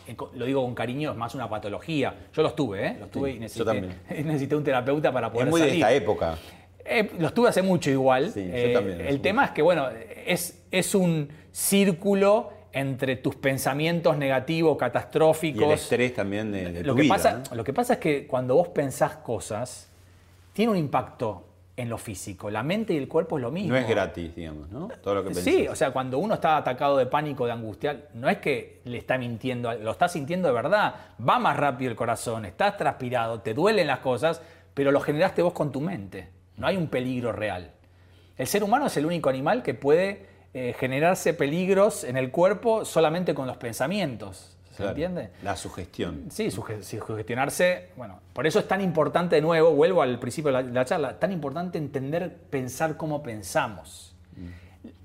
eh, 0.08 0.15
lo 0.36 0.46
digo 0.46 0.62
con 0.63 0.76
cariño, 0.76 1.12
es 1.12 1.18
más 1.18 1.34
una 1.34 1.50
patología. 1.50 2.13
Yo 2.34 2.44
los 2.44 2.56
tuve, 2.56 2.86
¿eh? 2.88 2.98
Los 3.00 3.10
tuve 3.10 3.32
y 3.36 3.39
necesité, 3.39 4.56
un 4.56 4.63
terapeuta 4.63 5.12
para 5.12 5.32
poder 5.32 5.48
Es 5.48 5.52
muy 5.52 5.62
de 5.62 5.74
esta 5.74 5.92
época. 5.94 6.38
Eh, 6.86 7.12
los 7.20 7.34
tuve 7.34 7.50
hace 7.50 7.62
mucho 7.62 7.89
igual. 7.89 8.32
Sí, 8.32 8.46
yo 8.46 8.54
Eh, 8.54 8.74
también, 8.74 9.02
el 9.02 9.22
tema 9.22 9.46
es 9.46 9.52
que, 9.52 9.62
bueno, 9.62 9.88
es, 10.26 10.62
es 10.72 10.94
un 10.94 11.30
círculo 11.52 12.52
entre 12.71 13.15
tus 13.15 13.36
pensamientos 13.36 14.17
negativos, 14.17 14.75
Y 14.75 14.79
catastróficos. 14.79 15.63
el 15.63 15.71
estrés 15.71 16.13
también 16.13 16.51
de, 16.51 16.71
de 16.71 16.84
lo, 16.84 16.91
tu 16.93 16.97
que 16.97 17.01
vida, 17.03 17.15
pasa, 17.15 17.43
lo 17.53 17.63
que 17.63 17.73
pasa 17.73 17.93
es 17.93 17.99
que 17.99 18.27
cuando 18.27 18.55
vos 18.55 18.67
pensás 18.69 19.15
cosas, 19.17 19.89
tiene 20.53 20.71
un 20.71 20.77
impacto 20.77 21.45
en 21.75 21.88
lo 21.89 21.97
físico. 21.97 22.49
La 22.51 22.62
mente 22.62 22.93
y 22.93 22.97
el 22.97 23.08
cuerpo 23.08 23.38
es 23.38 23.41
lo 23.41 23.51
mismo. 23.51 23.71
No 23.71 23.77
es 23.77 23.88
gratis, 23.88 24.36
digamos, 24.36 24.69
¿no? 24.69 24.89
Todo 25.01 25.15
lo 25.15 25.23
que 25.23 25.34
Sí, 25.34 25.51
pensás. 25.51 25.71
o 25.71 25.75
sea, 25.77 25.91
cuando 25.91 26.17
uno 26.19 26.34
está 26.34 26.58
atacado 26.58 26.97
de 26.97 27.05
pánico, 27.05 27.45
de 27.45 27.53
angustia, 27.53 28.01
no 28.15 28.27
es 28.29 28.39
que 28.39 28.82
le 28.84 28.97
está 28.97 29.17
mintiendo, 29.17 29.73
lo 29.73 29.91
está 29.91 30.10
sintiendo 30.10 30.49
de 30.49 30.53
verdad. 30.53 30.93
Va 31.25 31.39
más 31.39 31.55
rápido 31.55 31.89
el 31.89 31.95
corazón, 31.95 32.43
estás 32.45 32.75
transpirado, 32.75 33.39
te 33.39 33.53
duelen 33.53 33.88
las 33.88 33.99
cosas, 33.99 34.41
pero 34.73 34.91
lo 34.91 34.99
generaste 34.99 35.41
vos 35.41 35.53
con 35.53 35.71
tu 35.71 35.79
mente. 35.79 36.27
No 36.58 36.67
hay 36.67 36.75
un 36.75 36.88
peligro 36.88 37.32
real. 37.32 37.71
El 38.38 38.47
ser 38.47 38.62
humano 38.63 38.88
es 38.88 38.97
el 38.97 39.05
único 39.05 39.29
animal 39.29 39.63
que 39.63 39.73
puede 39.73 40.25
eh, 40.54 40.76
generarse 40.80 41.34
peligros 41.34 42.04
en 42.04 42.18
el 42.18 42.32
cuerpo 42.32 42.86
solamente 42.86 43.34
con 43.34 43.48
los 43.48 43.58
pensamientos. 43.58 44.56
¿Se 44.72 44.78
Claro, 44.84 44.92
entiende? 44.92 45.30
La 45.44 45.58
sugestión. 45.58 46.26
Sí, 46.32 46.48
suge- 46.48 46.82
sí, 46.82 46.98
sugestionarse. 47.06 47.90
Bueno, 47.98 48.20
por 48.34 48.48
eso 48.48 48.60
es 48.60 48.68
tan 48.68 48.80
importante, 48.82 49.36
de 49.36 49.42
nuevo, 49.42 49.72
vuelvo 49.72 50.02
al 50.02 50.20
principio 50.20 50.50
de 50.52 50.54
la, 50.54 50.64
de 50.64 50.72
la 50.72 50.86
charla, 50.86 51.20
tan 51.20 51.32
importante 51.34 51.78
entender, 51.78 52.34
pensar 52.50 52.96
cómo 52.96 53.22
pensamos. 53.22 54.16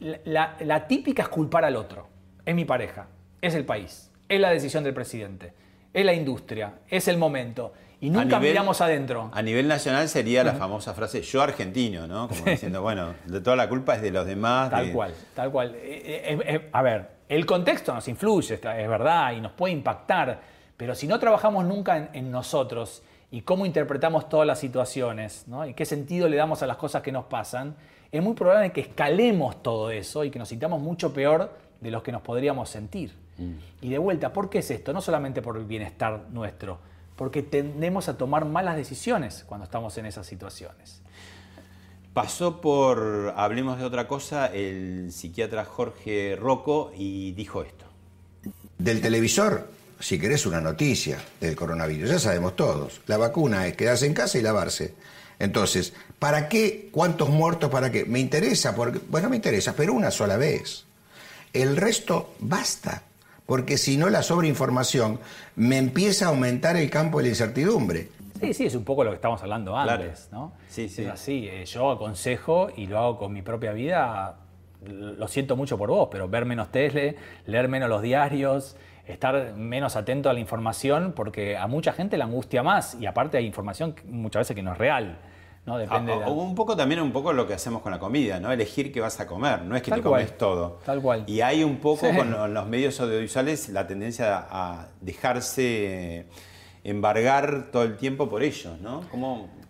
La, 0.00 0.20
la- 0.24 0.56
la 0.60 0.86
típica 0.86 1.22
es 1.24 1.28
culpar 1.28 1.64
al 1.64 1.74
otro. 1.76 2.06
Es 2.46 2.54
mi 2.54 2.64
pareja, 2.64 3.06
es 3.40 3.54
el 3.54 3.64
país, 3.64 4.10
es 4.28 4.38
la 4.40 4.50
decisión 4.50 4.84
del 4.84 4.94
presidente, 4.94 5.52
es 5.92 6.04
la 6.04 6.12
industria, 6.14 6.74
es 6.88 7.08
el 7.08 7.16
momento. 7.18 7.72
Y 8.00 8.10
nunca 8.10 8.36
A 8.36 8.40
nivel- 8.40 8.52
miramos 8.52 8.80
adentro. 8.80 9.30
A 9.32 9.40
nivel 9.42 9.66
nacional 9.68 10.08
sería 10.08 10.44
la 10.44 10.52
famosa 10.52 10.92
frase 10.94 11.22
yo 11.22 11.40
argentino, 11.42 12.06
¿no? 12.06 12.28
Como 12.28 12.44
diciendo, 12.44 12.82
bueno, 12.82 13.14
de 13.24 13.40
toda 13.40 13.56
la 13.56 13.68
culpa 13.68 13.94
es 13.96 14.02
de 14.02 14.10
los 14.10 14.26
demás. 14.26 14.70
Tal 14.70 14.86
de- 14.88 14.92
cual, 14.92 15.14
tal 15.34 15.50
cual. 15.50 15.74
Eh, 15.76 16.22
eh, 16.26 16.38
eh, 16.44 16.68
a 16.72 16.82
ver, 16.82 17.10
el 17.28 17.46
contexto 17.46 17.94
nos 17.94 18.06
influye, 18.08 18.54
es 18.54 18.60
verdad, 18.88 19.32
y 19.32 19.40
nos 19.40 19.52
puede 19.52 19.72
impactar, 19.72 20.40
pero 20.76 20.94
si 20.94 21.06
no 21.06 21.18
trabajamos 21.18 21.64
nunca 21.64 21.96
en, 21.96 22.08
en 22.12 22.30
nosotros 22.30 23.02
y 23.30 23.40
cómo 23.40 23.64
interpretamos 23.64 24.28
todas 24.28 24.46
las 24.46 24.58
situaciones, 24.58 25.44
¿no? 25.48 25.66
y 25.66 25.72
qué 25.74 25.84
sentido 25.86 26.28
le 26.28 26.36
damos 26.36 26.62
a 26.62 26.66
las 26.66 26.76
cosas 26.76 27.02
que 27.02 27.10
nos 27.12 27.24
pasan, 27.24 27.74
es 28.12 28.22
muy 28.22 28.34
probable 28.34 28.70
que 28.72 28.82
escalemos 28.82 29.62
todo 29.62 29.90
eso 29.90 30.24
y 30.24 30.30
que 30.30 30.38
nos 30.38 30.48
sintamos 30.48 30.80
mucho 30.80 31.12
peor 31.14 31.50
de 31.80 31.90
los 31.90 32.02
que 32.02 32.12
nos 32.12 32.22
podríamos 32.22 32.68
sentir. 32.68 33.14
Y 33.80 33.88
de 33.88 33.98
vuelta, 33.98 34.32
¿por 34.32 34.48
qué 34.50 34.58
es 34.58 34.70
esto? 34.70 34.92
No 34.92 35.00
solamente 35.00 35.42
por 35.42 35.56
el 35.56 35.64
bienestar 35.64 36.26
nuestro, 36.30 36.78
porque 37.16 37.42
tendemos 37.42 38.08
a 38.08 38.16
tomar 38.16 38.44
malas 38.44 38.76
decisiones 38.76 39.44
cuando 39.46 39.64
estamos 39.64 39.96
en 39.98 40.06
esas 40.06 40.26
situaciones. 40.26 41.00
Pasó 42.12 42.60
por, 42.60 43.34
hablemos 43.36 43.78
de 43.78 43.84
otra 43.84 44.06
cosa, 44.06 44.46
el 44.46 45.10
psiquiatra 45.10 45.64
Jorge 45.64 46.36
Rocco 46.36 46.92
y 46.96 47.32
dijo 47.32 47.62
esto. 47.62 47.84
Del 48.78 49.00
televisor, 49.00 49.68
si 49.98 50.18
querés 50.18 50.46
una 50.46 50.60
noticia 50.60 51.18
del 51.40 51.56
coronavirus, 51.56 52.10
ya 52.10 52.18
sabemos 52.18 52.54
todos. 52.54 53.00
La 53.06 53.16
vacuna 53.16 53.66
es 53.66 53.76
quedarse 53.76 54.06
en 54.06 54.14
casa 54.14 54.38
y 54.38 54.42
lavarse. 54.42 54.94
Entonces, 55.38 55.92
¿para 56.18 56.48
qué? 56.48 56.88
¿Cuántos 56.92 57.30
muertos? 57.30 57.70
¿Para 57.70 57.90
qué? 57.90 58.04
Me 58.04 58.20
interesa, 58.20 58.74
porque, 58.74 59.00
bueno, 59.08 59.28
me 59.28 59.36
interesa, 59.36 59.74
pero 59.74 59.92
una 59.92 60.10
sola 60.10 60.36
vez. 60.36 60.84
El 61.52 61.76
resto 61.76 62.34
basta, 62.40 63.02
porque 63.46 63.76
si 63.76 63.96
no 63.96 64.08
la 64.08 64.22
sobreinformación 64.22 65.20
me 65.56 65.78
empieza 65.78 66.26
a 66.26 66.28
aumentar 66.28 66.76
el 66.76 66.90
campo 66.90 67.18
de 67.18 67.24
la 67.24 67.28
incertidumbre. 67.30 68.08
Sí, 68.40 68.52
sí, 68.52 68.66
es 68.66 68.74
un 68.74 68.84
poco 68.84 69.04
lo 69.04 69.10
que 69.10 69.16
estamos 69.16 69.42
hablando 69.42 69.76
antes, 69.76 70.28
¿no? 70.32 70.52
Sí, 70.68 70.88
sí. 70.88 71.02
Es 71.02 71.08
así, 71.08 71.48
eh, 71.48 71.64
yo 71.64 71.90
aconsejo 71.90 72.68
y 72.76 72.86
lo 72.86 72.98
hago 72.98 73.18
con 73.18 73.32
mi 73.32 73.42
propia 73.42 73.72
vida, 73.72 74.36
lo 74.84 75.28
siento 75.28 75.56
mucho 75.56 75.78
por 75.78 75.88
vos, 75.90 76.08
pero 76.10 76.28
ver 76.28 76.44
menos 76.44 76.70
tele, 76.70 77.16
leer 77.46 77.68
menos 77.68 77.88
los 77.88 78.02
diarios, 78.02 78.76
estar 79.06 79.54
menos 79.54 79.96
atento 79.96 80.30
a 80.30 80.32
la 80.32 80.40
información, 80.40 81.12
porque 81.14 81.56
a 81.56 81.66
mucha 81.66 81.92
gente 81.92 82.16
la 82.16 82.24
angustia 82.24 82.62
más 82.62 82.96
y 83.00 83.06
aparte 83.06 83.38
hay 83.38 83.46
información 83.46 83.94
muchas 84.06 84.40
veces 84.40 84.56
que 84.56 84.62
no 84.62 84.72
es 84.72 84.78
real, 84.78 85.18
¿no? 85.66 85.78
Depende 85.78 86.12
Ah, 86.12 86.14
de 86.16 86.20
la- 86.22 86.28
o- 86.28 86.32
un 86.34 86.54
poco 86.54 86.76
también 86.76 87.00
un 87.00 87.10
poco 87.12 87.32
lo 87.32 87.46
que 87.46 87.54
hacemos 87.54 87.80
con 87.82 87.90
la 87.92 87.98
comida, 87.98 88.38
¿no? 88.40 88.52
Elegir 88.52 88.92
qué 88.92 89.00
vas 89.00 89.18
a 89.20 89.26
comer, 89.26 89.62
no 89.62 89.74
es 89.76 89.82
que 89.82 89.90
Tal 89.90 90.00
te 90.00 90.04
comes 90.04 90.26
cual. 90.26 90.38
todo. 90.38 90.78
Tal 90.84 91.00
cual. 91.00 91.24
Y 91.26 91.40
hay 91.40 91.64
un 91.64 91.76
poco 91.78 92.06
Sí. 92.10 92.16
con 92.16 92.30
lo- 92.30 92.46
los 92.48 92.66
medios 92.66 93.00
audiovisuales 93.00 93.68
la 93.70 93.86
tendencia 93.86 94.46
a 94.50 94.88
dejarse 95.00 96.26
embargar 96.84 97.70
todo 97.72 97.82
el 97.84 97.96
tiempo 97.96 98.28
por 98.28 98.42
ellos, 98.42 98.78
¿no? 98.80 99.00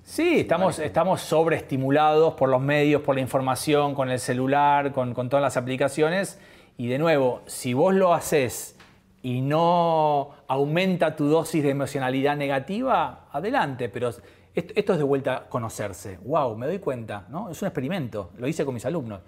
Sí, 0.03 0.41
estamos, 0.41 0.79
estamos 0.81 1.21
sobreestimulados 1.23 2.35
por 2.35 2.49
los 2.49 2.61
medios, 2.61 3.01
por 3.03 3.15
la 3.15 3.21
información, 3.23 3.95
con 3.95 4.11
el 4.11 4.19
celular, 4.19 4.93
con, 4.93 5.15
con 5.15 5.29
todas 5.29 5.43
las 5.43 5.57
aplicaciones. 5.57 6.39
Y 6.77 6.89
de 6.89 6.99
nuevo, 6.99 7.41
si 7.47 7.73
vos 7.73 7.95
lo 7.95 8.13
haces 8.13 8.77
y 9.23 9.41
no 9.41 10.33
aumenta 10.49 11.17
tu 11.17 11.29
dosis 11.29 11.63
de 11.63 11.71
emocionalidad 11.71 12.37
negativa, 12.37 13.29
adelante. 13.33 13.89
Pero 13.89 14.11
esto, 14.55 14.93
es 14.93 14.99
de 14.99 15.05
vuelta 15.05 15.37
a 15.37 15.49
conocerse. 15.49 16.19
¡Wow! 16.25 16.57
Me 16.57 16.67
doy 16.67 16.79
cuenta, 16.79 17.27
¿no? 17.29 17.51
Es 17.51 17.61
un 17.63 17.69
experimento. 17.69 18.31
Lo 18.39 18.47
hice 18.47 18.65
con 18.65 18.75
mis 18.75 18.87
alumnos. 18.87 19.21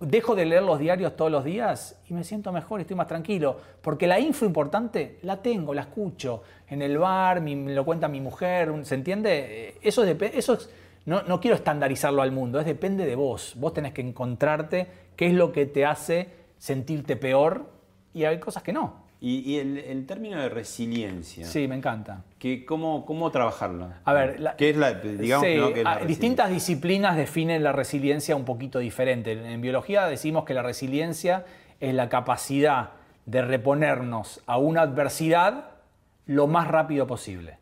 Dejo 0.00 0.34
de 0.34 0.46
leer 0.46 0.62
los 0.62 0.78
diarios 0.78 1.14
todos 1.14 1.30
los 1.30 1.44
días 1.44 2.00
y 2.08 2.14
me 2.14 2.24
siento 2.24 2.52
mejor, 2.52 2.80
estoy 2.80 2.96
más 2.96 3.06
tranquilo. 3.06 3.56
Porque 3.82 4.06
la 4.06 4.18
info 4.18 4.44
importante 4.44 5.18
la 5.22 5.38
tengo, 5.38 5.74
la 5.74 5.82
escucho. 5.82 6.42
En 6.68 6.82
el 6.82 6.98
bar, 6.98 7.40
me 7.40 7.74
lo 7.74 7.84
cuenta 7.84 8.08
mi 8.08 8.20
mujer, 8.20 8.72
¿se 8.84 8.94
entiende? 8.94 9.68
Eh, 9.68 9.78
Eso, 9.82 10.04
es 10.04 10.16
eso 10.34 10.54
es, 10.54 10.70
no, 11.06 11.22
no 11.22 11.40
quiero 11.40 11.56
estandarizarlo 11.56 12.22
al 12.22 12.32
mundo, 12.32 12.60
es 12.60 12.66
depende 12.66 13.06
de 13.06 13.14
vos. 13.14 13.54
Vos 13.56 13.72
tenés 13.74 13.92
que 13.92 14.02
encontrarte 14.02 14.88
qué 15.16 15.26
es 15.26 15.34
lo 15.34 15.52
que 15.52 15.66
te 15.66 15.84
hace 15.84 16.28
sentirte 16.58 17.16
peor 17.16 17.66
y 18.14 18.24
hay 18.24 18.38
cosas 18.38 18.62
que 18.62 18.72
no. 18.72 19.09
Y, 19.22 19.40
y 19.40 19.58
el, 19.58 19.76
el 19.76 20.06
término 20.06 20.40
de 20.40 20.48
resiliencia. 20.48 21.44
Sí, 21.44 21.68
me 21.68 21.74
encanta. 21.74 22.22
Que, 22.38 22.64
¿cómo, 22.64 23.04
¿Cómo 23.04 23.30
trabajarlo? 23.30 23.90
A 24.04 24.12
ver, 24.14 24.40
la- 24.40 24.56
¿Qué 24.56 24.70
es 24.70 24.76
la, 24.78 24.94
digamos, 24.94 25.46
Sí, 25.46 25.56
¿no? 25.56 25.72
¿Qué 25.74 25.80
es 25.80 25.84
la 25.84 25.96
distintas 25.98 26.48
disciplinas 26.50 27.16
definen 27.16 27.62
la 27.62 27.72
resiliencia 27.72 28.34
un 28.34 28.46
poquito 28.46 28.78
diferente. 28.78 29.32
En, 29.32 29.60
biología 29.60 30.06
decimos 30.06 30.44
que 30.46 30.54
la 30.54 30.62
resiliencia 30.62 31.44
es 31.80 31.94
la 31.94 32.08
capacidad 32.08 32.92
de 33.26 33.42
reponernos 33.42 34.40
a 34.46 34.56
una 34.56 34.80
adversidad 34.82 35.66
lo 36.24 36.46
más 36.46 36.66
rápido 36.68 37.06
posible. 37.06 37.58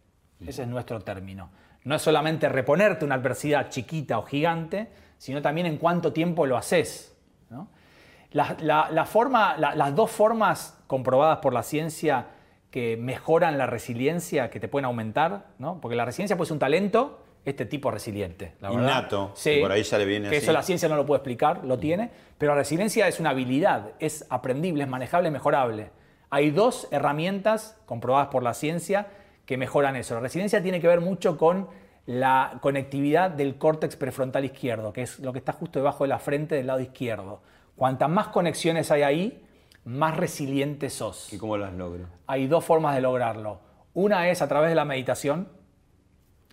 Ese 0.46 0.62
es 0.62 0.68
nuestro 0.68 1.00
término. 1.00 1.50
No 1.82 1.96
es 1.96 2.02
solamente 2.02 2.48
reponerte 2.48 3.04
a 3.04 3.06
una 3.06 3.16
adversidad 3.16 3.68
chiquita 3.68 4.18
o 4.18 4.22
gigante, 4.22 4.88
sino 5.18 5.42
también 5.42 5.66
en 5.66 5.78
cuánto 5.78 6.12
tiempo 6.12 6.46
lo 6.46 6.56
haces. 6.56 7.16
¿no? 7.50 7.68
La- 8.30 8.56
la- 8.60 8.90
la 8.92 9.04
forma- 9.04 9.56
la- 9.56 9.74
las 9.74 9.92
dos 9.96 10.08
formas 10.12 10.77
comprobadas 10.88 11.38
por 11.38 11.52
la 11.52 11.62
ciencia 11.62 12.26
que 12.72 12.96
mejoran 12.96 13.56
la 13.56 13.66
resiliencia, 13.66 14.50
que 14.50 14.58
te 14.58 14.66
pueden 14.66 14.86
aumentar, 14.86 15.46
¿no? 15.58 15.80
porque 15.80 15.94
la 15.96 16.04
resiliencia 16.04 16.36
puede 16.36 16.48
ser 16.48 16.54
un 16.54 16.58
talento, 16.58 17.20
este 17.44 17.64
tipo 17.64 17.90
resiliente. 17.90 18.54
La 18.60 18.70
verdad. 18.70 18.82
Innato, 18.82 19.30
Sí, 19.34 19.54
que 19.54 19.60
por 19.60 19.72
ahí 19.72 19.82
ya 19.82 19.96
le 19.98 20.04
viene 20.04 20.28
que 20.28 20.36
así. 20.36 20.44
eso 20.44 20.52
la 20.52 20.62
ciencia 20.62 20.88
no 20.88 20.96
lo 20.96 21.06
puede 21.06 21.18
explicar, 21.18 21.64
lo 21.64 21.78
tiene, 21.78 22.10
pero 22.36 22.52
la 22.52 22.58
resiliencia 22.58 23.06
es 23.06 23.20
una 23.20 23.30
habilidad, 23.30 23.92
es 24.00 24.26
aprendible, 24.28 24.82
es 24.82 24.88
manejable, 24.88 25.30
mejorable. 25.30 25.90
Hay 26.30 26.50
dos 26.50 26.88
herramientas 26.90 27.78
comprobadas 27.86 28.28
por 28.28 28.42
la 28.42 28.52
ciencia 28.52 29.06
que 29.46 29.56
mejoran 29.56 29.96
eso. 29.96 30.14
La 30.14 30.20
resiliencia 30.20 30.62
tiene 30.62 30.80
que 30.80 30.88
ver 30.88 31.00
mucho 31.00 31.38
con 31.38 31.68
la 32.04 32.58
conectividad 32.60 33.30
del 33.30 33.56
córtex 33.56 33.96
prefrontal 33.96 34.44
izquierdo, 34.44 34.92
que 34.92 35.02
es 35.02 35.18
lo 35.20 35.32
que 35.32 35.38
está 35.38 35.52
justo 35.52 35.78
debajo 35.78 36.04
de 36.04 36.08
la 36.08 36.18
frente 36.18 36.54
del 36.54 36.66
lado 36.66 36.80
izquierdo. 36.80 37.40
Cuantas 37.76 38.10
más 38.10 38.28
conexiones 38.28 38.90
hay 38.90 39.02
ahí, 39.02 39.44
más 39.88 40.18
resiliente 40.18 40.90
sos. 40.90 41.32
¿Y 41.32 41.38
cómo 41.38 41.56
las 41.56 41.72
logro? 41.72 42.04
Hay 42.26 42.46
dos 42.46 42.62
formas 42.62 42.94
de 42.94 43.00
lograrlo. 43.00 43.60
Una 43.94 44.28
es 44.28 44.42
a 44.42 44.48
través 44.48 44.68
de 44.68 44.74
la 44.74 44.84
meditación. 44.84 45.48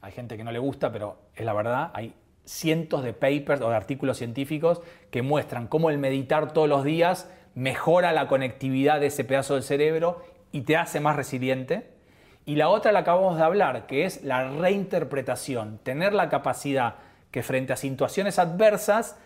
Hay 0.01 0.13
gente 0.13 0.37
que 0.37 0.45
no 0.45 0.53
le 0.53 0.59
gusta, 0.59 0.89
pero 0.91 1.17
es 1.35 1.45
la 1.45 1.51
verdad. 1.51 1.91
Hay 1.93 2.13
cientos 2.45 3.03
de 3.03 3.11
papers 3.11 3.61
o 3.61 3.69
de 3.69 3.75
artículos 3.75 4.17
científicos 4.17 4.81
que 5.11 5.21
muestran 5.21 5.67
cómo 5.67 5.89
el 5.89 5.97
meditar 5.97 6.53
todos 6.53 6.69
los 6.69 6.85
días 6.85 7.29
mejora 7.55 8.13
la 8.13 8.27
conectividad 8.27 9.01
de 9.01 9.07
ese 9.07 9.25
pedazo 9.25 9.55
del 9.55 9.63
cerebro 9.63 10.21
y 10.53 10.61
te 10.61 10.77
hace 10.77 11.01
más 11.01 11.17
resiliente. 11.17 11.91
Y 12.45 12.55
la 12.55 12.69
otra 12.69 12.93
la 12.93 12.99
acabamos 12.99 13.35
de 13.35 13.43
hablar, 13.43 13.85
que 13.85 14.05
es 14.05 14.23
la 14.23 14.49
reinterpretación, 14.49 15.79
tener 15.79 16.13
la 16.13 16.29
capacidad 16.29 16.95
que 17.31 17.43
frente 17.43 17.73
a 17.73 17.75
situaciones 17.75 18.39
adversas 18.39 19.17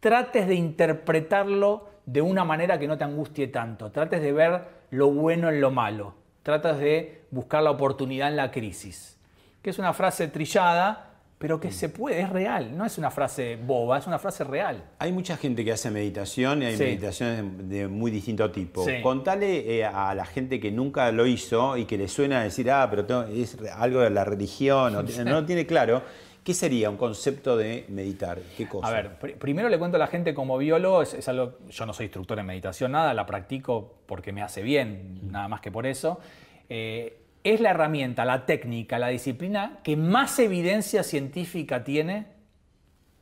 trates 0.00 0.46
de 0.46 0.54
interpretarlo 0.54 1.88
de 2.06 2.22
una 2.22 2.44
manera 2.44 2.78
que 2.78 2.86
no 2.86 2.96
te 2.96 3.04
angustie 3.04 3.48
tanto, 3.48 3.90
trates 3.90 4.20
de 4.22 4.32
ver 4.32 4.60
lo 4.90 5.10
bueno 5.10 5.48
en 5.48 5.60
lo 5.60 5.70
malo, 5.70 6.14
tratas 6.42 6.78
de 6.78 7.22
buscar 7.30 7.62
la 7.62 7.70
oportunidad 7.72 8.28
en 8.28 8.36
la 8.36 8.50
crisis, 8.50 9.18
que 9.62 9.70
es 9.70 9.78
una 9.78 9.92
frase 9.92 10.28
trillada, 10.28 11.02
pero 11.38 11.60
que 11.60 11.70
se 11.70 11.88
puede, 11.90 12.20
es 12.20 12.30
real, 12.30 12.74
no 12.78 12.86
es 12.86 12.96
una 12.96 13.10
frase 13.10 13.56
boba, 13.56 13.98
es 13.98 14.06
una 14.06 14.18
frase 14.18 14.42
real. 14.44 14.82
Hay 15.00 15.12
mucha 15.12 15.36
gente 15.36 15.64
que 15.64 15.72
hace 15.72 15.90
meditación 15.90 16.62
y 16.62 16.66
hay 16.66 16.76
Sí. 16.76 16.84
meditaciones 16.84 17.68
de, 17.68 17.80
de 17.80 17.88
muy 17.88 18.10
distinto 18.10 18.50
tipo. 18.50 18.84
Sí. 18.84 19.02
Contale 19.02 19.78
eh, 19.78 19.84
a 19.84 20.14
la 20.14 20.24
gente 20.24 20.58
que 20.60 20.70
nunca 20.70 21.10
lo 21.12 21.26
hizo 21.26 21.76
y 21.76 21.84
que 21.84 21.98
le 21.98 22.08
suena 22.08 22.42
decir, 22.42 22.70
ah, 22.70 22.86
pero 22.88 23.04
tengo- 23.04 23.24
es 23.24 23.58
algo 23.74 24.00
de 24.00 24.10
la 24.10 24.24
religión, 24.24 24.94
o 24.96 25.02
no 25.24 25.30
lo 25.32 25.44
tiene 25.44 25.66
claro. 25.66 26.02
¿Qué 26.46 26.54
sería 26.54 26.88
un 26.90 26.96
concepto 26.96 27.56
de 27.56 27.86
meditar? 27.88 28.38
¿Qué 28.56 28.68
cosa? 28.68 28.86
A 28.86 28.92
ver, 28.92 29.18
pr- 29.18 29.34
primero 29.36 29.68
le 29.68 29.80
cuento 29.80 29.96
a 29.96 29.98
la 29.98 30.06
gente 30.06 30.32
como 30.32 30.56
biólogo, 30.56 31.02
es, 31.02 31.12
es 31.14 31.28
algo, 31.28 31.58
yo 31.68 31.86
no 31.86 31.92
soy 31.92 32.04
instructor 32.06 32.38
en 32.38 32.46
meditación, 32.46 32.92
nada, 32.92 33.12
la 33.14 33.26
practico 33.26 33.96
porque 34.06 34.30
me 34.32 34.42
hace 34.42 34.62
bien, 34.62 35.28
nada 35.32 35.48
más 35.48 35.60
que 35.60 35.72
por 35.72 35.86
eso. 35.86 36.20
Eh, 36.68 37.20
es 37.42 37.60
la 37.60 37.70
herramienta, 37.70 38.24
la 38.24 38.46
técnica, 38.46 38.96
la 39.00 39.08
disciplina 39.08 39.80
que 39.82 39.96
más 39.96 40.38
evidencia 40.38 41.02
científica 41.02 41.82
tiene 41.82 42.28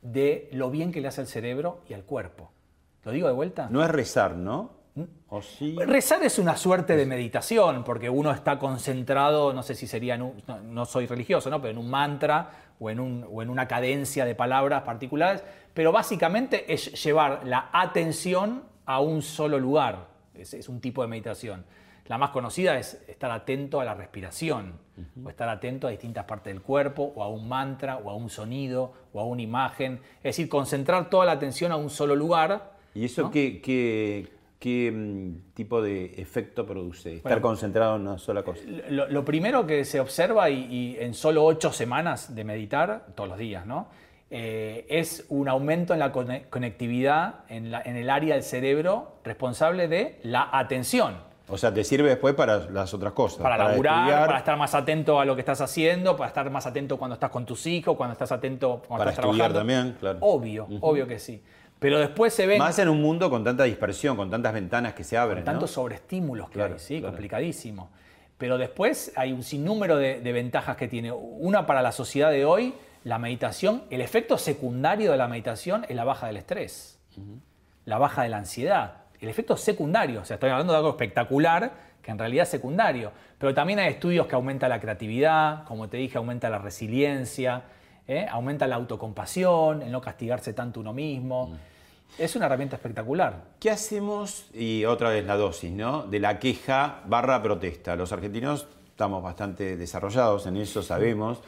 de 0.03 0.47
lo 0.51 0.69
bien 0.69 0.91
que 0.91 1.01
le 1.01 1.07
hace 1.07 1.21
al 1.21 1.27
cerebro 1.27 1.81
y 1.89 1.93
al 1.95 2.03
cuerpo. 2.03 2.51
¿Lo 3.05 3.11
digo 3.11 3.27
de 3.27 3.33
vuelta? 3.33 3.67
No 3.71 3.83
es 3.83 3.89
rezar, 3.89 4.35
¿no? 4.35 4.69
¿Mm? 4.93 5.03
¿O 5.29 5.41
sí? 5.41 5.75
Rezar 5.79 6.23
es 6.23 6.37
una 6.39 6.55
suerte 6.55 6.95
de 6.95 7.05
meditación, 7.07 7.83
porque 7.83 8.09
uno 8.09 8.31
está 8.31 8.57
concentrado, 8.59 9.51
no 9.51 9.63
sé 9.63 9.73
si 9.75 9.87
sería, 9.87 10.13
en 10.15 10.21
un- 10.21 10.43
no, 10.47 10.59
no 10.61 10.85
soy 10.85 11.05
religioso, 11.07 11.49
¿no? 11.49 11.59
pero 11.59 11.71
en 11.71 11.77
un 11.79 11.89
mantra 11.89 12.64
o 12.79 12.89
en, 12.89 12.99
un- 12.99 13.25
o 13.31 13.41
en 13.41 13.49
una 13.49 13.67
cadencia 13.67 14.25
de 14.25 14.35
palabras 14.35 14.83
particulares, 14.83 15.43
pero 15.73 15.91
básicamente 15.91 16.71
es 16.73 17.03
llevar 17.03 17.41
la 17.45 17.69
atención 17.71 18.63
a 18.85 18.99
un 18.99 19.21
solo 19.21 19.59
lugar, 19.59 20.07
es, 20.33 20.53
es 20.53 20.69
un 20.69 20.79
tipo 20.81 21.01
de 21.01 21.07
meditación. 21.07 21.65
La 22.07 22.17
más 22.19 22.29
conocida 22.29 22.77
es 22.77 23.01
estar 23.07 23.31
atento 23.31 23.79
a 23.79 23.85
la 23.85 23.95
respiración, 23.95 24.73
o 25.25 25.29
estar 25.29 25.49
atento 25.49 25.87
a 25.87 25.89
distintas 25.89 26.25
partes 26.25 26.53
del 26.53 26.61
cuerpo, 26.61 27.11
o 27.15 27.23
a 27.23 27.27
un 27.29 27.49
mantra, 27.49 27.97
o 27.97 28.09
a 28.11 28.15
un 28.15 28.29
sonido, 28.29 28.93
o 29.11 29.19
a 29.19 29.23
una 29.25 29.41
imagen, 29.41 29.99
es 30.17 30.23
decir, 30.37 30.47
concentrar 30.47 31.09
toda 31.09 31.25
la 31.25 31.31
atención 31.31 31.71
a 31.71 31.75
un 31.77 31.89
solo 31.89 32.15
lugar. 32.15 32.73
¿Y 32.93 33.05
eso 33.05 33.23
¿no? 33.23 33.31
qué, 33.31 33.59
qué- 33.59 34.27
qué, 34.65 34.91
mm, 34.91 35.53
tipo 35.53 35.79
de 35.79 36.15
efecto 36.17 36.65
produce? 36.65 37.17
Estar 37.17 37.33
Bueno, 37.33 37.41
concentrado 37.43 37.97
en 37.97 38.01
una 38.01 38.17
sola 38.17 38.41
cosa. 38.41 38.61
Lo, 38.89 39.07
lo 39.07 39.23
primero 39.23 39.67
que 39.67 39.85
se 39.85 39.99
observa, 39.99 40.49
y, 40.49 40.65
y 40.73 40.97
en 40.99 41.13
solo 41.13 41.45
ocho 41.45 41.71
semanas 41.71 42.33
de 42.33 42.43
meditar, 42.43 43.05
todos 43.13 43.29
los 43.29 43.37
días, 43.37 43.67
¿no? 43.67 43.87
Eh, 44.31 44.87
es 44.89 45.27
un 45.29 45.47
aumento 45.49 45.93
en 45.93 45.99
la 45.99 46.11
cone- 46.11 46.47
conectividad 46.49 47.41
en, 47.47 47.69
la- 47.69 47.83
en 47.83 47.95
el 47.95 48.09
área 48.09 48.33
del 48.33 48.43
cerebro 48.43 49.19
responsable 49.23 49.87
de 49.87 50.19
la 50.23 50.49
atención. 50.51 51.13
O 51.47 51.59
sea, 51.59 51.71
te 51.71 51.83
sirve 51.83 52.09
después 52.09 52.33
para 52.33 52.57
las 52.71 52.91
otras 52.95 53.13
cosas. 53.13 53.43
Para, 53.43 53.55
laburar, 53.59 53.99
estudiar, 53.99 54.25
para 54.25 54.39
estar 54.39 54.57
más 54.57 54.73
atento 54.73 55.19
a 55.19 55.25
lo 55.25 55.35
que 55.35 55.41
estás 55.41 55.61
haciendo, 55.61 56.17
para 56.17 56.29
estar 56.29 56.49
más 56.49 56.65
atento 56.65 56.97
cuando 56.97 57.13
estás 57.13 57.29
con 57.29 57.45
tus 57.45 57.67
hijos, 57.67 57.95
cuando 57.95 58.13
estás 58.13 58.31
atento 58.31 58.81
cuando 58.87 58.97
para 59.05 59.11
estás 59.11 59.25
estudiar 59.25 59.51
trabajando. 59.51 59.59
también, 59.59 59.97
claro. 59.99 60.17
Obvio, 60.21 60.67
obvio 60.81 61.05
que 61.07 61.19
sí. 61.19 61.39
Pero 61.85 61.99
después 61.99 62.33
se 62.33 62.47
ven 62.47 62.57
Más 62.57 62.79
en 62.79 62.89
un 62.89 62.99
mundo 62.99 63.29
con 63.29 63.43
tanta 63.43 63.63
dispersión, 63.63 64.17
con 64.17 64.27
tantas 64.27 64.51
ventanas 64.55 64.95
que 64.95 65.03
se 65.03 65.19
abren. 65.19 65.43
con 65.43 65.45
tantos 65.45 65.69
¿no? 65.69 65.73
sobreestímulos 65.75 66.47
que 66.49 66.55
Claro, 66.55 66.73
hay, 66.73 66.79
sí, 66.79 66.97
claro. 66.97 67.11
complicadísimo. 67.11 67.91
Pero 68.39 68.57
después 68.57 69.13
hay 69.15 69.31
un 69.31 69.43
sinnúmero 69.43 69.97
de, 69.97 70.19
de 70.19 70.31
ventajas 70.31 70.77
que 70.77 70.87
tiene. 70.87 71.11
Una 71.11 71.67
para 71.67 71.83
la 71.83 71.91
sociedad 71.91 72.31
de 72.31 72.43
hoy, 72.43 72.73
la 73.03 73.19
meditación, 73.19 73.83
el 73.91 74.01
efecto 74.01 74.39
secundario 74.39 75.11
de 75.11 75.17
la 75.17 75.27
meditación 75.27 75.85
es 75.87 75.95
la 75.95 76.05
baja 76.05 76.25
del 76.25 76.37
estrés, 76.37 76.97
la 77.85 77.99
baja 77.99 78.23
de 78.23 78.29
la 78.29 78.37
ansiedad. 78.37 79.03
El 79.19 79.29
efecto 79.29 79.55
secundario, 79.55 80.21
o 80.21 80.25
sea, 80.25 80.37
estoy 80.37 80.49
hablando 80.49 80.73
de 80.73 80.77
algo 80.77 80.89
espectacular 80.89 81.71
que 82.01 82.09
en 82.09 82.17
realidad 82.17 82.45
es 82.45 82.49
secundario. 82.49 83.11
Pero 83.37 83.53
también 83.53 83.77
hay 83.77 83.89
estudios 83.89 84.25
que 84.25 84.33
aumentan 84.33 84.71
la 84.71 84.79
creatividad, 84.79 85.65
como 85.65 85.87
te 85.87 85.97
dije, 85.97 86.17
aumenta 86.17 86.49
la 86.49 86.57
resiliencia, 86.57 87.61
¿eh? 88.07 88.25
aumenta 88.27 88.65
la 88.65 88.75
autocompasión, 88.77 89.83
el 89.83 89.91
no 89.91 90.01
castigarse 90.01 90.51
tanto 90.53 90.79
uno 90.79 90.91
mismo. 90.91 91.55
Es 92.17 92.35
una 92.35 92.45
herramienta 92.45 92.77
espectacular. 92.77 93.43
¿Qué 93.59 93.69
hacemos? 93.69 94.47
Y 94.53 94.85
otra 94.85 95.09
vez 95.09 95.25
la 95.25 95.35
dosis, 95.35 95.71
¿no? 95.71 96.03
De 96.03 96.19
la 96.19 96.39
queja 96.39 97.01
barra 97.07 97.43
protesta. 97.43 97.95
Los 97.97 98.13
argentinos 98.13 98.67
estamos 98.89 99.21
bastante 99.21 99.75
desarrollados 99.75 100.47
en 100.47 100.55
eso, 100.57 100.81
sabemos. 100.81 101.39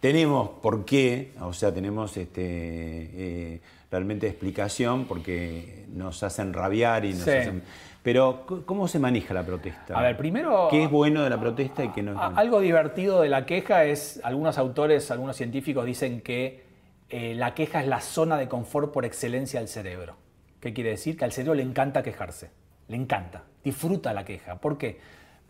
Tenemos 0.00 0.48
por 0.62 0.84
qué, 0.84 1.32
o 1.40 1.52
sea, 1.52 1.72
tenemos 1.74 2.16
este, 2.16 2.42
eh, 2.42 3.60
realmente 3.90 4.26
explicación 4.26 5.04
porque 5.04 5.84
nos 5.92 6.22
hacen 6.22 6.52
rabiar 6.52 7.04
y 7.04 7.10
nos 7.12 7.22
Sí. 7.22 7.30
hacen... 7.30 7.62
Pero, 8.02 8.44
¿cómo 8.66 8.86
se 8.86 8.98
maneja 8.98 9.32
la 9.32 9.42
protesta? 9.46 9.98
A 9.98 10.02
ver, 10.02 10.18
primero- 10.18 10.68
¿Qué 10.70 10.84
es 10.84 10.90
bueno 10.90 11.22
de 11.22 11.30
la 11.30 11.40
protesta 11.40 11.82
y 11.84 11.88
qué 11.88 12.02
no 12.02 12.10
es 12.12 12.18
bueno? 12.18 12.36
Algo 12.38 12.60
divertido 12.60 13.22
de 13.22 13.30
la 13.30 13.46
queja 13.46 13.84
es, 13.86 14.20
algunos 14.24 14.58
autores, 14.58 15.10
algunos 15.10 15.36
científicos 15.36 15.86
dicen 15.86 16.20
que 16.20 16.63
eh, 17.10 17.34
la 17.34 17.54
queja 17.54 17.80
es 17.80 17.86
la 17.88 18.00
zona 18.00 18.36
de 18.36 18.48
confort 18.48 18.92
por 18.92 19.04
excelencia 19.04 19.60
del 19.60 19.68
cerebro. 19.68 20.16
¿Qué 20.60 20.72
quiere 20.72 20.90
decir? 20.90 21.16
Que 21.16 21.24
al 21.24 21.32
cerebro 21.32 21.54
le 21.54 21.62
encanta 21.62 22.02
quejarse, 22.02 22.50
le 22.88 22.96
encanta, 22.96 23.42
disfruta 23.62 24.12
la 24.12 24.24
queja. 24.24 24.56
¿Por 24.56 24.78
qué? 24.78 24.98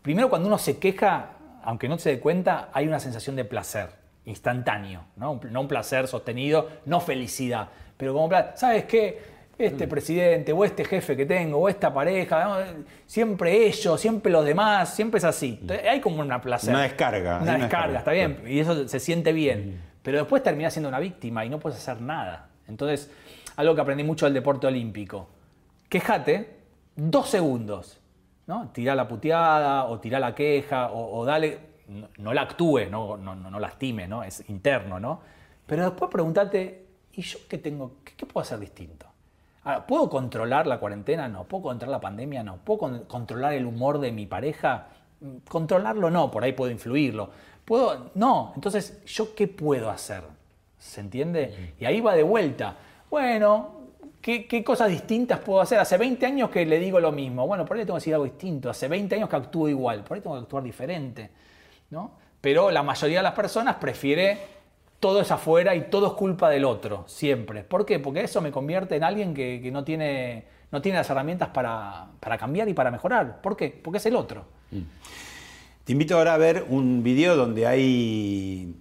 Primero 0.01 0.29
cuando 0.29 0.47
uno 0.47 0.57
se 0.57 0.77
queja, 0.77 1.31
aunque 1.63 1.87
no 1.87 1.97
se 1.97 2.09
dé 2.11 2.19
cuenta, 2.19 2.69
hay 2.73 2.87
una 2.87 2.99
sensación 2.99 3.35
de 3.35 3.45
placer 3.45 3.89
instantáneo, 4.25 5.05
¿no? 5.15 5.33
Un- 5.33 5.51
no 5.53 5.61
un 5.61 5.67
placer 5.67 6.07
sostenido, 6.07 6.69
no 6.85 6.99
felicidad, 6.99 7.69
pero 7.97 8.13
como. 8.13 8.29
¿Sabes 8.55 8.85
qué? 8.85 9.35
Mm. 9.57 9.63
Este 9.63 9.87
presidente 9.87 10.51
o 10.51 10.65
este 10.65 10.83
jefe 10.83 11.15
que 11.15 11.25
tengo 11.25 11.59
o 11.59 11.69
esta 11.69 11.93
pareja, 11.93 12.43
¿no? 12.43 12.83
siempre 13.05 13.65
ellos, 13.67 14.01
siempre 14.01 14.29
los 14.29 14.43
demás, 14.43 14.93
siempre 14.93 15.19
es 15.19 15.23
así. 15.23 15.57
Entonces, 15.61 15.87
hay 15.87 16.01
como 16.01 16.19
una 16.19 16.41
placer. 16.41 16.71
Una 16.71 16.83
descarga, 16.83 17.39
Una 17.41 17.51
hay 17.53 17.57
una 17.59 17.65
descarga, 17.65 17.93
descarga, 17.93 17.99
está 17.99 18.11
bien. 18.11 18.43
Y 18.53 18.59
eso 18.59 18.85
se 18.89 18.99
siente 18.99 19.31
bien. 19.31 19.81
Pero 20.05 20.19
después 20.19 20.43
terminás 20.43 20.71
siendo 20.71 20.87
una 20.87 20.99
víctima 20.99 21.43
y 21.43 21.49
no 21.49 21.59
puedes 21.59 21.79
hacer 21.79 21.99
nada. 21.99 22.47
Entonces, 22.67 23.11
algo 23.55 23.73
que 23.73 23.81
aprendí 23.81 24.03
mucho 24.03 24.27
del 24.27 24.35
deporte 24.35 24.67
olímpico. 24.67 25.27
Quejate 25.89 26.59
dos 26.95 27.27
segundos. 27.27 27.99
¿no? 28.47 28.69
Tirá 28.71 28.93
la 28.93 29.07
puteada 29.07 29.85
o 29.85 29.99
tirá 29.99 30.19
la 30.19 30.35
queja 30.35 30.91
o, 30.91 31.25
dale. 31.25 31.75
No, 32.19 32.33
la 32.33 32.41
actúe, 32.43 32.81
no, 32.89 33.17
no, 33.17 33.35
no, 33.35 33.59
lastime, 33.59 34.07
¿no? 34.07 34.23
Es 34.23 34.47
interno, 34.49 34.99
¿no? 34.99 35.21
Pero 35.65 35.83
después 35.85 36.09
pregúntate, 36.11 36.85
¿y 37.13 37.21
yo 37.23 37.39
qué 37.49 37.57
tengo? 37.57 37.97
¿Qué, 38.03 38.25
puedo 38.27 38.43
hacer 38.43 38.59
distinto? 38.59 39.07
Ahora, 39.63 39.85
¿puedo 39.87 40.07
controlar 40.09 40.67
la 40.67 40.79
cuarentena? 40.79 41.27
No. 41.27 41.43
¿Puedo 41.45 41.63
controlar 41.63 41.97
la 41.97 42.01
pandemia? 42.01 42.43
No. 42.43 42.57
¿Puedo 42.57 42.79
con- 42.79 42.99
controlar 43.05 43.53
el 43.53 43.65
humor 43.65 43.99
de 43.99 44.11
mi 44.11 44.27
pareja? 44.27 44.87
Mm, 45.21 45.37
Controlarlo 45.49 46.11
no, 46.11 46.29
por 46.29 46.43
ahí 46.43 46.53
puedo 46.53 46.71
influirlo. 46.71 47.29
¿Puedo? 47.65 48.11
No. 48.15 48.53
Entonces, 48.55 49.03
¿yo 49.05 49.35
qué 49.35 49.47
puedo 49.47 49.89
hacer? 49.89 50.23
¿Se 50.77 51.01
entiende? 51.01 51.73
Y 51.79 51.85
ahí 51.85 51.99
va 51.99 52.15
de 52.15 52.23
vuelta. 52.23 52.75
Bueno, 53.09 53.81
¿qué, 54.21 54.47
qué 54.47 54.63
cosas 54.63 54.89
distintas 54.89 55.39
puedo 55.39 55.61
hacer? 55.61 55.79
Hace 55.79 55.97
20 55.97 56.25
años 56.25 56.49
que 56.49 56.65
le 56.65 56.79
digo 56.79 56.99
lo 56.99 57.11
mismo. 57.11 57.47
Bueno, 57.47 57.65
por 57.65 57.77
ahí 57.77 57.83
tengo 57.83 57.95
que 57.95 58.01
decir 58.01 58.13
algo 58.13 58.25
distinto. 58.25 58.69
Hace 58.69 58.87
20 58.87 59.15
años 59.15 59.29
que 59.29 59.35
actúo 59.35 59.67
igual. 59.67 60.03
Por 60.03 60.15
ahí 60.15 60.21
tengo 60.21 60.35
que 60.35 60.43
actuar 60.43 60.63
diferente. 60.63 61.31
¿no? 61.89 62.11
Pero 62.41 62.71
la 62.71 62.83
mayoría 62.83 63.17
de 63.17 63.23
las 63.23 63.33
personas 63.33 63.75
prefiere 63.75 64.55
todo 64.99 65.21
es 65.21 65.31
afuera 65.31 65.75
y 65.75 65.81
todo 65.81 66.07
es 66.07 66.13
culpa 66.13 66.49
del 66.49 66.65
otro, 66.65 67.03
siempre. 67.07 67.63
¿Por 67.63 67.85
qué? 67.85 67.99
Porque 67.99 68.21
eso 68.21 68.41
me 68.41 68.51
convierte 68.51 68.95
en 68.95 69.03
alguien 69.03 69.33
que, 69.33 69.59
que 69.61 69.71
no, 69.71 69.83
tiene, 69.83 70.45
no 70.71 70.81
tiene 70.81 70.97
las 70.97 71.09
herramientas 71.09 71.49
para, 71.49 72.07
para 72.19 72.37
cambiar 72.37 72.67
y 72.69 72.73
para 72.73 72.91
mejorar. 72.91 73.41
¿Por 73.41 73.55
qué? 73.55 73.69
Porque 73.69 73.97
es 73.97 74.05
el 74.05 74.15
otro. 74.15 74.45
Te 75.85 75.91
invito 75.91 76.17
ahora 76.17 76.33
a 76.33 76.37
ver 76.37 76.65
un 76.69 77.03
video 77.03 77.35
donde 77.35 77.67
hay 77.67 78.73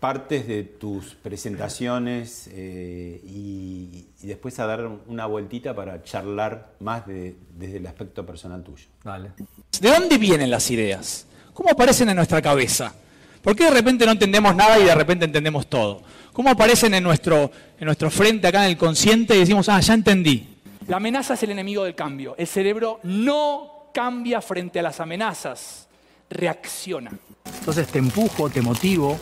partes 0.00 0.46
de 0.48 0.62
tus 0.64 1.14
presentaciones 1.14 2.48
eh, 2.52 3.20
y, 3.24 4.06
y 4.22 4.26
después 4.26 4.58
a 4.58 4.66
dar 4.66 4.88
una 5.06 5.26
vueltita 5.26 5.74
para 5.74 6.02
charlar 6.02 6.72
más 6.80 7.06
de- 7.06 7.36
desde 7.56 7.76
el 7.76 7.86
aspecto 7.86 8.24
personal 8.24 8.62
tuyo. 8.62 8.86
Dale. 9.02 9.32
¿De 9.80 9.88
dónde 9.90 10.16
vienen 10.18 10.50
las 10.50 10.70
ideas? 10.70 11.26
¿Cómo 11.52 11.70
aparecen 11.70 12.08
en 12.08 12.16
nuestra 12.16 12.40
cabeza? 12.40 12.94
¿Por 13.42 13.54
qué 13.54 13.64
de 13.64 13.70
repente 13.70 14.06
no 14.06 14.12
entendemos 14.12 14.54
nada 14.56 14.78
y 14.78 14.84
de 14.84 14.94
repente 14.94 15.26
entendemos 15.26 15.66
todo? 15.66 16.02
¿Cómo 16.32 16.48
aparecen 16.50 16.94
en 16.94 17.02
nuestro, 17.04 17.50
en 17.78 17.84
nuestro 17.84 18.10
frente 18.10 18.46
acá 18.46 18.64
en 18.64 18.70
el 18.70 18.76
consciente 18.78 19.36
y 19.36 19.40
decimos, 19.40 19.68
ah, 19.68 19.78
ya 19.80 19.92
entendí? 19.94 20.48
La 20.88 20.96
amenaza 20.96 21.34
es 21.34 21.42
el 21.42 21.50
enemigo 21.50 21.84
del 21.84 21.94
cambio. 21.94 22.34
El 22.38 22.46
cerebro 22.46 23.00
no 23.02 23.90
cambia 23.92 24.40
frente 24.40 24.80
a 24.80 24.82
las 24.82 25.00
amenazas, 25.00 25.86
reacciona. 26.30 27.10
Entonces 27.58 27.88
te 27.88 27.98
empujo, 27.98 28.50
te 28.50 28.62
motivo, 28.62 29.18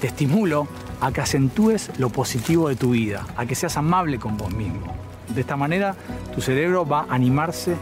te 0.00 0.08
estimulo 0.08 0.68
a 1.00 1.12
que 1.12 1.20
acentúes 1.20 1.90
lo 1.98 2.10
positivo 2.10 2.68
de 2.68 2.76
tu 2.76 2.90
vida, 2.90 3.26
a 3.36 3.46
que 3.46 3.54
seas 3.54 3.76
amable 3.76 4.18
con 4.18 4.36
vos 4.36 4.52
mismo. 4.54 4.94
De 5.34 5.40
esta 5.40 5.56
manera 5.56 5.96
tu 6.34 6.40
cerebro 6.40 6.86
va 6.86 7.06
a 7.08 7.14
animarse 7.14 7.76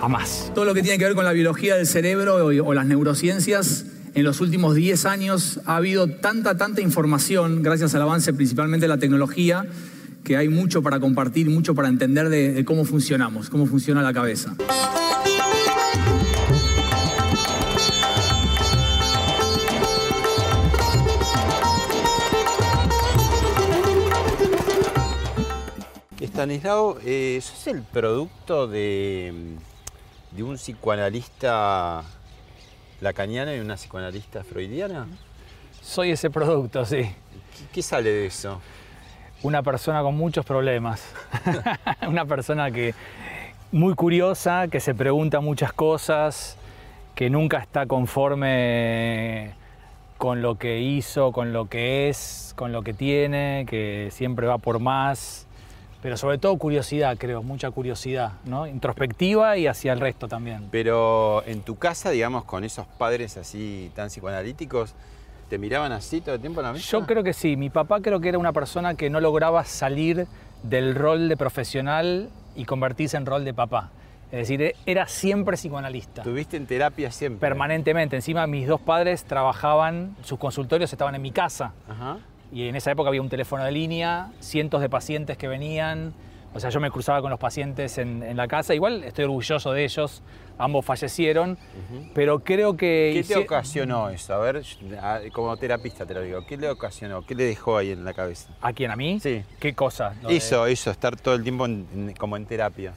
a 0.00 0.08
más. 0.08 0.52
Todo 0.54 0.64
lo 0.64 0.74
que 0.74 0.82
tiene 0.82 0.98
que 0.98 1.04
ver 1.04 1.14
con 1.14 1.24
la 1.24 1.32
biología 1.32 1.76
del 1.76 1.86
cerebro 1.86 2.36
o, 2.46 2.74
las 2.74 2.86
neurociencias, 2.86 3.86
en 4.14 4.24
los 4.24 4.40
últimos 4.40 4.74
10 4.74 5.04
años 5.06 5.60
ha 5.66 5.76
habido 5.76 6.08
tanta, 6.08 6.56
tanta 6.56 6.80
información, 6.80 7.62
gracias 7.62 7.94
al 7.94 8.02
avance 8.02 8.32
principalmente 8.32 8.84
de 8.84 8.88
la 8.88 8.98
tecnología, 8.98 9.66
que 10.24 10.36
hay 10.36 10.48
mucho 10.48 10.82
para 10.82 11.00
compartir, 11.00 11.48
mucho 11.50 11.74
para 11.74 11.88
entender 11.88 12.28
de, 12.28 12.52
de 12.52 12.64
cómo 12.64 12.84
funcionamos, 12.84 13.50
cómo 13.50 13.66
funciona 13.66 14.02
la 14.02 14.12
cabeza. 14.12 14.56
Estanislao, 26.36 26.98
eh, 27.02 27.38
¿sos 27.40 27.66
el 27.66 27.80
producto 27.80 28.66
de, 28.68 29.32
de 30.32 30.42
un 30.42 30.56
psicoanalista 30.56 32.02
lacaniano 33.00 33.54
y 33.54 33.58
una 33.58 33.76
psicoanalista 33.76 34.44
freudiana? 34.44 35.06
Soy 35.80 36.10
ese 36.10 36.28
producto, 36.28 36.84
sí. 36.84 37.04
¿Qué, 37.04 37.64
qué 37.72 37.80
sale 37.80 38.10
de 38.10 38.26
eso? 38.26 38.60
Una 39.42 39.62
persona 39.62 40.02
con 40.02 40.14
muchos 40.14 40.44
problemas. 40.44 41.10
Una 42.06 42.26
persona 42.26 42.70
que 42.70 42.94
muy 43.72 43.94
curiosa, 43.94 44.68
que 44.68 44.80
se 44.80 44.94
pregunta 44.94 45.40
muchas 45.40 45.72
cosas, 45.72 46.58
que 47.14 47.30
nunca 47.30 47.60
está 47.60 47.86
conforme 47.86 49.54
con 50.18 50.42
lo 50.42 50.58
que 50.58 50.80
hizo, 50.80 51.32
con 51.32 51.54
lo 51.54 51.70
que 51.70 52.10
es, 52.10 52.52
con 52.56 52.72
lo 52.72 52.82
que 52.82 52.92
tiene, 52.92 53.64
que 53.66 54.08
siempre 54.10 54.46
va 54.46 54.58
por 54.58 54.80
más, 54.80 55.45
pero 56.02 56.16
sobre 56.16 56.38
todo 56.38 56.56
curiosidad, 56.56 57.16
creo, 57.18 57.42
mucha 57.42 57.70
curiosidad, 57.70 58.32
¿no? 58.44 58.66
Introspectiva 58.66 59.56
y 59.56 59.66
hacia 59.66 59.92
el 59.92 60.00
resto 60.00 60.28
también. 60.28 60.68
Pero 60.70 61.42
en 61.46 61.62
tu 61.62 61.76
casa, 61.76 62.10
digamos, 62.10 62.44
con 62.44 62.64
esos 62.64 62.86
padres 62.86 63.36
así 63.36 63.90
tan 63.94 64.08
psicoanalíticos, 64.08 64.94
¿te 65.48 65.58
miraban 65.58 65.92
así 65.92 66.20
todo 66.20 66.34
el 66.34 66.40
tiempo 66.40 66.60
en 66.60 66.66
la 66.66 66.72
mesa? 66.72 66.86
Yo 66.90 67.06
creo 67.06 67.22
que 67.22 67.32
sí. 67.32 67.56
Mi 67.56 67.70
papá 67.70 68.00
creo 68.00 68.20
que 68.20 68.28
era 68.28 68.38
una 68.38 68.52
persona 68.52 68.94
que 68.94 69.10
no 69.10 69.20
lograba 69.20 69.64
salir 69.64 70.26
del 70.62 70.94
rol 70.94 71.28
de 71.28 71.36
profesional 71.36 72.30
y 72.54 72.64
convertirse 72.64 73.16
en 73.16 73.26
rol 73.26 73.44
de 73.44 73.54
papá. 73.54 73.90
Es 74.32 74.48
decir, 74.48 74.74
era 74.86 75.06
siempre 75.06 75.56
psicoanalista. 75.56 76.22
¿Tuviste 76.22 76.56
en 76.56 76.66
terapia 76.66 77.12
siempre? 77.12 77.40
Permanentemente. 77.40 78.16
Encima 78.16 78.46
mis 78.46 78.66
dos 78.66 78.80
padres 78.80 79.24
trabajaban, 79.24 80.16
sus 80.22 80.38
consultorios 80.38 80.92
estaban 80.92 81.14
en 81.14 81.22
mi 81.22 81.30
casa. 81.30 81.72
Ajá. 81.88 82.18
Y 82.52 82.68
en 82.68 82.76
esa 82.76 82.90
época 82.90 83.08
había 83.08 83.20
un 83.22 83.28
teléfono 83.28 83.64
de 83.64 83.72
línea, 83.72 84.30
cientos 84.40 84.80
de 84.80 84.88
pacientes 84.88 85.36
que 85.36 85.48
venían. 85.48 86.14
O 86.54 86.60
sea, 86.60 86.70
yo 86.70 86.80
me 86.80 86.90
cruzaba 86.90 87.20
con 87.20 87.30
los 87.30 87.38
pacientes 87.38 87.98
en, 87.98 88.22
en 88.22 88.36
la 88.36 88.48
casa. 88.48 88.74
Igual 88.74 89.04
estoy 89.04 89.24
orgulloso 89.24 89.72
de 89.72 89.84
ellos. 89.84 90.22
Ambos 90.58 90.86
fallecieron. 90.86 91.58
Pero 92.14 92.38
creo 92.38 92.78
que... 92.78 93.10
¿Qué 93.12 93.24
te 93.34 93.36
ocasionó 93.36 94.08
eso? 94.08 94.32
A 94.32 94.38
ver, 94.38 94.62
como 95.34 95.54
terapista 95.58 96.06
te 96.06 96.14
lo 96.14 96.22
digo. 96.22 96.46
¿Qué 96.46 96.56
le 96.56 96.70
ocasionó? 96.70 97.26
¿Qué 97.26 97.34
le 97.34 97.44
dejó 97.44 97.76
ahí 97.76 97.90
en 97.90 98.06
la 98.06 98.14
cabeza? 98.14 98.48
¿A 98.62 98.72
quién? 98.72 98.90
¿A 98.90 98.96
mí? 98.96 99.20
Sí. 99.20 99.42
¿Qué 99.60 99.74
cosa? 99.74 100.14
De- 100.26 100.34
Eso, 100.34 100.66
eso, 100.66 100.90
estar 100.90 101.14
todo 101.16 101.34
el 101.34 101.42
tiempo 101.42 101.66
en- 101.66 101.86
en- 101.94 102.14
como 102.14 102.38
en 102.38 102.46
terapia. 102.46 102.94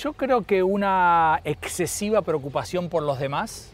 Yo 0.00 0.14
creo 0.14 0.40
que 0.46 0.62
una 0.62 1.42
excesiva 1.44 2.22
preocupación 2.22 2.88
por 2.88 3.02
los 3.02 3.18
demás 3.18 3.70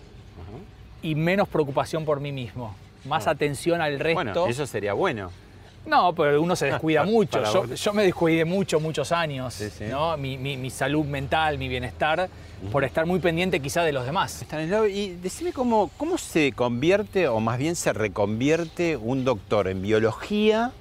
y 1.02 1.14
menos 1.14 1.46
preocupación 1.46 2.04
por 2.04 2.18
mí 2.18 2.32
mismo. 2.32 2.74
Más 3.04 3.26
Ah. 3.26 3.30
atención 3.30 3.80
al 3.80 3.98
resto. 3.98 4.14
Bueno, 4.14 4.46
eso 4.46 4.66
sería 4.66 4.92
bueno. 4.92 5.30
No, 5.86 6.14
pero 6.14 6.42
uno 6.42 6.54
se 6.56 6.66
descuida 6.66 7.04
mucho. 7.04 7.42
Yo, 7.74 7.92
me 7.94 8.02
descuidé 8.04 8.44
mucho, 8.44 8.78
muchos 8.80 9.12
años. 9.12 9.54
Sí, 9.54 9.70
sí. 9.70 9.84
¿no? 9.90 10.16
Mi, 10.18 10.36
mi- 10.36 10.56
mi 10.58 10.68
salud 10.70 11.06
mental, 11.06 11.56
mi 11.56 11.68
bienestar, 11.68 12.28
por 12.70 12.84
estar 12.84 13.06
muy 13.06 13.18
pendiente 13.18 13.60
quizá 13.60 13.82
de 13.82 13.92
los 13.92 14.04
demás. 14.04 14.44
Y 14.92 15.10
decime 15.22 15.52
cómo, 15.54 15.90
cómo 15.96 16.18
se 16.18 16.52
convierte, 16.52 17.26
o 17.28 17.40
más 17.40 17.56
bien 17.58 17.74
se 17.76 17.94
reconvierte 17.94 18.98
un 18.98 19.24
doctor 19.24 19.68
en 19.68 19.80
biología 19.80 20.72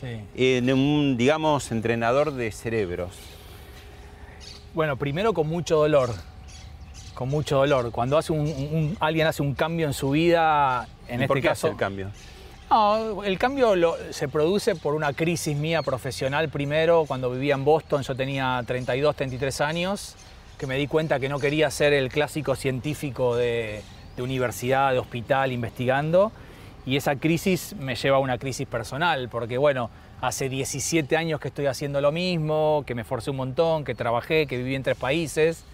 Sí. 0.00 0.20
en 0.34 0.72
un, 0.72 1.16
digamos, 1.16 1.70
entrenador 1.70 2.32
de 2.32 2.50
cerebros. 2.50 3.10
Bueno, 4.74 4.96
primero 4.96 5.32
con 5.32 5.48
mucho 5.48 5.76
dolor. 5.76 6.10
Con 7.14 7.28
mucho 7.28 7.56
dolor. 7.56 7.90
Cuando 7.90 8.16
hace 8.18 8.32
un, 8.32 8.40
un- 8.40 8.96
alguien 9.00 9.26
hace 9.26 9.42
un 9.42 9.54
cambio 9.54 9.86
en 9.86 9.92
su 9.92 10.10
vida, 10.10 10.86
en 11.08 11.20
¿Y 11.20 11.22
este 11.24 11.28
por 11.28 11.40
qué 11.40 11.48
caso. 11.48 11.66
hace 11.66 11.72
el 11.72 11.78
cambio? 11.78 12.10
No, 12.70 13.24
el 13.24 13.38
cambio 13.38 13.74
lo- 13.76 13.96
se 14.12 14.28
produce 14.28 14.74
por 14.74 14.94
una 14.94 15.12
crisis 15.14 15.56
mía 15.56 15.82
profesional 15.82 16.48
primero, 16.50 17.04
cuando 17.06 17.30
vivía 17.30 17.54
en 17.54 17.64
Boston, 17.64 18.02
yo 18.02 18.14
tenía 18.14 18.62
32, 18.66 19.16
33 19.16 19.60
años, 19.62 20.16
que 20.58 20.66
me 20.66 20.76
di 20.76 20.86
cuenta 20.86 21.18
que 21.18 21.28
no 21.28 21.38
quería 21.38 21.70
ser 21.70 21.92
el 21.94 22.10
clásico 22.10 22.56
científico 22.56 23.36
de, 23.36 23.82
de 24.16 24.22
universidad, 24.22 24.92
de 24.92 24.98
hospital, 24.98 25.52
investigando, 25.52 26.30
y 26.84 26.96
esa 26.96 27.16
crisis 27.16 27.74
me 27.78 27.94
lleva 27.94 28.16
a 28.18 28.20
una 28.20 28.36
crisis 28.38 28.66
personal, 28.66 29.28
porque 29.30 29.56
bueno, 29.56 29.88
hace 30.20 30.48
17 30.48 31.16
años 31.16 31.40
que 31.40 31.48
estoy 31.48 31.66
haciendo 31.66 32.00
lo 32.00 32.12
mismo, 32.12 32.82
que 32.86 32.94
me 32.94 33.02
esforcé 33.02 33.30
un 33.30 33.36
montón, 33.36 33.84
que 33.84 33.94
trabajé, 33.94 34.46
que 34.46 34.58
viví 34.58 34.74
en 34.74 34.82
tres 34.82 34.96
países, 34.96 35.64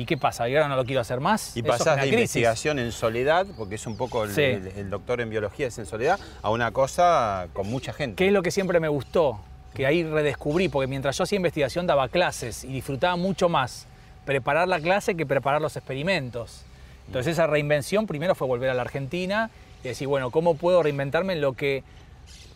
¿y 0.00 0.06
qué 0.06 0.16
pasa? 0.16 0.48
¿Y 0.48 0.56
ahora 0.56 0.68
no 0.68 0.76
lo 0.76 0.84
quiero 0.84 1.00
hacer 1.02 1.20
más? 1.20 1.56
Y 1.56 1.62
pasás 1.62 1.96
de 1.96 2.02
crisis. 2.02 2.12
investigación 2.14 2.78
en 2.78 2.90
soledad, 2.92 3.46
porque 3.56 3.74
es 3.74 3.86
un 3.86 3.96
poco 3.96 4.24
el, 4.24 4.30
Sí. 4.34 4.40
el- 4.42 4.66
el 4.68 4.90
doctor 4.90 5.20
en 5.20 5.28
biología 5.28 5.66
es 5.66 5.78
en 5.78 5.84
soledad, 5.86 6.18
a 6.42 6.50
una 6.50 6.70
cosa 6.70 7.48
con 7.52 7.68
mucha 7.68 7.92
gente. 7.92 8.16
¿Qué 8.16 8.28
es 8.28 8.32
lo 8.32 8.42
que 8.42 8.50
siempre 8.50 8.80
me 8.80 8.88
gustó? 8.88 9.40
Que 9.74 9.86
ahí 9.86 10.02
redescubrí, 10.02 10.68
porque 10.68 10.86
mientras 10.86 11.16
yo 11.18 11.24
hacía 11.24 11.36
investigación 11.36 11.86
daba 11.86 12.08
clases 12.08 12.64
y 12.64 12.68
disfrutaba 12.68 13.16
mucho 13.16 13.48
más 13.48 13.86
preparar 14.24 14.68
la 14.68 14.80
clase 14.80 15.14
que 15.16 15.26
preparar 15.26 15.60
los 15.60 15.76
experimentos. 15.76 16.62
Entonces 17.06 17.32
esa 17.34 17.46
reinvención 17.46 18.06
primero 18.06 18.34
fue 18.34 18.46
volver 18.46 18.70
a 18.70 18.74
la 18.74 18.82
Argentina 18.82 19.50
y 19.84 19.88
decir, 19.88 20.08
bueno, 20.08 20.30
¿cómo 20.30 20.54
puedo 20.54 20.82
reinventarme 20.82 21.34
en 21.34 21.40
lo 21.40 21.52
que 21.52 21.82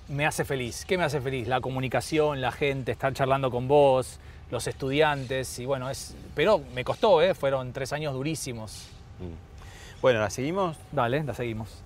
me 0.09 0.26
hace 0.26 0.45
feliz? 0.45 0.84
¿Qué 0.86 0.97
me 0.99 1.05
hace 1.05 1.20
feliz? 1.20 1.47
La 1.49 1.61
comunicación, 1.61 2.40
la 2.40 2.53
gente, 2.53 2.92
estar 2.92 3.12
charlando 3.12 3.51
con 3.51 3.66
vos, 3.68 4.18
los 4.55 4.67
estudiantes, 4.69 5.59
y 5.59 5.67
bueno, 5.67 5.91
es... 5.91 6.15
Pero 6.35 6.63
me 6.75 6.85
costó, 6.85 7.21
¿eh? 7.21 7.35
Fueron 7.35 7.73
tres 7.73 7.93
años 7.93 8.15
durísimos. 8.15 8.87
Bueno, 10.01 10.21
¿la 10.21 10.31
seguimos? 10.31 10.77
Dale, 10.93 11.25
la 11.25 11.35
seguimos. 11.35 11.83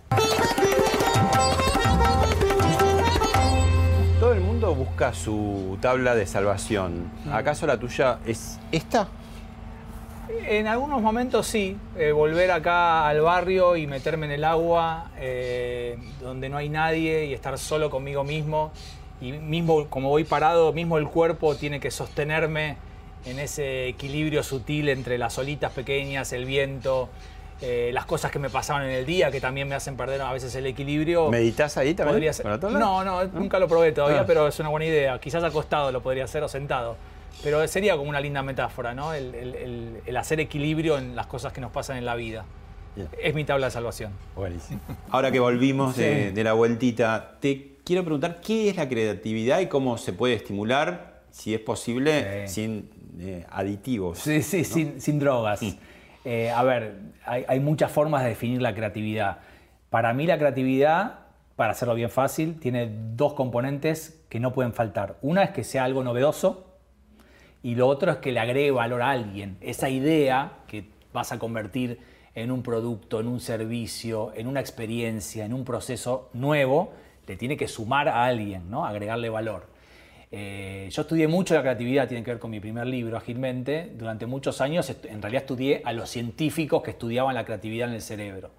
Todo 4.20 4.34
el 4.34 4.40
mundo 4.40 4.74
busca 4.74 5.14
su 5.14 5.78
tabla 5.80 6.14
de 6.14 6.26
salvación. 6.26 7.10
Mm. 7.24 7.32
¿Acaso 7.32 7.66
la 7.66 7.78
tuya 7.78 8.18
es 8.26 8.60
esta? 8.70 9.08
En 10.28 10.66
algunos 10.66 11.00
momentos 11.00 11.46
sí, 11.46 11.78
eh, 11.96 12.12
volver 12.12 12.50
acá 12.50 13.08
al 13.08 13.22
barrio 13.22 13.76
y 13.76 13.86
meterme 13.86 14.26
en 14.26 14.32
el 14.32 14.44
agua 14.44 15.10
eh, 15.16 15.98
donde 16.20 16.50
no 16.50 16.58
hay 16.58 16.68
nadie 16.68 17.24
y 17.24 17.32
estar 17.32 17.56
solo 17.58 17.88
conmigo 17.88 18.24
mismo 18.24 18.72
y 19.20 19.32
mismo 19.32 19.86
como 19.88 20.08
voy 20.10 20.24
parado, 20.24 20.72
mismo 20.72 20.98
el 20.98 21.08
cuerpo 21.08 21.54
tiene 21.56 21.80
que 21.80 21.90
sostenerme 21.90 22.76
en 23.26 23.38
ese 23.38 23.88
equilibrio 23.88 24.42
sutil 24.42 24.88
entre 24.88 25.18
las 25.18 25.36
olitas 25.38 25.72
pequeñas, 25.72 26.32
el 26.32 26.44
viento, 26.44 27.08
eh, 27.60 27.90
las 27.92 28.06
cosas 28.06 28.30
que 28.30 28.38
me 28.38 28.48
pasaban 28.48 28.84
en 28.84 28.90
el 28.90 29.04
día 29.06 29.30
que 29.32 29.40
también 29.40 29.66
me 29.68 29.74
hacen 29.74 29.96
perder 29.96 30.22
a 30.22 30.32
veces 30.32 30.54
el 30.54 30.66
equilibrio. 30.66 31.28
¿Meditas 31.30 31.76
ahí 31.76 31.94
también? 31.94 32.14
Podría 32.14 32.32
ser-? 32.32 32.46
No, 32.46 33.04
no, 33.04 33.24
nunca 33.24 33.58
lo 33.58 33.66
probé 33.66 33.90
todavía, 33.92 34.20
Ah. 34.20 34.24
pero 34.26 34.46
es 34.46 34.58
una 34.60 34.68
buena 34.68 34.86
idea. 34.86 35.18
Quizás 35.18 35.42
acostado 35.42 35.90
lo 35.90 36.00
podría 36.00 36.24
hacer 36.24 36.42
o 36.44 36.48
sentado. 36.48 36.96
Pero 37.42 37.66
sería 37.68 37.96
como 37.96 38.08
una 38.10 38.20
linda 38.20 38.42
metáfora, 38.42 38.94
¿no? 38.94 39.12
El, 39.12 39.34
el- 39.34 39.54
el- 39.54 40.00
el 40.06 40.16
hacer 40.16 40.40
equilibrio 40.40 40.98
en 40.98 41.14
las 41.16 41.26
cosas 41.26 41.52
que 41.52 41.60
nos 41.60 41.70
pasan 41.72 41.96
en 41.96 42.04
la 42.04 42.14
vida. 42.14 42.44
Es 43.22 43.32
mi 43.34 43.44
tabla 43.44 43.66
de 43.66 43.70
salvación. 43.72 44.12
Buenísimo. 44.34 44.80
Ahora 45.10 45.30
que 45.30 45.38
volvimos 45.38 45.96
de, 45.96 46.32
de 46.32 46.44
la 46.44 46.52
vueltita, 46.54 47.36
te 47.40 47.76
quiero 47.88 48.04
preguntar 48.04 48.42
qué 48.42 48.68
es 48.68 48.76
la 48.76 48.86
creatividad 48.86 49.60
y 49.60 49.66
cómo 49.66 49.96
se 49.96 50.12
puede 50.12 50.34
estimular, 50.34 51.22
si 51.30 51.54
es 51.54 51.60
posible, 51.60 52.46
sin 52.46 52.90
eh, 53.18 53.46
aditivos. 53.48 54.18
Sí, 54.18 54.42
sí, 54.42 54.58
¿no? 54.58 54.64
sin, 54.64 55.00
sin 55.00 55.18
drogas. 55.18 55.62
Eh, 56.22 56.50
a 56.50 56.62
ver, 56.64 56.98
hay, 57.24 57.46
hay 57.48 57.60
muchas 57.60 57.90
formas 57.90 58.24
de 58.24 58.28
definir 58.28 58.60
la 58.60 58.74
creatividad. 58.74 59.38
Para 59.88 60.12
mí 60.12 60.26
la 60.26 60.36
creatividad, 60.36 61.20
para 61.56 61.72
hacerlo 61.72 61.94
bien 61.94 62.10
fácil, 62.10 62.60
tiene 62.60 62.92
dos 63.14 63.32
componentes 63.32 64.22
que 64.28 64.38
no 64.38 64.52
pueden 64.52 64.74
faltar. 64.74 65.16
Una 65.22 65.42
es 65.42 65.50
que 65.52 65.64
sea 65.64 65.84
algo 65.84 66.04
novedoso 66.04 66.66
y 67.62 67.74
lo 67.74 67.88
otro 67.88 68.12
es 68.12 68.18
que 68.18 68.32
le 68.32 68.40
agregue 68.40 68.70
valor 68.70 69.00
a 69.00 69.12
alguien. 69.12 69.56
Esa 69.62 69.88
idea 69.88 70.58
que 70.66 70.90
vas 71.14 71.32
a 71.32 71.38
convertir 71.38 72.00
en 72.34 72.50
un 72.50 72.62
producto, 72.62 73.18
en 73.18 73.28
un 73.28 73.40
servicio, 73.40 74.30
en 74.34 74.46
una 74.46 74.60
experiencia, 74.60 75.46
en 75.46 75.54
un 75.54 75.64
proceso 75.64 76.28
nuevo, 76.34 76.92
le 77.28 77.36
tiene 77.36 77.56
que 77.56 77.68
sumar 77.68 78.08
a 78.08 78.24
alguien, 78.24 78.70
¿no? 78.70 78.86
agregarle 78.86 79.28
valor. 79.28 79.66
Eh, 80.30 80.88
yo 80.90 81.02
estudié 81.02 81.28
mucho 81.28 81.54
la 81.54 81.60
creatividad, 81.60 82.08
tiene 82.08 82.24
que 82.24 82.32
ver 82.32 82.40
con 82.40 82.50
mi 82.50 82.60
primer 82.60 82.86
libro, 82.86 83.16
Agilmente. 83.16 83.92
Durante 83.94 84.26
muchos 84.26 84.60
años, 84.60 84.90
en 84.90 85.22
realidad 85.22 85.42
estudié 85.42 85.82
a 85.84 85.92
los 85.92 86.10
científicos 86.10 86.82
que 86.82 86.90
estudiaban 86.90 87.34
la 87.34 87.44
creatividad 87.44 87.88
en 87.88 87.94
el 87.94 88.02
cerebro. 88.02 88.50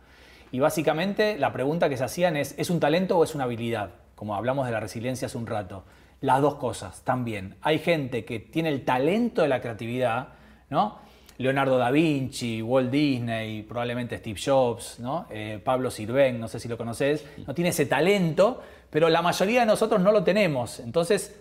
Y 0.51 0.59
básicamente 0.59 1.37
la 1.37 1.51
pregunta 1.51 1.89
que 1.89 1.97
se 1.97 2.03
hacían 2.03 2.37
es, 2.37 2.55
¿es 2.57 2.69
un 2.69 2.79
talento 2.79 3.17
o 3.17 3.23
es 3.23 3.35
una 3.35 3.43
habilidad? 3.43 3.91
Como 4.15 4.35
hablamos 4.35 4.65
de 4.65 4.71
la 4.71 4.79
resiliencia 4.79 5.27
hace 5.27 5.37
un 5.37 5.47
rato. 5.47 5.83
Las 6.21 6.41
dos 6.41 6.55
cosas 6.55 7.03
también. 7.03 7.55
Hay 7.61 7.79
gente 7.79 8.25
que 8.25 8.39
tiene 8.39 8.69
el 8.69 8.83
talento 8.83 9.41
de 9.41 9.47
la 9.47 9.61
creatividad, 9.61 10.29
¿no? 10.69 10.99
Leonardo 11.39 11.77
da 11.77 11.89
Vinci, 11.89 12.61
Walt 12.61 12.91
Disney, 12.91 13.63
probablemente 13.63 14.17
Steve 14.17 14.37
Jobs, 14.43 14.99
¿no? 14.99 15.25
Eh, 15.29 15.59
Pablo 15.63 15.89
Sirven, 15.89 16.37
no 16.37 16.49
sé 16.49 16.59
si 16.59 16.67
lo 16.67 16.77
conoces, 16.77 17.25
no 17.47 17.53
tiene 17.55 17.69
ese 17.69 17.85
talento, 17.85 18.61
pero 18.89 19.07
la 19.07 19.21
mayoría 19.21 19.61
de 19.61 19.65
nosotros 19.65 20.01
no 20.01 20.11
lo 20.11 20.25
tenemos. 20.25 20.81
Entonces, 20.81 21.39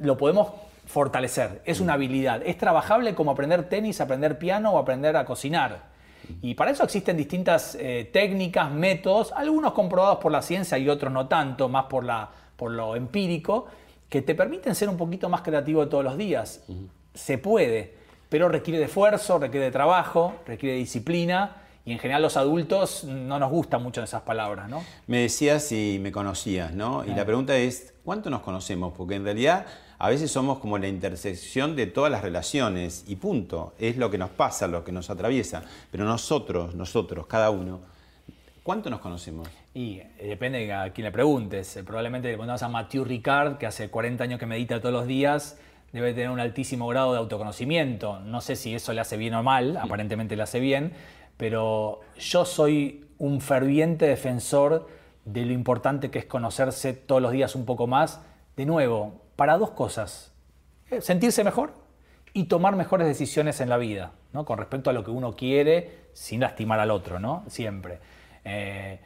lo 0.00 0.16
podemos 0.16 0.48
fortalecer. 0.86 1.62
Es 1.64 1.78
una 1.78 1.92
habilidad. 1.92 2.42
Es 2.44 2.58
trabajable 2.58 3.14
como 3.14 3.30
aprender 3.30 3.68
tenis, 3.68 4.00
aprender 4.00 4.36
piano 4.36 4.72
o 4.72 4.78
aprender 4.78 5.16
a 5.16 5.24
cocinar. 5.24 5.94
Y 6.42 6.54
para 6.54 6.72
eso 6.72 6.82
existen 6.82 7.16
distintas 7.16 7.76
eh, 7.78 8.10
técnicas, 8.12 8.72
métodos, 8.72 9.30
algunos 9.30 9.74
comprobados 9.74 10.18
por 10.18 10.32
la 10.32 10.42
ciencia 10.42 10.76
y 10.76 10.88
otros 10.88 11.12
no 11.12 11.28
tanto, 11.28 11.68
más 11.68 11.84
por, 11.84 12.02
la, 12.02 12.30
por 12.56 12.72
lo 12.72 12.96
empírico, 12.96 13.66
que 14.08 14.22
te 14.22 14.34
permiten 14.34 14.74
ser 14.74 14.88
un 14.88 14.96
poquito 14.96 15.28
más 15.28 15.42
creativo 15.42 15.86
todos 15.86 16.02
los 16.02 16.16
días. 16.18 16.64
Se 17.14 17.38
puede, 17.38 18.05
pero 18.28 18.48
requiere 18.48 18.78
de 18.78 18.86
esfuerzo, 18.86 19.38
requiere 19.38 19.66
de 19.66 19.72
trabajo, 19.72 20.34
requiere 20.46 20.74
de 20.74 20.80
disciplina. 20.80 21.56
Y 21.84 21.92
en 21.92 22.00
general 22.00 22.20
los 22.22 22.36
adultos 22.36 23.04
no 23.04 23.38
nos 23.38 23.48
gustan 23.50 23.80
mucho 23.80 24.02
esas 24.02 24.22
palabras, 24.22 24.68
¿no? 24.68 24.82
Me 25.06 25.18
decías 25.22 25.62
si 25.62 25.98
me 26.02 26.10
conocías, 26.10 26.72
¿no? 26.74 27.04
Y 27.04 27.10
Ah. 27.12 27.16
la 27.18 27.24
pregunta 27.24 27.56
es, 27.56 27.94
¿cuánto 28.04 28.28
nos 28.28 28.40
conocemos? 28.42 28.92
Porque 28.96 29.14
en 29.14 29.22
realidad 29.24 29.66
a 29.98 30.08
veces 30.08 30.32
somos 30.32 30.58
como 30.58 30.78
la 30.78 30.88
intersección 30.88 31.76
de 31.76 31.86
todas 31.86 32.10
las 32.10 32.22
relaciones 32.22 33.04
y 33.06 33.14
punto. 33.16 33.74
Es 33.78 33.96
lo 33.98 34.10
que 34.10 34.18
nos 34.18 34.30
pasa, 34.30 34.66
lo 34.66 34.82
que 34.82 34.90
nos 34.90 35.10
atraviesa. 35.10 35.62
Pero 35.92 36.04
nosotros, 36.04 36.74
nosotros, 36.74 37.28
cada 37.28 37.50
uno, 37.50 37.78
¿cuánto 38.64 38.90
nos 38.90 38.98
conocemos? 38.98 39.46
Y 39.72 39.98
eh, 40.00 40.10
depende 40.26 40.72
a 40.72 40.92
quién 40.92 41.04
le 41.04 41.12
preguntes. 41.12 41.78
Probablemente 41.86 42.26
le 42.26 42.34
preguntas 42.34 42.64
a 42.64 42.68
Mathieu 42.68 43.04
Ricard, 43.04 43.58
que 43.58 43.66
hace 43.66 43.90
40 43.90 44.24
años 44.24 44.40
que 44.40 44.46
medita 44.46 44.80
todos 44.80 44.92
los 44.92 45.06
días, 45.06 45.56
debe 46.00 46.12
tener 46.12 46.30
un 46.30 46.40
altísimo 46.40 46.86
grado 46.88 47.12
de 47.12 47.18
autoconocimiento. 47.18 48.20
No 48.20 48.40
sé 48.40 48.54
si 48.56 48.74
eso 48.74 48.92
le 48.92 49.00
hace 49.00 49.16
bien 49.16 49.34
o 49.34 49.42
mal, 49.42 49.76
aparentemente 49.78 50.36
le 50.36 50.42
hace 50.42 50.60
bien, 50.60 50.92
pero 51.36 52.00
yo 52.18 52.44
soy 52.44 53.06
un 53.18 53.40
ferviente 53.40 54.06
defensor 54.06 54.88
de 55.24 55.46
lo 55.46 55.52
importante 55.52 56.10
que 56.10 56.18
es 56.18 56.26
conocerse 56.26 56.92
todos 56.92 57.22
los 57.22 57.32
días 57.32 57.54
un 57.54 57.64
poco 57.64 57.86
más. 57.86 58.20
De 58.56 58.66
nuevo, 58.66 59.22
para 59.36 59.56
dos 59.56 59.70
cosas. 59.70 60.32
Eh, 60.90 61.00
Sentirse 61.00 61.44
mejor 61.44 61.72
y 62.34 62.44
tomar 62.44 62.76
mejores 62.76 63.06
decisiones 63.06 63.60
en 63.62 63.70
la 63.70 63.78
vida, 63.78 64.12
¿no? 64.34 64.44
Con 64.44 64.58
respecto 64.58 64.90
a 64.90 64.92
lo 64.92 65.02
que 65.02 65.10
uno 65.10 65.34
quiere, 65.34 66.08
sin 66.12 66.40
lastimar 66.40 66.78
al 66.78 66.90
otro, 66.90 67.18
¿no? 67.18 67.44
Siempre. 67.48 68.00
Eh, 68.44 69.00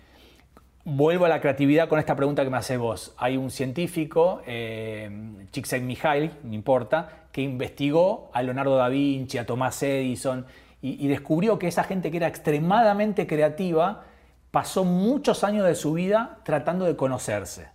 vuelvo 0.85 1.25
a 1.25 1.29
la 1.29 1.41
creatividad 1.41 1.89
con 1.89 1.99
esta 1.99 2.17
pregunta 2.17 2.45
que 2.45 2.51
me 2.51 2.57
hace 2.57 2.77
vos. 2.77 3.15
Hay 3.19 3.37
un 3.37 3.51
científico, 3.51 4.43
eh, 4.47 5.11
Csikszentmihalyi, 5.51 6.31
no 6.45 6.55
importa, 6.55 7.27
que 7.33 7.43
investigó 7.43 8.31
a 8.33 8.43
Leonardo 8.43 8.77
da 8.77 8.89
Vinci, 8.89 9.39
a 9.39 9.47
Tomás 9.47 9.83
Edison, 9.83 10.47
y, 10.83 11.05
y 11.05 11.09
descubrió 11.09 11.59
que 11.59 11.69
esa 11.69 11.85
gente 11.85 12.11
que 12.11 12.17
era 12.17 12.29
extremadamente 12.29 13.27
creativa 13.27 14.05
pasó 14.51 14.85
muchos 14.85 15.45
años 15.45 15.67
de 15.67 15.75
su 15.75 15.93
vida 15.93 16.39
tratando 16.45 16.85
de 16.85 16.97
conocerse. 16.97 17.69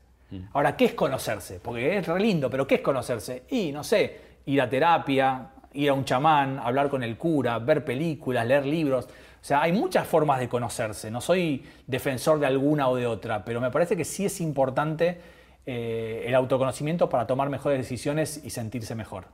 Ahora, 0.51 0.75
¿qué 0.75 0.85
es 0.85 0.93
conocerse? 0.93 1.59
Porque 1.61 1.97
es 1.97 2.07
re 2.07 2.19
lindo, 2.19 2.49
pero 2.49 2.67
¿qué 2.67 2.75
es 2.75 2.81
conocerse? 2.81 3.43
Y, 3.49 3.71
no 3.71 3.83
sé, 3.83 4.19
ir 4.45 4.61
a 4.61 4.67
terapia, 4.67 5.47
ir 5.73 5.89
a 5.89 5.93
un 5.93 6.03
chamán, 6.03 6.59
hablar 6.59 6.89
con 6.89 7.03
el 7.03 7.17
cura, 7.17 7.57
ver 7.59 7.85
películas, 7.85 8.45
leer 8.45 8.65
libros. 8.65 9.07
O 9.45 9.47
sea, 9.47 9.61
hay 9.61 9.71
muchas 9.71 10.07
formas 10.07 10.39
de 10.39 10.49
conocerse. 10.49 11.11
No 11.11 11.21
soy 11.21 11.63
defensor 11.85 12.39
de 12.39 12.47
alguna 12.47 12.89
o 12.89 12.95
de 12.95 13.05
otra, 13.05 13.45
pero 13.45 13.61
me 13.61 13.69
parece 13.69 13.95
que 13.95 14.03
sí 14.03 14.25
es 14.25 14.41
importante 14.41 15.21
eh, 15.67 16.23
el 16.25 16.33
autoconocimiento 16.33 17.09
para 17.09 17.27
tomar 17.27 17.49
mejores 17.51 17.77
decisiones 17.77 18.41
y 18.43 18.49
sentirse 18.49 18.95
mejor. 18.95 19.25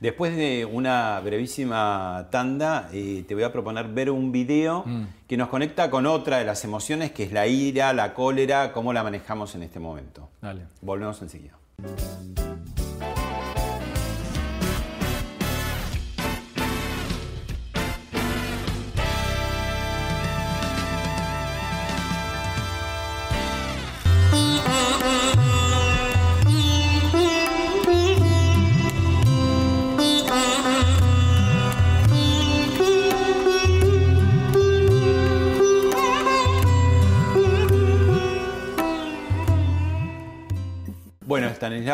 Después 0.00 0.36
de 0.36 0.66
una 0.66 1.18
brevísima 1.20 2.28
tanda, 2.30 2.90
eh, 2.92 3.24
te 3.26 3.34
voy 3.34 3.44
a 3.44 3.52
proponer 3.52 3.88
ver 3.88 4.10
un 4.10 4.32
video 4.32 4.82
Mm. 4.84 5.04
que 5.26 5.38
nos 5.38 5.48
conecta 5.48 5.88
con 5.88 6.04
otra 6.04 6.36
de 6.36 6.44
las 6.44 6.62
emociones, 6.64 7.12
que 7.12 7.22
es 7.22 7.32
la 7.32 7.46
ira, 7.46 7.94
la 7.94 8.12
cólera, 8.12 8.70
cómo 8.70 8.92
la 8.92 9.02
manejamos 9.02 9.54
en 9.54 9.62
este 9.62 9.80
momento. 9.80 10.28
Dale. 10.42 10.60
Volvemos 10.82 11.22
enseguida. 11.22 11.54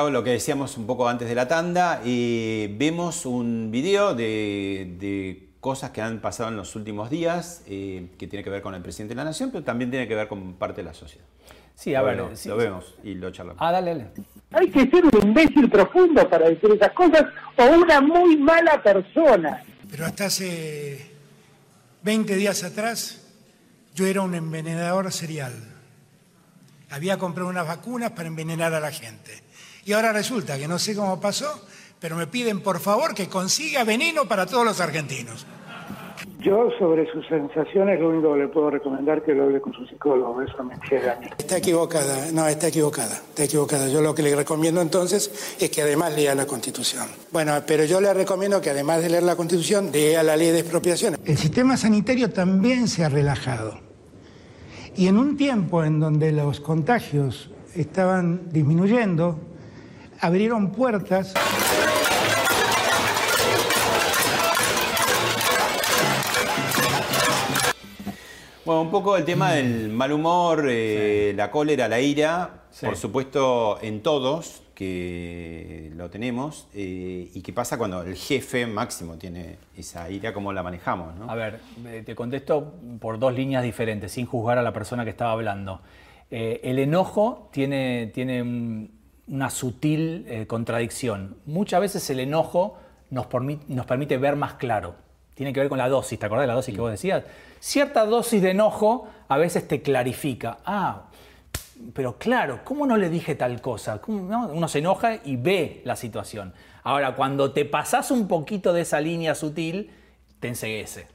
Lo 0.09 0.25
que 0.25 0.31
decíamos 0.31 0.77
un 0.79 0.87
poco 0.87 1.09
antes 1.09 1.29
de 1.29 1.35
la 1.35 1.47
tanda, 1.47 2.01
eh, 2.05 2.75
vemos 2.79 3.27
un 3.27 3.71
video 3.71 4.15
de, 4.15 4.97
de 4.99 5.49
cosas 5.61 5.91
que 5.91 6.01
han 6.01 6.21
pasado 6.21 6.49
en 6.49 6.57
los 6.57 6.75
últimos 6.75 7.11
días, 7.11 7.63
eh, 7.67 8.09
que 8.19 8.27
tiene 8.27 8.43
que 8.43 8.51
ver 8.51 8.63
con 8.63 8.75
el 8.75 8.81
presidente 8.83 9.13
de 9.13 9.17
la 9.17 9.25
Nación, 9.25 9.51
pero 9.51 9.63
también 9.63 9.91
tiene 9.91 10.09
que 10.09 10.15
ver 10.15 10.27
con 10.27 10.55
parte 10.55 10.81
de 10.81 10.85
la 10.87 10.95
sociedad. 10.95 11.25
Sí, 11.75 11.95
a 11.95 12.03
ver, 12.03 12.17
Bueno, 12.21 12.37
sí, 12.37 12.49
lo 12.49 12.57
sí. 12.57 12.63
vemos 12.63 12.95
y 13.05 13.15
lo 13.15 13.31
charlamos. 13.31 13.61
Ah, 13.63 13.73
dale, 13.73 13.91
dale. 13.93 14.07
Hay 14.53 14.71
que 14.71 14.81
ser 14.91 15.05
un 15.05 15.29
imbécil 15.29 15.71
profundo 15.71 16.29
para 16.29 16.49
decir 16.49 16.71
esas 16.73 16.93
cosas 16.93 17.25
o 17.57 17.65
una 17.79 18.01
muy 18.01 18.37
mala 18.37 18.83
persona. 18.83 19.63
Pero 19.91 20.07
hasta 20.07 20.27
hace 20.27 21.11
20 22.03 22.35
días 22.37 22.65
atrás 22.65 23.27
yo 23.95 24.07
era 24.07 24.23
un 24.23 24.35
envenenador 24.35 25.11
serial. 25.13 25.53
Había 26.91 27.19
comprado 27.19 27.49
unas 27.49 27.67
vacunas 27.67 28.11
para 28.13 28.29
envenenar 28.29 28.75
a 28.75 28.81
la 28.81 28.91
gente. 28.91 29.43
Y 29.85 29.93
ahora 29.93 30.13
resulta 30.13 30.59
que 30.59 30.69
no 30.69 30.79
sé 30.79 30.95
cómo 30.95 31.21
pasó, 31.21 31.65
pero 31.99 32.17
me 32.17 32.27
piden 32.27 32.61
por 32.61 32.81
favor 32.81 33.15
que 33.15 33.29
consiga 33.29 33.85
veneno 33.85 34.27
para 34.27 34.47
todos 34.47 34.65
los 34.65 34.81
argentinos. 34.81 35.47
Yo 36.41 36.71
sobre 36.79 37.11
sus 37.13 37.27
sensaciones 37.27 38.01
lo 38.01 38.09
único 38.09 38.33
que 38.33 38.41
le 38.41 38.49
puedo 38.49 38.71
recomendar 38.71 39.19
es 39.19 39.25
que 39.25 39.35
lo 39.35 39.45
hable 39.45 39.61
con 39.61 39.75
su 39.75 39.87
psicólogo, 39.87 40.41
eso 40.41 40.65
me 40.65 40.75
llega 40.91 41.13
a 41.13 41.21
mí. 41.21 41.27
Está 41.37 41.59
equivocada, 41.59 42.33
no, 42.33 42.49
está 42.49 42.69
equivocada, 42.69 43.15
está 43.15 43.45
equivocada. 43.45 43.89
Yo 43.89 44.01
lo 44.01 44.15
que 44.15 44.23
le 44.23 44.35
recomiendo 44.35 44.81
entonces 44.81 45.55
es 45.61 45.71
que 45.71 45.83
además 45.83 46.15
lea 46.15 46.35
la 46.35 46.47
Constitución. 46.47 47.07
Bueno, 47.31 47.53
pero 47.67 47.85
yo 47.85 48.01
le 48.01 48.15
recomiendo 48.15 48.59
que 48.61 48.71
además 48.71 49.03
de 49.03 49.11
leer 49.11 49.23
la 49.23 49.37
Constitución, 49.37 49.91
lea 49.93 50.23
la 50.23 50.35
ley 50.35 50.51
de 50.51 50.61
expropiación. 50.61 51.19
El 51.27 51.37
sistema 51.37 51.77
sanitario 51.77 52.31
también 52.31 52.89
se 52.89 53.05
ha 53.05 53.11
relajado. 53.11 53.79
Y 54.97 55.09
en 55.09 55.19
un 55.19 55.37
tiempo 55.37 55.85
en 55.85 56.01
donde 56.01 56.33
los 56.33 56.61
contagios 56.61 57.51
estaban 57.75 58.51
disminuyendo, 58.51 59.39
abrieron 60.21 60.71
puertas. 60.73 61.35
Bueno, 68.65 68.83
un 68.83 68.91
poco 68.91 69.17
el 69.17 69.25
tema 69.25 69.53
del 69.53 69.89
mal 69.89 70.13
humor, 70.13 70.67
eh, 70.69 71.33
la 71.35 71.51
cólera, 71.51 71.89
la 71.89 72.01
ira, 72.01 72.65
Sí. 72.71 72.87
por 72.87 72.97
supuesto 72.97 73.79
en 73.83 74.03
todos, 74.03 74.63
que 74.75 75.91
lo 75.97 76.09
tenemos, 76.09 76.69
eh, 76.75 77.31
y 77.35 77.41
qué 77.43 77.53
pasa 77.53 77.77
cuando 77.79 78.03
el 78.03 78.15
jefe 78.17 78.67
máximo 78.67 79.17
tiene 79.17 79.57
esa 79.77 80.09
ira, 80.11 80.33
cómo 80.33 80.53
la 80.53 80.63
manejamos, 80.63 81.15
¿no? 81.17 81.31
A 81.31 81.35
ver, 81.35 81.61
eh, 81.87 82.03
te 82.05 82.15
contesto 82.15 82.75
por 83.01 83.19
dos 83.19 83.35
líneas 83.35 83.63
diferentes, 83.63 84.13
sin 84.13 84.27
juzgar 84.27 84.59
a 84.59 84.63
la 84.63 84.73
persona 84.73 85.05
que 85.05 85.11
estaba 85.11 85.33
hablando. 85.33 85.81
Eh, 86.31 86.61
el 86.63 86.79
enojo 86.79 87.49
tiene, 87.53 88.11
tiene 88.15 88.41
un- 88.43 89.00
una 89.31 89.49
sutil 89.49 90.27
eh, 90.29 90.47
contradicción. 90.47 91.37
Muchas 91.47 91.81
veces 91.81 92.11
el 92.11 92.21
enojo 92.21 92.77
nos, 93.11 93.29
nos 93.69 93.87
permite 93.87 94.19
ver 94.19 94.37
más 94.37 94.55
claro. 94.55 94.97
Tiene 95.35 95.53
que 95.53 95.61
ver 95.61 95.69
con 95.69 95.79
la 95.79 95.89
dosis, 95.89 96.19
¿te 96.19 96.27
acordás 96.27 96.43
de 96.43 96.49
la 96.49 96.55
dosis 96.55 96.75
que 96.75 96.81
vos 96.81 96.91
decías? 96.91 97.25
Cierta 97.61 98.05
dosis 98.05 98.43
de 98.43 98.51
enojo 98.51 99.09
a 99.29 99.39
veces 99.39 99.67
te 99.67 99.81
clarifica. 99.81 100.59
Ah, 100.65 101.05
pero 101.95 102.19
claro, 102.19 102.61
¿cómo 102.65 102.87
no 102.87 102.97
le 102.97 103.09
dije 103.09 103.35
tal 103.37 103.61
cosa? 103.61 104.01
¿Cómo 104.01 104.29
no? 104.29 104.49
Uno 104.49 104.69
se 104.69 104.81
enoja 104.81 105.21
y 105.25 105.37
ve 105.37 105.81
la 105.85 105.97
situación. 105.97 106.53
Ahora, 106.83 107.15
cuando 107.15 107.53
te 107.53 107.65
pasás 107.65 108.11
un 108.11 108.29
poquito 108.29 108.73
de 108.73 108.83
esa 108.83 109.01
línea 109.01 109.35
sutil, 109.35 109.91
te 110.41 110.49
enseguece. 110.49 111.07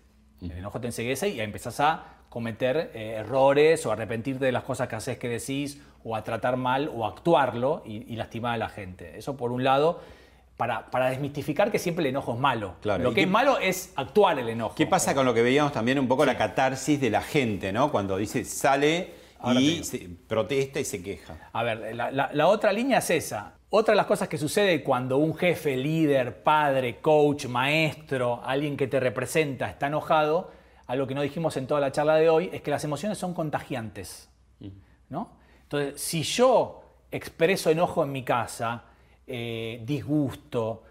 El 0.41 0.51
enojo 0.51 0.79
te 0.79 0.87
enseguece 0.87 1.29
y 1.29 1.39
empezás 1.39 1.79
a 1.79 2.14
cometer 2.35 2.91
eh, 2.93 3.13
errores 3.19 3.85
o 3.85 3.93
arrepentirte 3.93 4.43
de 4.43 4.51
las 4.51 4.63
cosas 4.63 4.89
que 4.89 4.97
haces 4.97 5.17
que 5.17 5.29
decís 5.29 5.81
o 6.03 6.17
a 6.17 6.23
tratar 6.25 6.57
mal 6.57 6.91
o 6.93 7.05
a 7.05 7.07
actuarlo 7.11 7.81
y, 7.85 8.11
y 8.11 8.17
lastimar 8.17 8.55
a 8.55 8.57
la 8.57 8.67
gente. 8.67 9.17
Eso 9.17 9.37
por 9.37 9.53
un 9.53 9.63
lado, 9.63 10.01
para, 10.57 10.91
para 10.91 11.09
desmistificar 11.11 11.71
que 11.71 11.79
siempre 11.79 12.03
el 12.03 12.09
enojo 12.09 12.33
es 12.33 12.39
malo. 12.39 12.73
Claro, 12.81 13.03
Lo 13.05 13.11
¿y 13.11 13.15
que 13.15 13.21
es 13.21 13.27
malo 13.29 13.57
es 13.57 13.93
actuar 13.95 14.37
el 14.37 14.49
enojo. 14.49 14.75
¿Qué 14.75 14.85
pasa 14.85 15.15
con 15.15 15.25
lo 15.25 15.33
que 15.33 15.43
veíamos 15.43 15.71
también 15.71 15.97
un 15.97 16.09
poco 16.09 16.25
la 16.25 16.35
catarsis 16.37 16.99
de 16.99 17.09
la 17.09 17.21
gente, 17.21 17.71
¿no? 17.71 17.89
Cuando 17.89 18.17
dice, 18.17 18.43
sale 18.43 19.23
Ahora 19.39 19.61
y 19.61 19.81
se 19.85 20.09
protesta 20.27 20.81
y 20.81 20.83
se 20.83 21.01
queja. 21.01 21.37
A 21.53 21.63
ver, 21.63 21.95
la, 21.95 22.11
la- 22.11 22.29
la 22.33 22.47
otra 22.47 22.73
línea 22.73 22.97
es 22.97 23.09
esa. 23.11 23.53
Otra 23.69 23.93
de 23.93 23.95
las 23.95 24.07
cosas 24.07 24.27
que 24.27 24.37
sucede 24.37 24.83
cuando 24.83 25.17
un 25.19 25.35
jefe, 25.37 25.77
líder, 25.77 26.43
padre, 26.43 26.97
coach, 26.99 27.45
maestro, 27.45 28.41
alguien 28.45 28.75
que 28.75 28.87
te 28.87 28.99
representa 28.99 29.69
está 29.69 29.87
enojado, 29.87 30.51
algo 30.87 31.07
que 31.07 31.15
no 31.15 31.21
dijimos 31.21 31.57
en 31.57 31.67
toda 31.67 31.81
la 31.81 31.91
charla 31.91 32.15
de 32.15 32.29
hoy, 32.29 32.49
es 32.53 32.61
que 32.61 32.71
las 32.71 32.83
emociones 32.83 33.17
son 33.17 33.33
contagiantes. 33.33 34.29
¿no? 35.09 35.31
Entonces, 35.63 36.01
si 36.01 36.23
yo 36.23 36.81
expreso 37.11 37.69
enojo 37.69 38.03
en 38.03 38.11
mi 38.11 38.23
casa, 38.23 38.83
eh, 39.27 39.81
disgusto, 39.85 40.83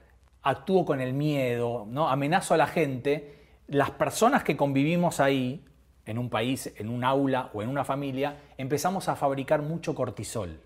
actúo 0.42 0.84
con 0.84 1.00
el 1.00 1.12
miedo, 1.12 1.86
¿no? 1.88 2.08
amenazo 2.08 2.54
a 2.54 2.56
la 2.56 2.66
gente, 2.66 3.38
las 3.68 3.90
personas 3.92 4.42
que 4.42 4.56
convivimos 4.56 5.20
ahí, 5.20 5.64
en 6.06 6.18
un 6.18 6.28
país, 6.28 6.72
en 6.76 6.90
un 6.90 7.02
aula 7.02 7.50
o 7.54 7.62
en 7.62 7.68
una 7.68 7.84
familia, 7.84 8.36
empezamos 8.58 9.08
a 9.08 9.16
fabricar 9.16 9.62
mucho 9.62 9.94
cortisol. 9.94 10.60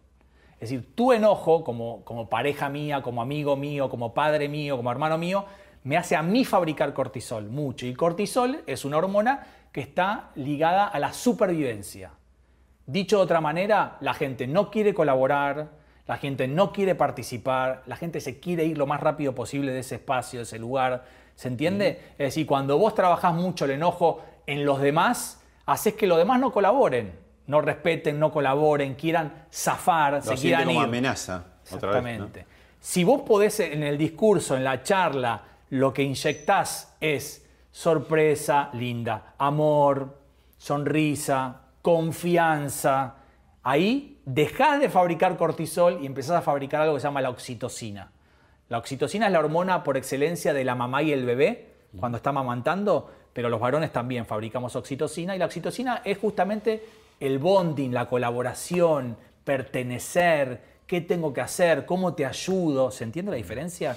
Es 0.54 0.70
decir, 0.70 0.94
tu 0.96 1.12
enojo, 1.12 1.62
como, 1.62 2.04
como 2.04 2.28
pareja 2.28 2.68
mía, 2.68 3.02
como 3.02 3.22
amigo 3.22 3.54
mío, 3.54 3.88
como 3.88 4.12
padre 4.12 4.48
mío, 4.48 4.76
como 4.76 4.90
hermano 4.90 5.16
mío, 5.16 5.44
me 5.88 5.96
hace 5.96 6.16
a 6.16 6.22
mí 6.22 6.44
fabricar 6.44 6.92
cortisol 6.92 7.48
mucho. 7.48 7.86
Y 7.86 7.94
cortisol 7.94 8.62
es 8.66 8.84
una 8.84 8.98
hormona 8.98 9.46
que 9.72 9.80
está 9.80 10.28
ligada 10.34 10.86
a 10.86 10.98
la 10.98 11.14
supervivencia. 11.14 12.10
Dicho 12.84 13.16
de 13.16 13.22
otra 13.22 13.40
manera, 13.40 13.96
la 14.02 14.12
gente 14.12 14.46
no 14.46 14.70
quiere 14.70 14.92
colaborar, 14.92 15.70
la 16.06 16.18
gente 16.18 16.46
no 16.46 16.72
quiere 16.74 16.94
participar, 16.94 17.84
la 17.86 17.96
gente 17.96 18.20
se 18.20 18.38
quiere 18.38 18.66
ir 18.66 18.76
lo 18.76 18.86
más 18.86 19.00
rápido 19.00 19.34
posible 19.34 19.72
de 19.72 19.78
ese 19.78 19.94
espacio, 19.94 20.40
de 20.40 20.42
ese 20.42 20.58
lugar. 20.58 21.06
¿Se 21.34 21.48
entiende? 21.48 22.02
Es 22.18 22.18
decir, 22.18 22.46
cuando 22.46 22.76
vos 22.76 22.94
trabajás 22.94 23.32
mucho 23.32 23.64
el 23.64 23.70
enojo 23.70 24.22
en 24.46 24.66
los 24.66 24.82
demás, 24.82 25.40
haces 25.64 25.94
que 25.94 26.06
los 26.06 26.18
demás 26.18 26.38
no 26.38 26.52
colaboren, 26.52 27.14
no 27.46 27.62
respeten, 27.62 28.20
no 28.20 28.30
colaboren, 28.30 28.94
quieran 28.94 29.46
zafar, 29.50 30.12
Lo 30.16 30.20
se 30.20 30.34
quieran 30.34 30.66
como 30.66 30.80
ir. 30.80 30.86
amenaza. 30.86 31.44
Otra 31.72 31.92
vez, 31.92 32.18
¿no? 32.18 32.26
Exactamente. 32.26 32.46
Si 32.78 33.04
vos 33.04 33.22
podés 33.22 33.58
en 33.60 33.82
el 33.82 33.96
discurso, 33.96 34.54
en 34.54 34.64
la 34.64 34.82
charla, 34.82 35.44
lo 35.70 35.92
que 35.92 36.02
inyectás 36.02 36.96
es 37.00 37.46
sorpresa 37.70 38.70
linda, 38.72 39.34
amor, 39.38 40.18
sonrisa, 40.56 41.62
confianza, 41.82 43.16
ahí 43.62 44.20
dejás 44.24 44.80
de 44.80 44.88
fabricar 44.88 45.36
cortisol 45.36 45.98
y 46.02 46.06
empezás 46.06 46.36
a 46.36 46.42
fabricar 46.42 46.82
algo 46.82 46.94
que 46.94 47.00
se 47.00 47.06
llama 47.06 47.20
la 47.20 47.30
oxitocina. 47.30 48.10
La 48.68 48.78
oxitocina 48.78 49.26
es 49.26 49.32
la 49.32 49.38
hormona 49.38 49.82
por 49.82 49.96
excelencia 49.96 50.52
de 50.52 50.64
la 50.64 50.74
mamá 50.74 51.02
y 51.02 51.12
el 51.12 51.24
bebé 51.24 51.74
cuando 51.98 52.16
está 52.16 52.30
amamantando, 52.30 53.10
pero 53.32 53.48
los 53.48 53.60
varones 53.60 53.92
también 53.92 54.26
fabricamos 54.26 54.76
oxitocina 54.76 55.34
y 55.34 55.38
la 55.38 55.46
oxitocina 55.46 56.02
es 56.04 56.18
justamente 56.18 56.84
el 57.20 57.38
bonding, 57.38 57.92
la 57.92 58.06
colaboración, 58.06 59.16
pertenecer, 59.44 60.60
qué 60.86 61.00
tengo 61.00 61.32
que 61.32 61.40
hacer, 61.40 61.86
cómo 61.86 62.14
te 62.14 62.26
ayudo, 62.26 62.90
¿se 62.90 63.04
entiende 63.04 63.30
la 63.30 63.36
diferencia? 63.36 63.96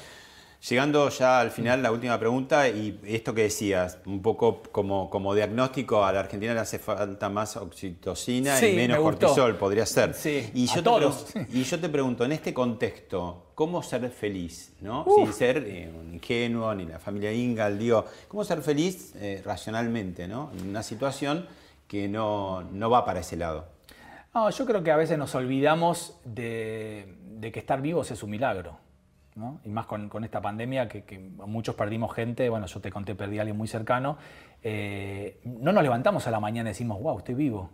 Llegando 0.70 1.10
ya 1.10 1.40
al 1.40 1.50
final, 1.50 1.82
la 1.82 1.92
última 1.92 2.20
pregunta, 2.20 2.70
y 2.70 3.00
esto 3.04 3.34
que 3.34 3.42
decías, 3.44 3.98
un 4.06 4.22
poco 4.22 4.62
como, 4.72 5.10
como 5.10 5.34
diagnóstico, 5.34 6.06
a 6.06 6.12
la 6.12 6.20
Argentina 6.20 6.54
le 6.54 6.60
hace 6.60 6.78
falta 6.78 7.30
más 7.30 7.58
oxitocina 7.58 8.56
Sí, 8.58 8.68
y 8.68 8.76
menos 8.76 8.98
me 8.98 9.04
cortisol, 9.04 9.56
podría 9.56 9.88
ser. 9.88 10.14
Sí, 10.14 10.52
y, 10.54 10.66
a 10.70 10.76
yo 10.76 10.76
te 10.76 10.82
todos. 10.84 11.34
pregun- 11.34 11.48
y 11.52 11.64
yo 11.64 11.80
te 11.80 11.90
pregunto, 11.90 12.26
en 12.26 12.34
este 12.34 12.54
contexto, 12.54 13.48
¿cómo 13.56 13.82
ser 13.82 14.08
feliz? 14.12 14.74
¿no? 14.82 15.04
Uf. 15.08 15.16
Sin 15.16 15.34
ser 15.34 15.58
eh, 15.66 15.92
un 16.00 16.14
ingenuo, 16.14 16.76
ni 16.76 16.86
la 16.86 17.00
familia 17.00 17.34
Ingal, 17.34 17.80
digo, 17.80 18.06
¿cómo 18.28 18.44
ser 18.44 18.62
feliz 18.62 19.14
eh, 19.16 19.42
racionalmente, 19.44 20.28
¿no? 20.28 20.52
en 20.60 20.70
una 20.70 20.84
situación 20.84 21.48
que 21.88 22.08
no, 22.08 22.62
no 22.72 22.88
va 22.92 23.04
para 23.04 23.22
ese 23.22 23.36
lado? 23.36 23.66
No, 24.36 24.48
yo 24.52 24.66
creo 24.68 24.84
que 24.84 24.92
a 24.92 24.96
veces 24.96 25.18
nos 25.18 25.34
olvidamos 25.34 26.18
de, 26.24 27.16
de 27.40 27.52
que 27.52 27.58
estar 27.60 27.82
vivos 27.82 28.12
es 28.12 28.22
un 28.22 28.30
milagro. 28.30 28.78
¿No? 29.36 29.60
Y 29.64 29.70
más 29.70 29.86
con, 29.86 30.10
esta 30.24 30.42
pandemia 30.42 30.88
que, 30.88 31.20
muchos 31.46 31.76
perdimos 31.76 32.14
gente, 32.14 32.50
bueno, 32.50 32.66
yo 32.66 32.80
te 32.82 32.92
conté, 32.92 33.16
perdí 33.16 33.38
a 33.38 33.42
alguien 33.42 33.58
muy 33.58 33.68
cercano. 33.68 34.18
eh, 34.64 35.40
no 35.44 35.72
nos 35.72 35.84
levantamos 35.84 36.28
a 36.28 36.32
la 36.32 36.40
mañana 36.40 36.70
y 36.70 36.74
decimos, 36.74 37.02
wow, 37.02 37.20
estoy 37.20 37.36
vivo, 37.36 37.70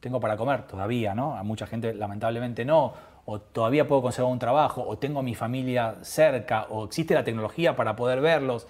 tengo 0.00 0.20
para 0.20 0.36
comer 0.36 0.66
todavía, 0.66 1.14
¿no? 1.14 1.36
A 1.36 1.42
mucha 1.42 1.66
gente 1.66 1.94
lamentablemente 1.94 2.64
no, 2.64 2.92
o 3.26 3.40
todavía 3.40 3.86
puedo 3.86 4.02
conservar 4.02 4.32
un 4.32 4.38
trabajo, 4.38 4.82
o 4.86 4.98
tengo 4.98 5.20
a 5.20 5.22
mi 5.22 5.34
familia 5.34 5.96
cerca, 6.02 6.66
o 6.70 6.84
existe 6.84 7.14
la 7.14 7.24
tecnología 7.24 7.74
para 7.76 7.96
poder 7.96 8.20
verlos. 8.20 8.66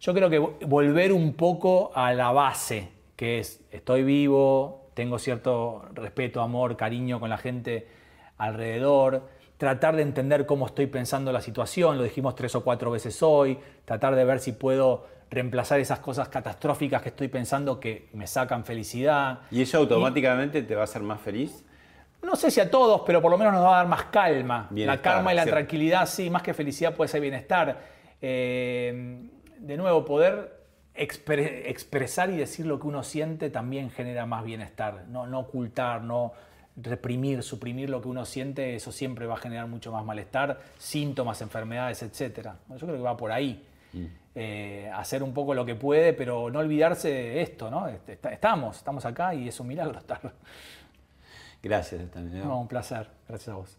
Yo 0.00 0.14
creo 0.14 0.28
que 0.30 0.40
vo- 0.40 0.54
volver 0.66 1.12
un 1.12 1.34
poco 1.34 1.92
a 1.94 2.12
la 2.14 2.32
base, 2.32 2.88
que 3.16 3.38
es 3.38 3.64
estoy 3.70 4.02
vivo, 4.02 4.88
tengo 4.94 5.18
cierto 5.18 5.84
respeto, 5.92 6.40
amor, 6.40 6.76
cariño 6.76 7.20
con 7.20 7.30
la 7.30 7.38
gente 7.38 7.86
alrededor, 8.38 9.28
tratar 9.64 9.96
de 9.96 10.02
entender 10.02 10.44
cómo 10.44 10.66
estoy 10.66 10.88
pensando 10.88 11.32
la 11.32 11.40
situación, 11.40 11.96
lo 11.96 12.02
dijimos 12.02 12.34
tres 12.34 12.54
o 12.54 12.62
cuatro 12.62 12.90
veces 12.90 13.22
hoy, 13.22 13.58
tratar 13.86 14.14
de 14.14 14.22
ver 14.22 14.38
si 14.38 14.52
puedo 14.52 15.06
reemplazar 15.30 15.80
esas 15.80 16.00
cosas 16.00 16.28
catastróficas 16.28 17.00
que 17.00 17.08
estoy 17.08 17.28
pensando 17.28 17.80
que 17.80 18.10
me 18.12 18.26
sacan 18.26 18.66
felicidad. 18.66 19.38
¿Y 19.50 19.62
eso 19.62 19.78
automáticamente 19.78 20.60
te 20.60 20.74
va 20.74 20.82
a 20.82 20.84
hacer 20.84 21.00
más 21.00 21.18
feliz? 21.18 21.64
No 22.22 22.36
sé 22.36 22.50
si 22.50 22.60
a 22.60 22.70
todos, 22.70 23.04
pero 23.06 23.22
por 23.22 23.30
lo 23.30 23.38
menos 23.38 23.54
nos 23.54 23.64
va 23.64 23.72
a 23.72 23.76
dar 23.78 23.88
más 23.88 24.04
calma. 24.04 24.68
Bienestar, 24.70 24.98
la 24.98 25.16
calma 25.16 25.32
y 25.32 25.36
la 25.36 25.44
¿cierto? 25.44 25.56
tranquilidad, 25.56 26.06
sí, 26.06 26.28
más 26.28 26.42
que 26.42 26.52
felicidad 26.52 26.94
puede 26.94 27.08
ser 27.08 27.22
bienestar. 27.22 27.80
Eh, 28.20 29.18
de 29.60 29.76
nuevo, 29.78 30.04
poder 30.04 30.60
expre- 30.94 31.62
expresar 31.70 32.28
y 32.28 32.36
decir 32.36 32.66
lo 32.66 32.78
que 32.78 32.86
uno 32.86 33.02
siente 33.02 33.48
también 33.48 33.88
genera 33.90 34.26
más 34.26 34.44
bienestar. 34.44 35.04
No, 35.08 35.26
no 35.26 35.40
ocultar, 35.40 36.02
no 36.02 36.34
reprimir, 36.76 37.42
suprimir 37.42 37.88
lo 37.90 38.00
que 38.02 38.08
uno 38.08 38.24
siente, 38.24 38.74
eso 38.74 38.90
siempre 38.92 39.26
va 39.26 39.34
a 39.34 39.36
generar 39.38 39.66
mucho 39.68 39.92
más 39.92 40.04
malestar, 40.04 40.60
síntomas, 40.78 41.40
enfermedades, 41.40 42.02
etc. 42.02 42.48
Yo 42.70 42.76
creo 42.78 42.94
que 42.96 43.02
va 43.02 43.16
por 43.16 43.30
ahí. 43.32 43.66
Eh, 44.36 44.90
hacer 44.92 45.22
un 45.22 45.32
poco 45.32 45.54
lo 45.54 45.64
que 45.64 45.76
puede, 45.76 46.12
pero 46.12 46.50
no 46.50 46.58
olvidarse 46.58 47.08
de 47.08 47.42
esto, 47.42 47.70
¿no? 47.70 47.86
Est- 47.86 48.08
est- 48.08 48.26
Estamos, 48.26 48.78
estamos 48.78 49.04
acá 49.04 49.32
y 49.34 49.46
es 49.46 49.60
un 49.60 49.68
milagro 49.68 49.96
estar. 50.00 50.20
Gracias. 51.62 52.02
No, 52.44 52.60
un 52.60 52.66
placer. 52.68 53.08
Gracias 53.28 53.48
a 53.48 53.54
vos. 53.56 53.78